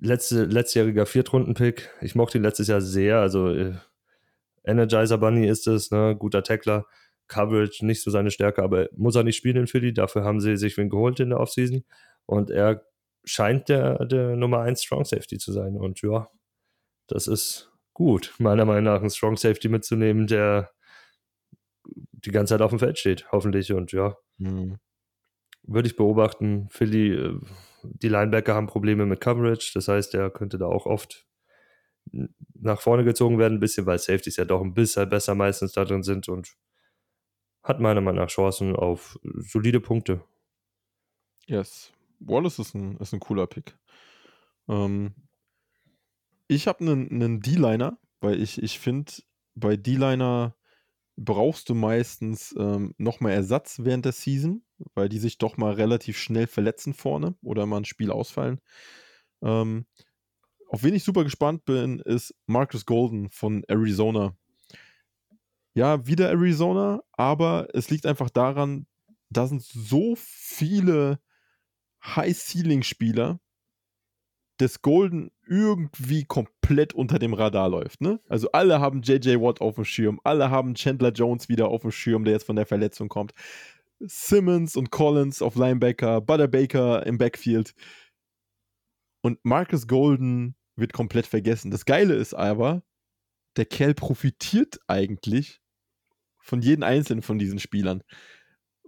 Letzte, 0.00 0.44
letztjähriger 0.44 1.06
Viertrunden-Pick. 1.06 1.90
Ich 2.00 2.14
mochte 2.14 2.38
ihn 2.38 2.44
letztes 2.44 2.68
Jahr 2.68 2.80
sehr. 2.80 3.20
Also 3.20 3.48
äh, 3.48 3.74
Energizer 4.64 5.18
Bunny 5.18 5.46
ist 5.46 5.66
es, 5.66 5.90
ne? 5.90 6.16
guter 6.18 6.42
Tackler. 6.42 6.86
Coverage 7.28 7.86
nicht 7.86 8.02
so 8.02 8.10
seine 8.10 8.32
Stärke, 8.32 8.62
aber 8.62 8.88
muss 8.96 9.14
er 9.14 9.22
nicht 9.22 9.36
spielen 9.36 9.56
in 9.56 9.66
Philly. 9.68 9.94
Dafür 9.94 10.24
haben 10.24 10.40
sie 10.40 10.56
sich 10.56 10.76
wen 10.76 10.90
geholt 10.90 11.20
in 11.20 11.30
der 11.30 11.38
Offseason. 11.38 11.84
Und 12.26 12.50
er 12.50 12.84
scheint 13.24 13.68
der, 13.68 14.04
der 14.06 14.36
Nummer 14.36 14.60
1 14.60 14.82
Strong 14.82 15.04
Safety 15.04 15.38
zu 15.38 15.52
sein. 15.52 15.76
Und 15.76 16.02
ja, 16.02 16.28
das 17.06 17.28
ist 17.28 17.70
gut, 17.94 18.34
meiner 18.38 18.64
Meinung 18.64 18.84
nach, 18.84 19.00
einen 19.00 19.10
Strong 19.10 19.36
Safety 19.36 19.68
mitzunehmen, 19.68 20.26
der 20.26 20.70
die 22.12 22.30
ganze 22.30 22.54
Zeit 22.54 22.62
auf 22.62 22.70
dem 22.70 22.78
Feld 22.78 22.98
steht, 22.98 23.30
hoffentlich. 23.32 23.72
Und 23.72 23.92
ja, 23.92 24.16
würde 25.62 25.88
ich 25.88 25.96
beobachten. 25.96 26.68
Philly, 26.70 27.12
äh, 27.14 27.40
die 27.82 28.08
Linebacker 28.08 28.54
haben 28.54 28.66
Probleme 28.66 29.06
mit 29.06 29.20
Coverage, 29.20 29.72
das 29.74 29.88
heißt, 29.88 30.14
er 30.14 30.30
könnte 30.30 30.58
da 30.58 30.66
auch 30.66 30.86
oft 30.86 31.26
nach 32.54 32.80
vorne 32.80 33.04
gezogen 33.04 33.38
werden, 33.38 33.54
ein 33.54 33.60
bisschen, 33.60 33.86
weil 33.86 33.98
Safeties 33.98 34.36
ja 34.36 34.44
doch 34.44 34.62
ein 34.62 34.74
bisschen 34.74 35.08
besser 35.08 35.34
meistens 35.34 35.72
da 35.72 35.84
drin 35.84 36.02
sind 36.02 36.28
und 36.28 36.56
hat 37.62 37.80
meiner 37.80 38.00
Meinung 38.00 38.22
nach 38.22 38.30
Chancen 38.30 38.74
auf 38.74 39.18
solide 39.22 39.80
Punkte. 39.80 40.24
Yes. 41.46 41.92
Wallace 42.20 42.58
ist 42.58 42.74
ein, 42.74 42.96
ist 42.98 43.12
ein 43.12 43.20
cooler 43.20 43.46
Pick. 43.46 43.76
Ähm, 44.68 45.14
ich 46.48 46.68
habe 46.68 46.80
einen, 46.80 47.10
einen 47.10 47.40
D-Liner, 47.40 47.98
weil 48.20 48.40
ich, 48.40 48.62
ich 48.62 48.78
finde, 48.78 49.12
bei 49.54 49.76
D-Liner 49.76 50.54
brauchst 51.22 51.68
du 51.68 51.74
meistens 51.74 52.54
ähm, 52.58 52.94
nochmal 52.96 53.32
Ersatz 53.32 53.80
während 53.82 54.06
der 54.06 54.12
Season, 54.12 54.64
weil 54.94 55.10
die 55.10 55.18
sich 55.18 55.36
doch 55.36 55.58
mal 55.58 55.74
relativ 55.74 56.16
schnell 56.16 56.46
verletzen 56.46 56.94
vorne 56.94 57.34
oder 57.42 57.66
mal 57.66 57.76
ein 57.76 57.84
Spiel 57.84 58.10
ausfallen. 58.10 58.58
Ähm, 59.42 59.84
auf 60.68 60.82
wen 60.82 60.94
ich 60.94 61.04
super 61.04 61.22
gespannt 61.22 61.66
bin, 61.66 62.00
ist 62.00 62.34
Marcus 62.46 62.86
Golden 62.86 63.30
von 63.30 63.64
Arizona. 63.68 64.34
Ja, 65.74 66.06
wieder 66.06 66.30
Arizona, 66.30 67.02
aber 67.12 67.68
es 67.74 67.90
liegt 67.90 68.06
einfach 68.06 68.30
daran, 68.30 68.86
da 69.28 69.46
sind 69.46 69.62
so 69.62 70.14
viele 70.16 71.20
High-Ceiling-Spieler, 72.02 73.40
dass 74.60 74.82
Golden 74.82 75.30
irgendwie 75.46 76.24
komplett 76.24 76.92
unter 76.92 77.18
dem 77.18 77.32
Radar 77.32 77.68
läuft. 77.68 78.02
Ne? 78.02 78.20
Also 78.28 78.52
alle 78.52 78.80
haben 78.80 79.02
JJ 79.02 79.40
Watt 79.40 79.60
auf 79.60 79.76
dem 79.76 79.84
Schirm, 79.84 80.20
alle 80.22 80.50
haben 80.50 80.74
Chandler 80.74 81.12
Jones 81.12 81.48
wieder 81.48 81.68
auf 81.68 81.82
dem 81.82 81.90
Schirm, 81.90 82.24
der 82.24 82.34
jetzt 82.34 82.44
von 82.44 82.56
der 82.56 82.66
Verletzung 82.66 83.08
kommt. 83.08 83.32
Simmons 84.00 84.76
und 84.76 84.90
Collins 84.90 85.40
auf 85.42 85.56
Linebacker, 85.56 86.20
Butter 86.20 86.48
Baker 86.48 87.06
im 87.06 87.16
Backfield. 87.16 87.74
Und 89.22 89.38
Marcus 89.44 89.86
Golden 89.86 90.56
wird 90.76 90.92
komplett 90.92 91.26
vergessen. 91.26 91.70
Das 91.70 91.84
Geile 91.84 92.14
ist 92.14 92.34
aber, 92.34 92.82
der 93.56 93.66
Kerl 93.66 93.94
profitiert 93.94 94.78
eigentlich 94.86 95.60
von 96.38 96.60
jedem 96.60 96.82
einzelnen 96.82 97.22
von 97.22 97.38
diesen 97.38 97.58
Spielern. 97.58 98.02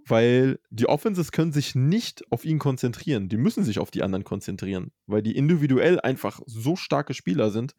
Weil 0.07 0.59
die 0.71 0.89
Offenses 0.89 1.31
können 1.31 1.53
sich 1.53 1.75
nicht 1.75 2.25
auf 2.33 2.45
ihn 2.45 2.59
konzentrieren. 2.59 3.29
Die 3.29 3.37
müssen 3.37 3.63
sich 3.63 3.79
auf 3.79 3.91
die 3.91 4.03
anderen 4.03 4.25
konzentrieren, 4.25 4.91
weil 5.07 5.23
die 5.23 5.37
individuell 5.37 6.01
einfach 6.01 6.41
so 6.47 6.75
starke 6.75 7.15
Spieler 7.15 7.51
sind. 7.51 7.75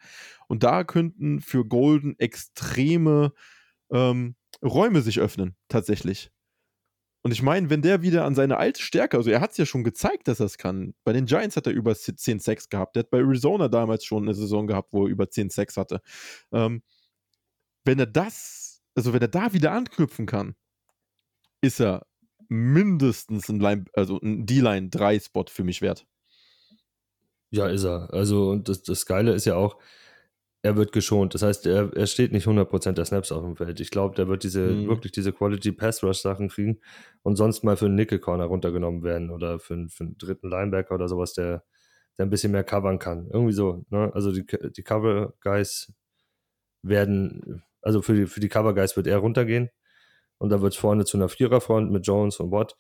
Und 0.48 0.64
da 0.64 0.84
könnten 0.84 1.42
für 1.42 1.66
Golden 1.66 2.18
extreme 2.20 3.34
ähm, 3.92 4.36
Räume 4.64 5.02
sich 5.02 5.20
öffnen, 5.20 5.56
tatsächlich. 5.68 6.32
Und 7.26 7.32
ich 7.32 7.42
meine, 7.42 7.70
wenn 7.70 7.82
der 7.82 8.02
wieder 8.02 8.26
an 8.26 8.36
seine 8.36 8.58
alte 8.58 8.82
Stärke, 8.82 9.16
also 9.16 9.30
er 9.30 9.40
hat 9.40 9.52
es 9.52 9.58
ja 9.58 9.66
schon 9.66 9.86
gezeigt, 9.86 10.28
dass 10.28 10.42
er 10.42 10.46
es 10.46 10.58
kann. 10.58 10.94
Bei 11.06 11.14
den 11.14 11.26
Giants 11.26 11.56
hat 11.56 11.66
er 11.68 11.74
über 11.74 11.96
10 11.96 12.40
Sex 12.40 12.68
gehabt. 12.68 12.96
Der 12.96 13.04
hat 13.04 13.12
bei 13.12 13.20
Arizona 13.20 13.70
damals 13.70 14.04
schon 14.04 14.24
eine 14.24 14.34
Saison 14.34 14.68
gehabt, 14.68 14.92
wo 14.92 15.06
er 15.06 15.10
über 15.10 15.30
10 15.30 15.50
Sex 15.50 15.78
hatte. 15.78 16.02
Ähm, 16.52 16.84
wenn 17.86 17.98
er 18.00 18.08
das, 18.08 18.82
also 18.94 19.14
wenn 19.14 19.22
er 19.22 19.30
da 19.30 19.54
wieder 19.54 19.72
anknüpfen 19.72 20.26
kann, 20.26 20.56
ist 21.62 21.80
er 21.80 22.06
mindestens 22.54 23.50
ein, 23.50 23.60
Line, 23.60 23.86
also 23.94 24.20
ein 24.22 24.46
D-Line 24.46 24.90
3-Spot 24.90 25.46
für 25.50 25.64
mich 25.64 25.82
wert. 25.82 26.06
Ja, 27.50 27.68
ist 27.68 27.84
er. 27.84 28.14
Also, 28.14 28.52
und 28.52 28.70
das, 28.70 28.84
das 28.84 29.06
Geile 29.08 29.34
ist 29.34 29.46
ja 29.46 29.56
auch, 29.56 29.80
er 30.62 30.78
wird 30.78 30.92
geschont. 30.92 31.34
Das 31.34 31.42
heißt, 31.42 31.66
er, 31.66 31.92
er 31.96 32.08
steht 32.08 32.32
nicht 32.32 32.48
100% 32.48 32.92
der 32.94 33.06
Snaps 33.06 33.32
auf 33.32 33.44
dem 33.44 33.56
Feld. 33.56 33.80
Ich 33.80 33.90
glaube, 33.90 34.16
der 34.16 34.28
wird 34.28 34.44
diese, 34.44 34.62
mhm. 34.62 34.88
wirklich 34.88 35.12
diese 35.12 35.34
Quality 35.34 35.72
Pass 35.72 36.04
Rush 36.04 36.20
Sachen 36.20 36.50
kriegen 36.50 36.80
und 37.24 37.36
sonst 37.38 37.64
mal 37.64 37.76
für 37.76 37.86
einen 37.86 37.96
Nickel 37.96 38.20
Corner 38.20 38.46
runtergenommen 38.46 39.04
werden 39.04 39.32
oder 39.32 39.60
für, 39.60 39.74
einen, 39.74 39.90
für 39.90 40.04
einen 40.06 40.18
dritten 40.18 40.50
Linebacker 40.50 40.94
oder 40.94 41.08
sowas, 41.08 41.34
der, 41.34 41.64
der 42.18 42.28
ein 42.28 42.30
bisschen 42.30 42.52
mehr 42.52 42.64
covern 42.64 43.00
kann. 43.00 43.30
Irgendwie 43.34 43.54
so. 43.54 43.84
Ne? 43.90 44.12
Also 44.14 44.32
die, 44.32 44.46
die 44.46 44.84
Cover 44.84 45.34
Guys 45.42 45.92
werden, 46.84 47.64
also 47.82 48.02
für 48.04 48.14
die, 48.14 48.26
für 48.28 48.40
die 48.40 48.50
Cover 48.50 48.76
Guys 48.76 48.96
wird 48.96 49.08
er 49.08 49.18
runtergehen 49.18 49.70
und 50.44 50.50
da 50.50 50.62
wird 50.62 50.74
es 50.74 50.78
vorne 50.78 51.06
zu 51.06 51.16
einer 51.16 51.30
Viererfront 51.30 51.90
mit 51.90 52.06
Jones 52.06 52.42
und 52.42 52.52
Watt. 52.52 52.76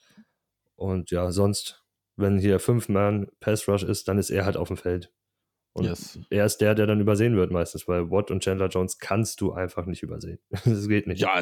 Und 0.75 1.11
ja, 1.11 1.31
sonst, 1.31 1.81
wenn 2.17 2.37
hier 2.37 2.59
fünf 2.59 2.89
Mann 2.89 3.27
Pass 3.39 3.69
Rush 3.69 3.83
ist, 3.83 4.09
dann 4.09 4.17
ist 4.17 4.31
er 4.31 4.43
halt 4.43 4.57
auf 4.57 4.67
dem 4.67 4.75
Feld. 4.75 5.13
Und 5.71 5.85
yes. 5.85 6.19
er 6.29 6.45
ist 6.45 6.57
der, 6.57 6.75
der 6.75 6.87
dann 6.87 6.99
übersehen 6.99 7.37
wird 7.37 7.51
meistens, 7.51 7.87
weil 7.87 8.11
Watt 8.11 8.31
und 8.31 8.43
Chandler 8.43 8.67
Jones 8.67 8.97
kannst 8.97 9.39
du 9.39 9.53
einfach 9.53 9.85
nicht 9.85 10.03
übersehen. 10.03 10.39
das 10.65 10.89
geht 10.89 11.07
nicht. 11.07 11.21
Ja, 11.21 11.41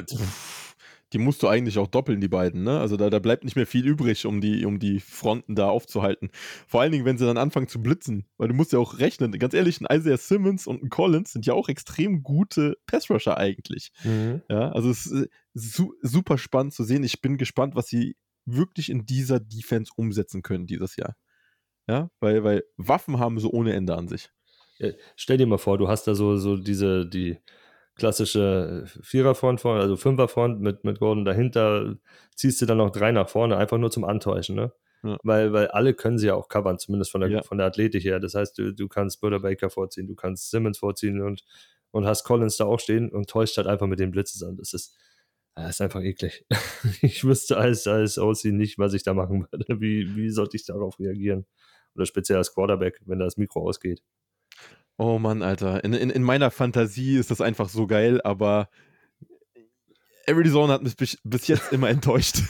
die 1.13 1.17
musst 1.17 1.43
du 1.43 1.47
eigentlich 1.47 1.77
auch 1.77 1.87
doppeln, 1.87 2.21
die 2.21 2.27
beiden, 2.27 2.63
ne? 2.63 2.79
Also 2.79 2.95
da, 2.97 3.09
da 3.09 3.19
bleibt 3.19 3.43
nicht 3.43 3.55
mehr 3.55 3.67
viel 3.67 3.85
übrig, 3.85 4.25
um 4.25 4.39
die, 4.39 4.65
um 4.65 4.79
die 4.79 4.99
Fronten 4.99 5.55
da 5.55 5.69
aufzuhalten. 5.69 6.29
Vor 6.67 6.81
allen 6.81 6.91
Dingen, 6.91 7.05
wenn 7.05 7.17
sie 7.17 7.25
dann 7.25 7.37
anfangen 7.37 7.67
zu 7.67 7.81
blitzen, 7.81 8.25
weil 8.37 8.47
du 8.47 8.53
musst 8.53 8.71
ja 8.71 8.79
auch 8.79 8.99
rechnen. 8.99 9.31
Ganz 9.33 9.53
ehrlich, 9.53 9.81
ein 9.81 9.87
Isaiah 9.95 10.17
Simmons 10.17 10.67
und 10.67 10.83
ein 10.83 10.89
Collins 10.89 11.33
sind 11.33 11.45
ja 11.45 11.53
auch 11.53 11.69
extrem 11.69 12.23
gute 12.23 12.77
Passrusher 12.85 13.37
eigentlich. 13.37 13.91
Mhm. 14.03 14.41
Ja, 14.49 14.71
also 14.71 14.89
es 14.89 15.05
ist 15.05 15.29
su 15.53 15.93
super 16.01 16.37
spannend 16.37 16.73
zu 16.73 16.83
sehen. 16.83 17.03
Ich 17.03 17.21
bin 17.21 17.37
gespannt, 17.37 17.75
was 17.75 17.87
sie 17.87 18.15
wirklich 18.45 18.89
in 18.89 19.05
dieser 19.05 19.39
Defense 19.39 19.91
umsetzen 19.95 20.41
können 20.41 20.65
dieses 20.65 20.95
Jahr. 20.95 21.15
Ja, 21.87 22.09
weil, 22.19 22.43
weil 22.43 22.63
Waffen 22.77 23.19
haben 23.19 23.39
so 23.39 23.51
ohne 23.51 23.73
Ende 23.73 23.95
an 23.95 24.07
sich. 24.07 24.29
Ja, 24.79 24.89
stell 25.15 25.37
dir 25.37 25.45
mal 25.45 25.57
vor, 25.57 25.77
du 25.77 25.87
hast 25.87 26.07
da 26.07 26.15
so, 26.15 26.37
so 26.37 26.57
diese, 26.57 27.05
die 27.05 27.37
klassische 28.01 28.85
Viererfront 29.03 29.61
vorne, 29.61 29.79
also 29.79 29.95
Fünferfront 29.95 30.59
mit, 30.59 30.83
mit 30.83 30.99
Gordon 30.99 31.23
dahinter, 31.23 31.97
ziehst 32.35 32.59
du 32.59 32.65
dann 32.65 32.79
noch 32.79 32.89
drei 32.89 33.11
nach 33.11 33.29
vorne, 33.29 33.57
einfach 33.57 33.77
nur 33.77 33.91
zum 33.91 34.05
Antäuschen, 34.05 34.55
ne? 34.55 34.73
Ja. 35.03 35.17
Weil, 35.21 35.53
weil 35.53 35.67
alle 35.67 35.93
können 35.93 36.17
sie 36.17 36.27
ja 36.27 36.33
auch 36.33 36.49
covern, 36.49 36.79
zumindest 36.79 37.11
von 37.11 37.21
der, 37.21 37.29
ja. 37.29 37.43
von 37.43 37.59
der 37.59 37.67
Athletik 37.67 38.03
her. 38.03 38.19
Das 38.19 38.33
heißt, 38.33 38.57
du, 38.57 38.73
du 38.73 38.87
kannst 38.87 39.21
Butter 39.21 39.39
Baker 39.39 39.69
vorziehen, 39.69 40.07
du 40.07 40.15
kannst 40.15 40.49
Simmons 40.49 40.79
vorziehen 40.79 41.21
und, 41.21 41.43
und 41.91 42.07
hast 42.07 42.23
Collins 42.23 42.57
da 42.57 42.65
auch 42.65 42.79
stehen 42.79 43.11
und 43.11 43.29
täuscht 43.29 43.57
halt 43.57 43.67
einfach 43.67 43.87
mit 43.87 43.99
den 43.99 44.09
Blitzes 44.09 44.41
an. 44.41 44.57
Das 44.57 44.73
ist, 44.73 44.97
das 45.53 45.69
ist 45.69 45.81
einfach 45.81 46.01
eklig. 46.01 46.45
ich 47.03 47.23
wüsste 47.23 47.57
als, 47.57 47.85
als 47.85 48.17
OC 48.17 48.45
nicht, 48.45 48.79
was 48.79 48.93
ich 48.93 49.03
da 49.03 49.13
machen 49.13 49.47
würde. 49.51 49.79
Wie, 49.79 50.15
wie 50.15 50.29
sollte 50.31 50.57
ich 50.57 50.65
darauf 50.65 50.99
reagieren? 50.99 51.45
Oder 51.93 52.07
speziell 52.07 52.39
als 52.39 52.53
Quarterback, 52.53 52.99
wenn 53.05 53.19
das 53.19 53.37
Mikro 53.37 53.61
ausgeht. 53.61 54.01
Oh 55.01 55.17
Mann, 55.17 55.41
Alter. 55.41 55.83
In, 55.83 55.93
in, 55.93 56.11
in 56.11 56.21
meiner 56.21 56.51
Fantasie 56.51 57.17
ist 57.17 57.31
das 57.31 57.41
einfach 57.41 57.69
so 57.69 57.87
geil, 57.87 58.21
aber 58.21 58.69
Arizona 60.27 60.73
hat 60.73 60.83
mich 60.83 60.95
bis, 60.95 61.17
bis 61.23 61.47
jetzt 61.47 61.73
immer 61.73 61.89
enttäuscht. 61.89 62.43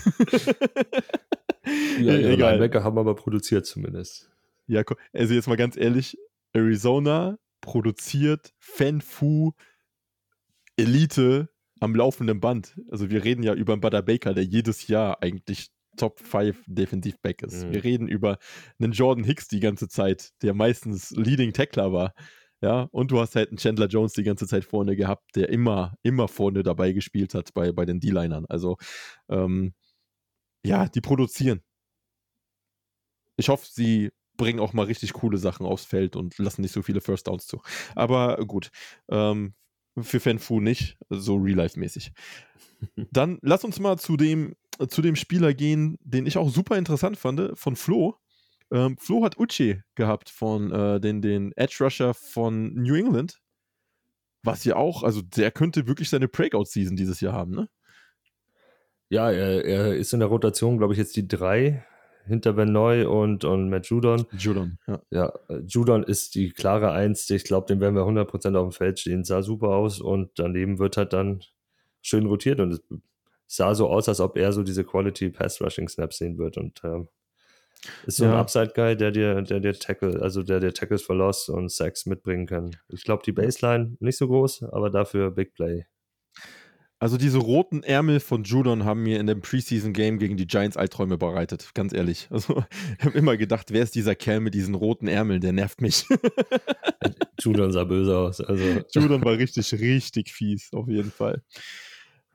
ja, 1.97 2.13
ihre 2.17 2.33
Egal. 2.33 2.51
Linebacker 2.55 2.83
haben 2.83 2.97
aber 2.97 3.15
produziert 3.15 3.65
zumindest. 3.65 4.29
Ja, 4.67 4.83
also 5.13 5.33
jetzt 5.33 5.47
mal 5.47 5.55
ganz 5.55 5.77
ehrlich, 5.77 6.17
Arizona 6.51 7.37
produziert 7.61 8.53
Fanfu 8.59 9.53
Elite 10.75 11.47
am 11.79 11.95
laufenden 11.95 12.41
Band. 12.41 12.77
Also 12.91 13.09
wir 13.09 13.23
reden 13.23 13.43
ja 13.43 13.53
über 13.53 13.71
einen 13.71 13.81
Butter 13.81 14.01
Baker, 14.01 14.33
der 14.33 14.43
jedes 14.43 14.87
Jahr 14.87 15.23
eigentlich 15.23 15.69
Top 15.95 16.19
5 16.19 16.65
Defensivback 16.67 17.43
ist. 17.43 17.65
Mhm. 17.65 17.71
Wir 17.71 17.83
reden 17.85 18.07
über 18.09 18.39
einen 18.77 18.91
Jordan 18.91 19.23
Hicks 19.23 19.47
die 19.47 19.61
ganze 19.61 19.87
Zeit, 19.87 20.31
der 20.41 20.53
meistens 20.53 21.11
Leading 21.11 21.53
Tackler 21.53 21.93
war. 21.93 22.13
Ja, 22.61 22.83
und 22.91 23.11
du 23.11 23.19
hast 23.19 23.35
halt 23.35 23.49
einen 23.49 23.57
Chandler 23.57 23.87
Jones 23.87 24.13
die 24.13 24.23
ganze 24.23 24.47
Zeit 24.47 24.65
vorne 24.65 24.95
gehabt, 24.95 25.35
der 25.35 25.49
immer, 25.49 25.95
immer 26.03 26.27
vorne 26.27 26.61
dabei 26.63 26.91
gespielt 26.91 27.33
hat 27.33 27.53
bei, 27.53 27.71
bei 27.71 27.85
den 27.85 27.99
D-Linern. 27.99 28.45
Also, 28.47 28.77
ähm, 29.29 29.73
ja, 30.65 30.87
die 30.87 31.01
produzieren. 31.01 31.61
Ich 33.37 33.49
hoffe, 33.49 33.67
sie 33.69 34.11
bringen 34.37 34.59
auch 34.59 34.73
mal 34.73 34.85
richtig 34.85 35.13
coole 35.13 35.37
Sachen 35.37 35.65
aufs 35.65 35.85
Feld 35.85 36.15
und 36.15 36.37
lassen 36.37 36.61
nicht 36.61 36.71
so 36.71 36.81
viele 36.81 37.01
First 37.01 37.27
Downs 37.27 37.47
zu. 37.47 37.61
Aber 37.95 38.37
gut, 38.45 38.69
ähm, 39.09 39.53
für 39.99 40.19
Fanfu 40.19 40.59
nicht, 40.59 40.97
so 41.09 41.35
Real-Life-mäßig. 41.35 42.11
Dann 43.11 43.39
lass 43.41 43.63
uns 43.63 43.79
mal 43.79 43.97
zu 43.97 44.17
dem 44.17 44.55
zu 44.89 45.03
dem 45.03 45.15
Spieler 45.15 45.53
gehen, 45.53 45.97
den 46.01 46.25
ich 46.25 46.37
auch 46.37 46.49
super 46.49 46.77
interessant 46.77 47.17
fand, 47.17 47.51
von 47.57 47.75
Flo. 47.75 48.17
Ähm, 48.71 48.97
Flo 48.97 49.23
hat 49.23 49.37
Uche 49.37 49.83
gehabt 49.95 50.29
von 50.29 50.71
äh, 50.71 50.99
den, 50.99 51.21
den 51.21 51.51
Edge 51.53 51.77
Rusher 51.81 52.13
von 52.13 52.73
New 52.73 52.95
England. 52.95 53.39
Was 54.43 54.63
ja 54.63 54.75
auch, 54.75 55.03
also 55.03 55.21
der 55.21 55.51
könnte 55.51 55.87
wirklich 55.87 56.09
seine 56.09 56.27
Breakout-Season 56.27 56.95
dieses 56.95 57.21
Jahr 57.21 57.33
haben, 57.33 57.51
ne? 57.51 57.69
Ja, 59.09 59.29
er, 59.29 59.65
er 59.65 59.95
ist 59.95 60.13
in 60.13 60.21
der 60.21 60.29
Rotation, 60.29 60.77
glaube 60.77 60.93
ich, 60.93 60.99
jetzt 60.99 61.15
die 61.17 61.27
drei 61.27 61.85
hinter 62.25 62.53
Ben 62.53 62.71
Neu 62.71 63.09
und, 63.09 63.43
und 63.43 63.69
Matt 63.69 63.87
Judon. 63.87 64.25
Judon, 64.37 64.77
ja. 64.87 65.01
Ja, 65.11 65.33
Judon 65.65 66.03
ist 66.03 66.35
die 66.35 66.51
klare 66.51 66.91
Eins. 66.91 67.29
Ich 67.29 67.43
glaube, 67.43 67.67
den 67.67 67.81
werden 67.81 67.95
wir 67.95 68.03
100% 68.03 68.55
auf 68.55 68.69
dem 68.69 68.71
Feld 68.71 68.99
stehen. 68.99 69.23
Sah 69.23 69.41
super 69.41 69.69
aus 69.69 69.99
und 69.99 70.31
daneben 70.35 70.79
wird 70.79 70.97
halt 70.97 71.13
dann 71.13 71.43
schön 72.01 72.25
rotiert 72.25 72.59
und 72.59 72.71
es 72.71 72.81
sah 73.47 73.75
so 73.75 73.89
aus, 73.89 74.07
als 74.07 74.21
ob 74.21 74.37
er 74.37 74.53
so 74.53 74.63
diese 74.63 74.83
Quality 74.83 75.29
Pass 75.29 75.61
Rushing 75.61 75.89
Snaps 75.89 76.17
sehen 76.17 76.37
wird 76.37 76.57
und 76.57 76.81
ähm, 76.83 77.09
ist 78.05 78.17
so 78.17 78.25
ja. 78.25 78.33
ein 78.33 78.37
Upside-Guy, 78.37 78.95
der 78.95 79.11
dir, 79.11 79.41
der 79.41 79.59
dir 79.59 79.73
Tackle, 79.73 80.21
also 80.21 80.43
der 80.43 80.59
dir 80.59 80.73
Tackles 80.73 81.01
for 81.01 81.15
Loss 81.15 81.49
und 81.49 81.71
Sacks 81.71 82.05
mitbringen 82.05 82.47
kann. 82.47 82.75
Ich 82.89 83.03
glaube, 83.03 83.23
die 83.25 83.31
Baseline 83.31 83.95
nicht 83.99 84.17
so 84.17 84.27
groß, 84.27 84.63
aber 84.71 84.89
dafür 84.89 85.31
Big 85.31 85.53
Play. 85.53 85.85
Also 87.01 87.17
diese 87.17 87.39
roten 87.39 87.81
Ärmel 87.81 88.19
von 88.19 88.43
Judon 88.43 88.85
haben 88.85 89.01
mir 89.01 89.19
in 89.19 89.25
dem 89.25 89.41
Preseason-Game 89.41 90.19
gegen 90.19 90.37
die 90.37 90.45
Giants 90.45 90.77
Albträume 90.77 91.17
bereitet, 91.17 91.71
ganz 91.73 91.93
ehrlich. 91.93 92.27
Also 92.31 92.63
ich 92.99 93.05
habe 93.05 93.17
immer 93.17 93.37
gedacht, 93.37 93.71
wer 93.71 93.81
ist 93.81 93.95
dieser 93.95 94.13
Kerl 94.13 94.39
mit 94.39 94.53
diesen 94.53 94.75
roten 94.75 95.07
Ärmeln, 95.07 95.41
der 95.41 95.51
nervt 95.51 95.81
mich. 95.81 96.05
Judon 97.39 97.71
sah 97.71 97.85
böse 97.85 98.15
aus. 98.15 98.39
Also. 98.39 98.83
Judon 98.93 99.25
war 99.25 99.33
richtig, 99.33 99.73
richtig 99.73 100.31
fies, 100.31 100.69
auf 100.73 100.87
jeden 100.87 101.09
Fall. 101.09 101.41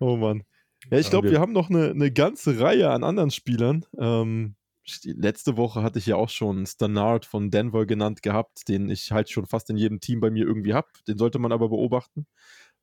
Oh 0.01 0.17
Mann. 0.17 0.43
Ja, 0.91 0.99
ich 0.99 1.11
glaube, 1.11 1.31
wir 1.31 1.39
haben 1.39 1.53
noch 1.53 1.71
eine, 1.71 1.91
eine, 1.91 2.11
ganze 2.11 2.59
Reihe 2.59 2.91
an 2.91 3.05
anderen 3.05 3.31
Spielern. 3.31 3.85
Ähm, 3.99 4.57
letzte 5.05 5.57
Woche 5.57 5.83
hatte 5.83 5.99
ich 5.99 6.07
ja 6.07 6.17
auch 6.17 6.29
schon 6.29 6.67
Stannard 6.67 7.27
von 7.27 7.51
Denver 7.51 7.87
genannt 7.87 8.23
gehabt, 8.23 8.69
den 8.69 8.89
ich 8.89 9.13
halt 9.13 9.31
schon 9.31 9.47
fast 9.47 9.71
in 9.71 9.77
jedem 9.77 10.01
Team 10.01 10.21
bei 10.21 10.31
mir 10.31 10.47
irgendwie 10.47 10.75
habe. 10.75 10.89
Den 11.09 11.19
sollte 11.19 11.39
man 11.39 11.53
aber 11.53 11.69
beobachten, 11.69 12.27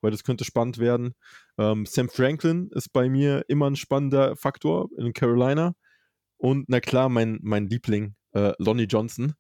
weil 0.02 0.12
das 0.12 0.24
könnte 0.24 0.44
spannend 0.46 0.78
werden. 0.80 1.16
Ähm, 1.58 1.86
Sam 1.86 2.10
Franklin 2.10 2.70
ist 2.74 2.90
bei 2.94 3.10
mir 3.10 3.46
immer 3.48 3.70
ein 3.70 3.76
spannender 3.76 4.36
Faktor 4.36 4.90
in 4.98 5.14
Carolina. 5.14 5.76
Und 6.38 6.66
na 6.70 6.80
klar, 6.82 7.10
mein, 7.10 7.40
mein 7.42 7.68
Liebling, 7.68 8.16
äh, 8.34 8.54
Lonnie 8.60 8.86
Johnson. 8.86 9.34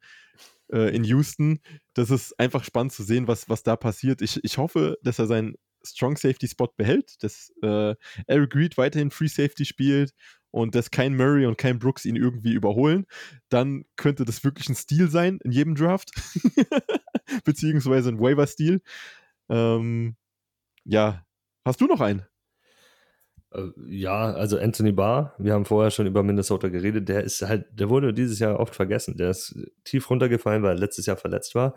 äh, 0.72 0.96
in 0.96 1.04
Houston. 1.04 1.60
Das 1.94 2.10
ist 2.10 2.40
einfach 2.40 2.64
spannend 2.64 2.94
zu 2.94 3.04
sehen, 3.04 3.28
was, 3.28 3.50
was 3.50 3.64
da 3.64 3.76
passiert. 3.76 4.22
Ich, 4.22 4.44
ich 4.44 4.58
hoffe, 4.58 4.98
dass 5.04 5.20
er 5.20 5.28
seinen 5.28 5.56
Strong 5.86 6.18
Safety 6.18 6.48
Spot 6.48 6.70
behält, 6.78 7.22
dass 7.24 7.52
äh, 7.62 7.96
Eric 8.28 8.56
Reed 8.56 8.78
weiterhin 8.78 9.12
Free 9.12 9.28
Safety 9.28 9.66
spielt 9.66 10.14
und 10.54 10.76
dass 10.76 10.92
kein 10.92 11.16
Murray 11.18 11.48
und 11.48 11.58
kein 11.58 11.80
Brooks 11.80 12.06
ihn 12.06 12.16
irgendwie 12.16 12.54
überholen, 12.54 13.08
dann 13.50 13.86
könnte 13.96 14.24
das 14.24 14.44
wirklich 14.44 14.70
ein 14.70 14.76
Stil 14.76 15.10
sein 15.10 15.40
in 15.44 15.52
jedem 15.52 15.74
Draft. 15.74 16.12
Beziehungsweise 17.44 18.10
ein 18.10 18.20
Waiver-Stil. 18.20 18.82
Ähm, 19.50 20.16
ja, 20.86 21.26
hast 21.66 21.82
du 21.82 21.88
noch 21.88 22.02
einen? 22.02 22.22
Äh, 23.50 23.70
ja, 23.88 24.32
also 24.32 24.60
Anthony 24.60 24.92
Barr, 24.92 25.34
wir 25.40 25.54
haben 25.54 25.66
vorher 25.66 25.90
schon 25.90 26.06
über 26.06 26.22
Minnesota 26.22 26.68
geredet, 26.68 27.10
der 27.10 27.24
ist 27.24 27.42
halt, 27.42 27.66
der 27.72 27.90
wurde 27.90 28.14
dieses 28.14 28.38
Jahr 28.38 28.60
oft 28.60 28.76
vergessen. 28.76 29.18
Der 29.18 29.32
ist 29.32 29.58
tief 29.84 30.08
runtergefallen, 30.08 30.62
weil 30.62 30.76
er 30.76 30.80
letztes 30.80 31.08
Jahr 31.08 31.18
verletzt 31.18 31.56
war. 31.56 31.76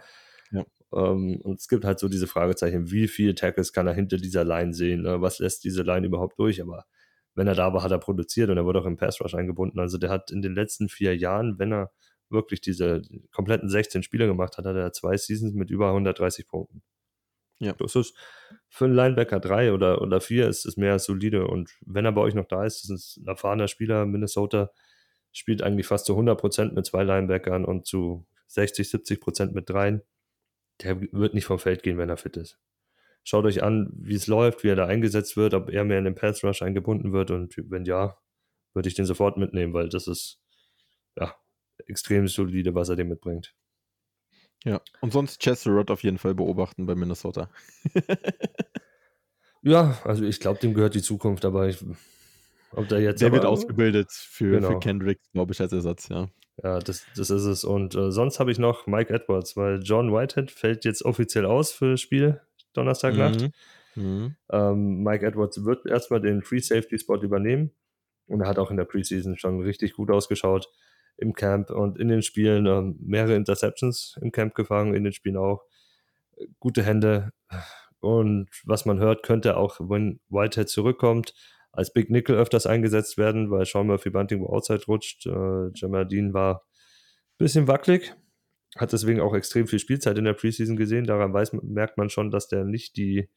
Ja. 0.51 0.66
Um, 0.91 1.03
ähm, 1.03 1.41
und 1.41 1.61
es 1.61 1.68
gibt 1.68 1.87
halt 1.87 1.99
so 1.99 2.11
diese 2.11 2.27
Fragezeichen, 2.27 2.91
wie 2.91 3.09
viele 3.09 3.35
Tackles 3.35 3.72
kann 3.72 3.87
er 3.87 3.95
hinter 3.95 4.18
dieser 4.18 4.45
Line 4.45 4.74
sehen? 4.74 5.01
Ne? 5.01 5.22
Was 5.22 5.39
lässt 5.39 5.64
diese 5.64 5.83
Line 5.83 6.07
überhaupt 6.07 6.39
durch? 6.39 6.61
Aber 6.61 6.85
wenn 7.37 7.47
er 7.47 7.55
da 7.55 7.72
war, 7.72 7.82
hat 7.82 7.93
er 7.93 7.99
produziert 7.99 8.51
und 8.51 8.57
er 8.57 8.64
wurde 8.64 8.80
auch 8.80 8.87
im 8.87 8.97
Pass 8.97 9.20
Rush 9.20 9.34
eingebunden. 9.34 9.78
Also 9.78 9.99
der 9.99 10.11
hat 10.11 10.30
in 10.30 10.43
den 10.43 10.55
letzten 10.55 10.89
vier 10.89 11.16
Jahren, 11.16 11.59
wenn 11.59 11.72
er 11.72 11.93
wirklich 12.30 12.61
diese 12.61 13.03
kompletten 13.30 13.68
16 13.68 14.03
Spiele 14.03 14.26
gemacht 14.26 14.59
hat, 14.59 14.64
hat 14.64 14.74
er 14.74 14.93
zwei 14.93 15.16
Seasons 15.16 15.55
mit 15.55 15.70
über 15.70 15.89
130 15.89 16.49
Punkten. 16.49 16.82
Ja. 17.59 17.72
Das 17.74 17.95
ist 17.95 18.14
für 18.68 18.87
einen 18.87 18.95
Linebacker 18.95 19.39
3 19.39 19.72
oder, 19.72 20.03
oder 20.03 20.20
4 20.20 20.49
ist 20.49 20.66
es 20.66 20.76
mehr 20.76 20.93
als 20.93 21.05
solide. 21.05 21.47
Und 21.47 21.70
wenn 21.84 22.05
er 22.05 22.12
bei 22.12 22.20
euch 22.22 22.34
noch 22.34 22.47
da 22.47 22.64
ist, 22.64 22.84
das 22.84 22.91
ist 22.91 23.16
ein 23.18 23.26
erfahrener 23.26 23.68
Spieler. 23.68 24.07
Minnesota 24.07 24.70
spielt 25.32 25.62
eigentlich 25.62 25.87
fast 25.87 26.07
zu 26.07 26.18
100% 26.18 26.72
mit 26.72 26.87
zwei 26.87 27.05
Linebackern 27.05 27.64
und 27.64 27.87
zu 27.87 28.26
60, 28.49 28.89
70% 28.89 29.53
mit 29.53 29.68
dreien. 29.68 30.03
Der 30.82 31.01
wird 31.01 31.34
nicht 31.34 31.47
vom 31.47 31.59
Feld 31.59 31.82
gehen, 31.82 31.99
wenn 31.99 32.11
er 32.11 32.16
fit 32.16 32.37
ist. 32.37 32.59
Schaut 33.29 33.45
euch 33.45 33.64
an, 33.64 33.91
wie 33.93 34.14
es 34.14 34.29
läuft, 34.29 34.62
wie 34.62 34.68
er 34.68 34.77
da 34.77 34.87
eingesetzt 34.87 35.37
wird, 35.37 35.53
ob 35.53 35.68
er 35.68 35.83
mehr 35.83 35.99
in 35.99 36.05
den 36.05 36.14
Pass 36.14 36.45
Rush 36.45 36.62
eingebunden 36.62 37.12
wird. 37.12 37.33
Und 37.33 37.57
wenn 37.57 37.85
ja, 37.85 38.16
würde 38.72 38.89
ich 38.89 38.95
den 38.95 39.05
sofort 39.05 39.37
mitnehmen, 39.37 39.74
weil 39.74 39.89
das 39.89 40.07
ist 40.07 40.39
ja 41.18 41.35
extrem 41.89 42.29
solide, 42.29 42.77
was 42.77 42.89
er 42.89 42.95
dem 42.95 43.09
mitbringt. 43.09 43.53
Ja, 44.64 44.81
und 45.01 45.12
sonst 45.12 45.41
Chester 45.41 45.72
Rod 45.72 45.91
auf 45.91 46.05
jeden 46.05 46.18
Fall 46.18 46.37
beobachten 46.37 46.87
bei 46.87 46.95
Minnesota. 46.95 47.51
ja, 49.62 49.99
also 50.05 50.24
ich 50.24 50.39
glaube, 50.39 50.61
dem 50.61 50.72
gehört 50.72 50.95
die 50.95 51.03
Zukunft, 51.03 51.45
aber 51.45 51.66
ich, 51.66 51.85
ob 52.70 52.87
der 52.87 53.01
jetzt. 53.01 53.22
Der 53.22 53.27
aber, 53.27 53.39
wird 53.39 53.45
ausgebildet 53.45 54.12
für, 54.12 54.53
genau. 54.53 54.70
für 54.70 54.79
Kendrick, 54.79 55.18
glaube 55.33 55.53
ich, 55.53 55.61
als 55.61 55.72
Ersatz, 55.72 56.09
ja. 56.11 56.29
Ja, 56.62 56.79
das, 56.79 57.05
das 57.16 57.31
ist 57.31 57.45
es. 57.45 57.64
Und 57.64 57.97
äh, 57.97 58.12
sonst 58.12 58.39
habe 58.39 58.53
ich 58.53 58.61
noch 58.61 58.87
Mike 58.87 59.12
Edwards, 59.12 59.57
weil 59.57 59.81
John 59.83 60.12
Whitehead 60.12 60.53
fällt 60.53 60.85
jetzt 60.85 61.05
offiziell 61.05 61.45
aus 61.45 61.72
für 61.72 61.91
das 61.91 62.01
Spiel 62.01 62.41
Donnerstagnacht. 62.77 63.41
Mhm. 63.41 63.53
Mhm. 63.97 64.37
Ähm, 64.51 65.03
Mike 65.03 65.27
Edwards 65.27 65.64
wird 65.64 65.87
erstmal 65.87 66.20
den 66.20 66.43
Free 66.43 66.61
Safety 66.61 66.99
Spot 66.99 67.16
übernehmen. 67.16 67.72
Und 68.27 68.41
er 68.41 68.49
hat 68.49 68.59
auch 68.59 68.70
in 68.70 68.77
der 68.77 68.85
Preseason 68.85 69.39
schon 69.39 69.61
richtig 69.61 69.95
gut 69.95 70.11
ausgeschaut 70.11 70.68
im 71.16 71.33
Camp 71.33 71.70
und 71.70 71.99
in 71.99 72.09
den 72.09 72.22
Spielen 72.22 72.66
ähm, 72.66 72.97
mehrere 73.01 73.37
Interceptions 73.37 74.18
im 74.20 74.33
Camp 74.33 74.55
gefangen, 74.55 74.95
in 74.95 75.05
den 75.05 75.12
Spielen 75.12 75.37
auch. 75.37 75.64
Gute 76.61 76.83
Hände. 76.83 77.33
Und 78.01 78.51
was 78.64 78.85
man 78.85 78.99
hört, 78.99 79.22
könnte 79.22 79.57
auch, 79.57 79.81
wenn 79.81 80.20
Whitehead 80.29 80.68
zurückkommt, 80.68 81.33
als 81.72 81.93
Big 81.93 82.11
Nickel 82.11 82.37
öfters 82.37 82.66
eingesetzt 82.66 83.16
werden, 83.16 83.51
weil 83.51 83.64
Sean 83.64 83.87
Murphy 83.87 84.11
Bunting 84.11 84.41
wo 84.41 84.49
Outside 84.49 84.85
rutscht. 84.87 85.27
Äh, 85.27 85.70
Jamal 85.74 86.09
war 86.33 86.57
ein 86.57 87.39
bisschen 87.39 87.68
wackelig, 87.68 88.14
hat 88.77 88.93
deswegen 88.93 89.20
auch 89.20 89.35
extrem 89.35 89.66
viel 89.66 89.79
Spielzeit 89.79 90.18
in 90.18 90.24
der 90.24 90.35
Preseason 90.35 90.77
gesehen. 90.77 91.05
Daran 91.05 91.33
weiß, 91.33 91.53
merkt 91.62 91.99
man 91.99 92.11
schon, 92.11 92.31
dass 92.31 92.49
der 92.49 92.64
nicht 92.64 92.97
die 92.97 93.29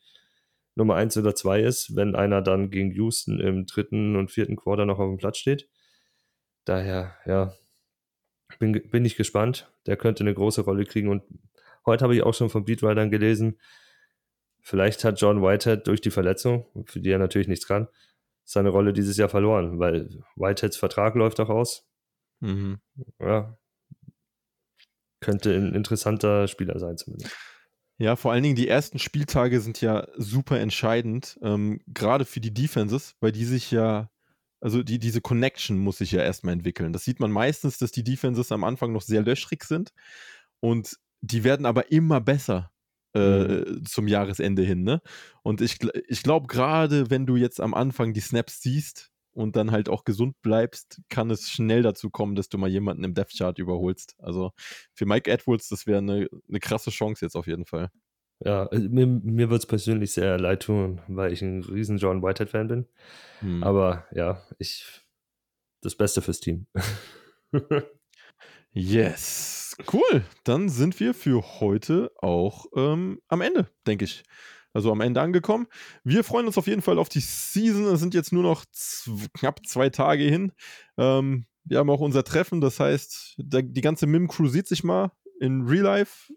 Nummer 0.76 0.96
1 0.96 1.18
oder 1.18 1.36
2 1.36 1.62
ist, 1.62 1.96
wenn 1.96 2.16
einer 2.16 2.42
dann 2.42 2.70
gegen 2.70 2.92
Houston 2.92 3.40
im 3.40 3.66
dritten 3.66 4.16
und 4.16 4.32
vierten 4.32 4.56
Quarter 4.56 4.86
noch 4.86 5.00
auf 5.00 5.10
dem 5.10 5.18
Platz 5.18 5.38
steht. 5.38 5.70
Daher, 6.66 7.16
ja, 7.26 7.54
bin, 8.58 8.74
bin 8.90 9.06
ich 9.06 9.16
gespannt. 9.16 9.72
Der 9.86 9.98
könnte 9.98 10.24
eine 10.24 10.34
große 10.34 10.62
Rolle 10.62 10.86
kriegen. 10.86 11.10
Und 11.10 11.24
heute 11.86 12.04
habe 12.04 12.16
ich 12.16 12.24
auch 12.24 12.34
schon 12.34 12.50
von 12.50 12.66
Beatwritern 12.66 13.12
gelesen, 13.12 13.60
vielleicht 14.62 15.04
hat 15.04 15.20
John 15.22 15.42
Whitehead 15.42 15.88
durch 15.88 16.02
die 16.02 16.12
Verletzung, 16.12 16.66
für 16.86 17.00
die 17.00 17.12
er 17.12 17.20
natürlich 17.20 17.48
nichts 17.48 17.68
kann, 17.68 17.88
seine 18.44 18.70
Rolle 18.70 18.94
dieses 18.94 19.18
Jahr 19.18 19.30
verloren, 19.30 19.80
weil 19.80 20.10
Whiteheads 20.36 20.78
Vertrag 20.78 21.16
läuft 21.16 21.40
auch 21.40 21.50
aus. 21.50 21.88
Mhm. 22.40 22.80
Ja. 23.20 23.58
Könnte 25.20 25.53
ein 25.53 25.74
interessanter 25.74 26.47
Spieler 26.47 26.80
sein, 26.80 26.97
zumindest. 26.97 27.36
Ja, 27.97 28.15
vor 28.15 28.32
allen 28.32 28.43
Dingen 28.43 28.55
die 28.55 28.70
ersten 28.70 28.97
Spieltage 28.97 29.59
sind 29.59 29.82
ja 29.82 30.07
super 30.15 30.59
entscheidend, 30.59 31.38
ähm, 31.41 31.82
gerade 31.88 32.24
für 32.24 32.39
die 32.39 32.53
Defenses, 32.53 33.15
weil 33.20 33.34
die 33.34 33.43
sich 33.45 33.72
ja 33.72 34.09
also 34.61 34.84
die, 34.84 34.99
diese 34.99 35.22
Connection 35.22 35.78
muss 35.78 35.99
sich 35.99 36.11
ja 36.11 36.22
erstmal 36.22 36.53
entwickeln. 36.53 36.91
Das 36.91 37.05
sieht 37.05 37.20
man 37.20 37.32
meistens, 37.32 37.78
dass 37.78 37.91
die 37.91 38.03
Defenses 38.03 38.51
am 38.51 38.63
Anfang 38.63 38.91
noch 38.91 39.01
sehr 39.01 39.22
löschrig 39.22 39.63
sind 39.63 39.93
und 40.59 40.97
die 41.22 41.43
werden 41.43 41.65
aber 41.65 41.91
immer 41.91 42.22
besser 42.22 42.72
äh, 43.13 43.20
mhm. 43.20 43.86
zum 43.86 44.07
Jahresende 44.07 44.63
hin. 44.63 44.84
Ne? 44.84 45.01
Und 45.43 45.61
ich, 45.61 45.78
ich 46.07 46.24
glaube, 46.24 46.47
gerade 46.47 47.09
wenn 47.09 47.26
du 47.26 47.36
jetzt 47.36 47.59
am 47.59 47.74
Anfang 47.74 48.13
die 48.13 48.20
Snaps 48.20 48.61
siehst 48.61 49.11
und 49.40 49.56
dann 49.56 49.72
halt 49.72 49.90
auch 49.90 50.04
gesund 50.04 50.42
bleibst, 50.42 51.02
kann 51.10 51.32
es 51.32 51.50
schnell 51.50 51.82
dazu 51.82 52.10
kommen, 52.10 52.36
dass 52.36 52.50
du 52.50 52.58
mal 52.58 52.70
jemanden 52.70 53.04
im 53.04 53.14
Death 53.14 53.32
Chart 53.38 53.58
überholst. 53.58 54.16
Also 54.20 54.52
für 54.94 55.06
Mike 55.06 55.32
Edwards, 55.32 55.70
das 55.70 55.88
wäre 55.88 56.00
eine, 56.00 56.28
eine 56.48 56.60
krasse 56.60 56.92
Chance 56.92 57.26
jetzt 57.26 57.36
auf 57.36 57.48
jeden 57.48 57.66
Fall. 57.66 57.90
Ja, 58.44 58.68
also 58.68 58.90
mir, 58.90 59.08
mir 59.08 59.50
wird 59.50 59.62
es 59.62 59.66
persönlich 59.66 60.12
sehr 60.12 60.38
leid 60.38 60.64
tun, 60.64 61.02
weil 61.08 61.34
ich 61.34 61.42
ein 61.42 61.64
riesen 61.64 61.98
John 61.98 62.22
Whitehead-Fan 62.22 62.68
bin. 62.68 62.86
Hm. 63.40 63.64
Aber 63.64 64.06
ja, 64.14 64.42
ich 64.58 65.02
das 65.82 65.96
Beste 65.96 66.22
fürs 66.22 66.42
Team. 66.42 66.68
yes. 68.72 69.78
Cool. 69.92 70.24
Dann 70.44 70.68
sind 70.68 71.00
wir 71.00 71.14
für 71.14 71.62
heute 71.62 72.12
auch 72.18 72.66
ähm, 72.76 73.22
am 73.30 73.40
Ende, 73.42 73.70
denke 73.88 74.04
ich. 74.04 74.24
Also 74.74 74.91
am 74.91 75.01
Ende 75.01 75.22
angekommen. 75.22 75.67
Wir 76.03 76.24
freuen 76.24 76.45
uns 76.45 76.57
auf 76.57 76.67
jeden 76.67 76.82
Fall 76.82 76.99
auf 76.99 77.09
die 77.09 77.22
Season. 77.22 77.86
Es 77.86 77.99
sind 77.99 78.13
jetzt 78.13 78.32
nur 78.32 78.43
noch 78.43 78.65
knapp 79.34 79.65
zwei 79.65 79.89
Tage 79.89 80.24
hin. 80.24 80.51
Ähm, 80.97 81.45
wir 81.63 81.80
haben 81.80 81.89
auch 81.89 81.99
unser 81.99 82.24
Treffen, 82.24 82.61
das 82.61 82.80
heißt, 82.80 83.36
der, 83.38 83.61
die 83.63 83.82
ganze 83.82 84.07
MIM-Crew 84.07 84.47
sieht 84.47 84.67
sich 84.67 84.84
mal 84.84 85.11
in 85.39 85.61
Real 85.67 85.84
Life. 85.84 86.34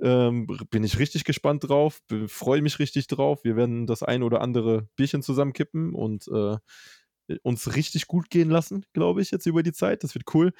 Ähm, 0.00 0.46
bin 0.70 0.84
ich 0.84 0.98
richtig 0.98 1.24
gespannt 1.24 1.68
drauf, 1.68 2.00
freue 2.28 2.62
mich 2.62 2.78
richtig 2.78 3.08
drauf. 3.08 3.42
Wir 3.44 3.56
werden 3.56 3.86
das 3.86 4.02
ein 4.02 4.22
oder 4.22 4.40
andere 4.40 4.88
Bierchen 4.96 5.22
zusammenkippen 5.22 5.94
und 5.94 6.28
äh, 6.28 6.56
uns 7.42 7.74
richtig 7.74 8.06
gut 8.06 8.30
gehen 8.30 8.50
lassen, 8.50 8.86
glaube 8.92 9.22
ich, 9.22 9.30
jetzt 9.30 9.46
über 9.46 9.62
die 9.62 9.72
Zeit. 9.72 10.04
Das 10.04 10.14
wird 10.14 10.24
cool. 10.34 10.52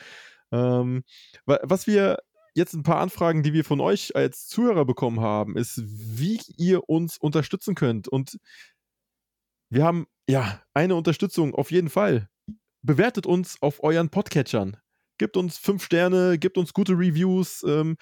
Ähm, 0.50 1.04
was 1.44 1.86
wir 1.86 2.18
jetzt 2.58 2.74
ein 2.74 2.82
paar 2.82 3.00
Anfragen, 3.00 3.42
die 3.42 3.54
wir 3.54 3.64
von 3.64 3.80
euch 3.80 4.14
als 4.14 4.46
Zuhörer 4.48 4.84
bekommen 4.84 5.20
haben, 5.20 5.56
ist, 5.56 5.80
wie 5.86 6.40
ihr 6.58 6.88
uns 6.88 7.16
unterstützen 7.16 7.74
könnt. 7.74 8.08
Und 8.08 8.38
wir 9.70 9.84
haben 9.84 10.06
ja 10.28 10.60
eine 10.74 10.94
Unterstützung 10.94 11.54
auf 11.54 11.70
jeden 11.70 11.88
Fall. 11.88 12.28
Bewertet 12.82 13.26
uns 13.26 13.62
auf 13.62 13.82
euren 13.82 14.10
Podcatchern. 14.10 14.76
Gebt 15.18 15.36
uns 15.36 15.58
fünf 15.58 15.84
Sterne, 15.84 16.38
gebt 16.38 16.58
uns 16.58 16.72
gute 16.72 16.92
Reviews. 16.92 17.64
Ähm, 17.66 17.96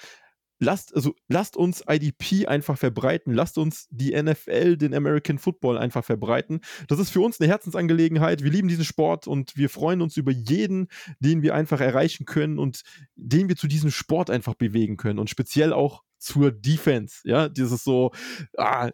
lasst, 0.59 0.95
also 0.95 1.15
lasst 1.29 1.57
uns 1.57 1.83
IDP 1.89 2.47
einfach 2.47 2.79
verbreiten, 2.79 3.33
lasst 3.33 3.59
uns 3.59 3.89
die 3.91 4.21
NFL, 4.21 4.77
den 4.77 4.95
American 4.95 5.39
Football 5.39 5.79
einfach 5.79 6.05
verbreiten. 6.05 6.61
Das 6.89 6.99
ist 6.99 7.11
für 7.11 7.21
uns 7.21 7.41
eine 7.41 7.49
Herzensangelegenheit. 7.49 8.43
Wir 8.43 8.51
lieben 8.51 8.69
diesen 8.69 8.85
Sport 8.85 9.27
und 9.27 9.57
wir 9.57 9.71
freuen 9.71 10.03
uns 10.03 10.17
über 10.17 10.33
jeden, 10.33 10.89
den 11.21 11.43
wir 11.43 11.55
einfach 11.55 11.81
erreichen 11.81 12.25
können 12.25 12.59
und 12.59 12.83
den 13.15 13.49
wir 13.49 13.57
zu 13.57 13.67
diesem 13.67 13.91
Sport 13.91 14.31
einfach 14.31 14.55
bewegen 14.55 14.97
können 14.97 15.19
und 15.19 15.31
speziell 15.31 15.73
auch 15.73 16.03
zur 16.19 16.51
Defense. 16.51 17.21
Ja, 17.25 17.49
dieses 17.49 17.85
so, 17.85 18.13
ah, 18.57 18.91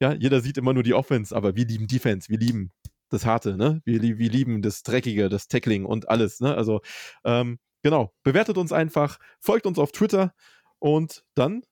ja, 0.00 0.14
jeder 0.14 0.40
sieht 0.40 0.58
immer 0.58 0.72
nur 0.72 0.82
die 0.82 0.94
Offense, 0.94 1.34
aber 1.34 1.56
wir 1.56 1.66
lieben 1.66 1.86
Defense, 1.86 2.28
wir 2.28 2.38
lieben 2.38 2.72
das 3.10 3.26
Harte, 3.26 3.56
ne? 3.56 3.82
Wir, 3.84 4.00
wir 4.00 4.30
lieben 4.30 4.62
das 4.62 4.82
Dreckige, 4.82 5.28
das 5.28 5.48
Tackling 5.48 5.84
und 5.84 6.08
alles, 6.08 6.40
ne? 6.40 6.54
Also, 6.54 6.80
ähm, 7.24 7.58
genau, 7.82 8.14
bewertet 8.22 8.56
uns 8.56 8.72
einfach, 8.72 9.18
folgt 9.40 9.66
uns 9.66 9.78
auf 9.78 9.92
Twitter 9.92 10.32
und 10.80 11.24
dann 11.34 11.62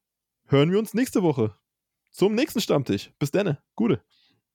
hören 0.47 0.71
wir 0.71 0.79
uns 0.79 0.95
nächste 0.95 1.23
Woche 1.23 1.55
zum 2.11 2.35
nächsten 2.35 2.61
Stammtisch. 2.61 3.11
Bis 3.19 3.31
dann. 3.31 3.59
Gute. 3.75 4.03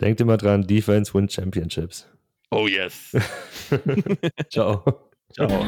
Denkt 0.01 0.21
immer 0.21 0.37
dran, 0.37 0.65
Defense 0.65 1.13
win 1.13 1.29
Championships. 1.29 2.07
Oh 2.51 2.67
yes. 2.67 3.11
Ciao. 4.49 4.83
Ciao. 5.33 5.65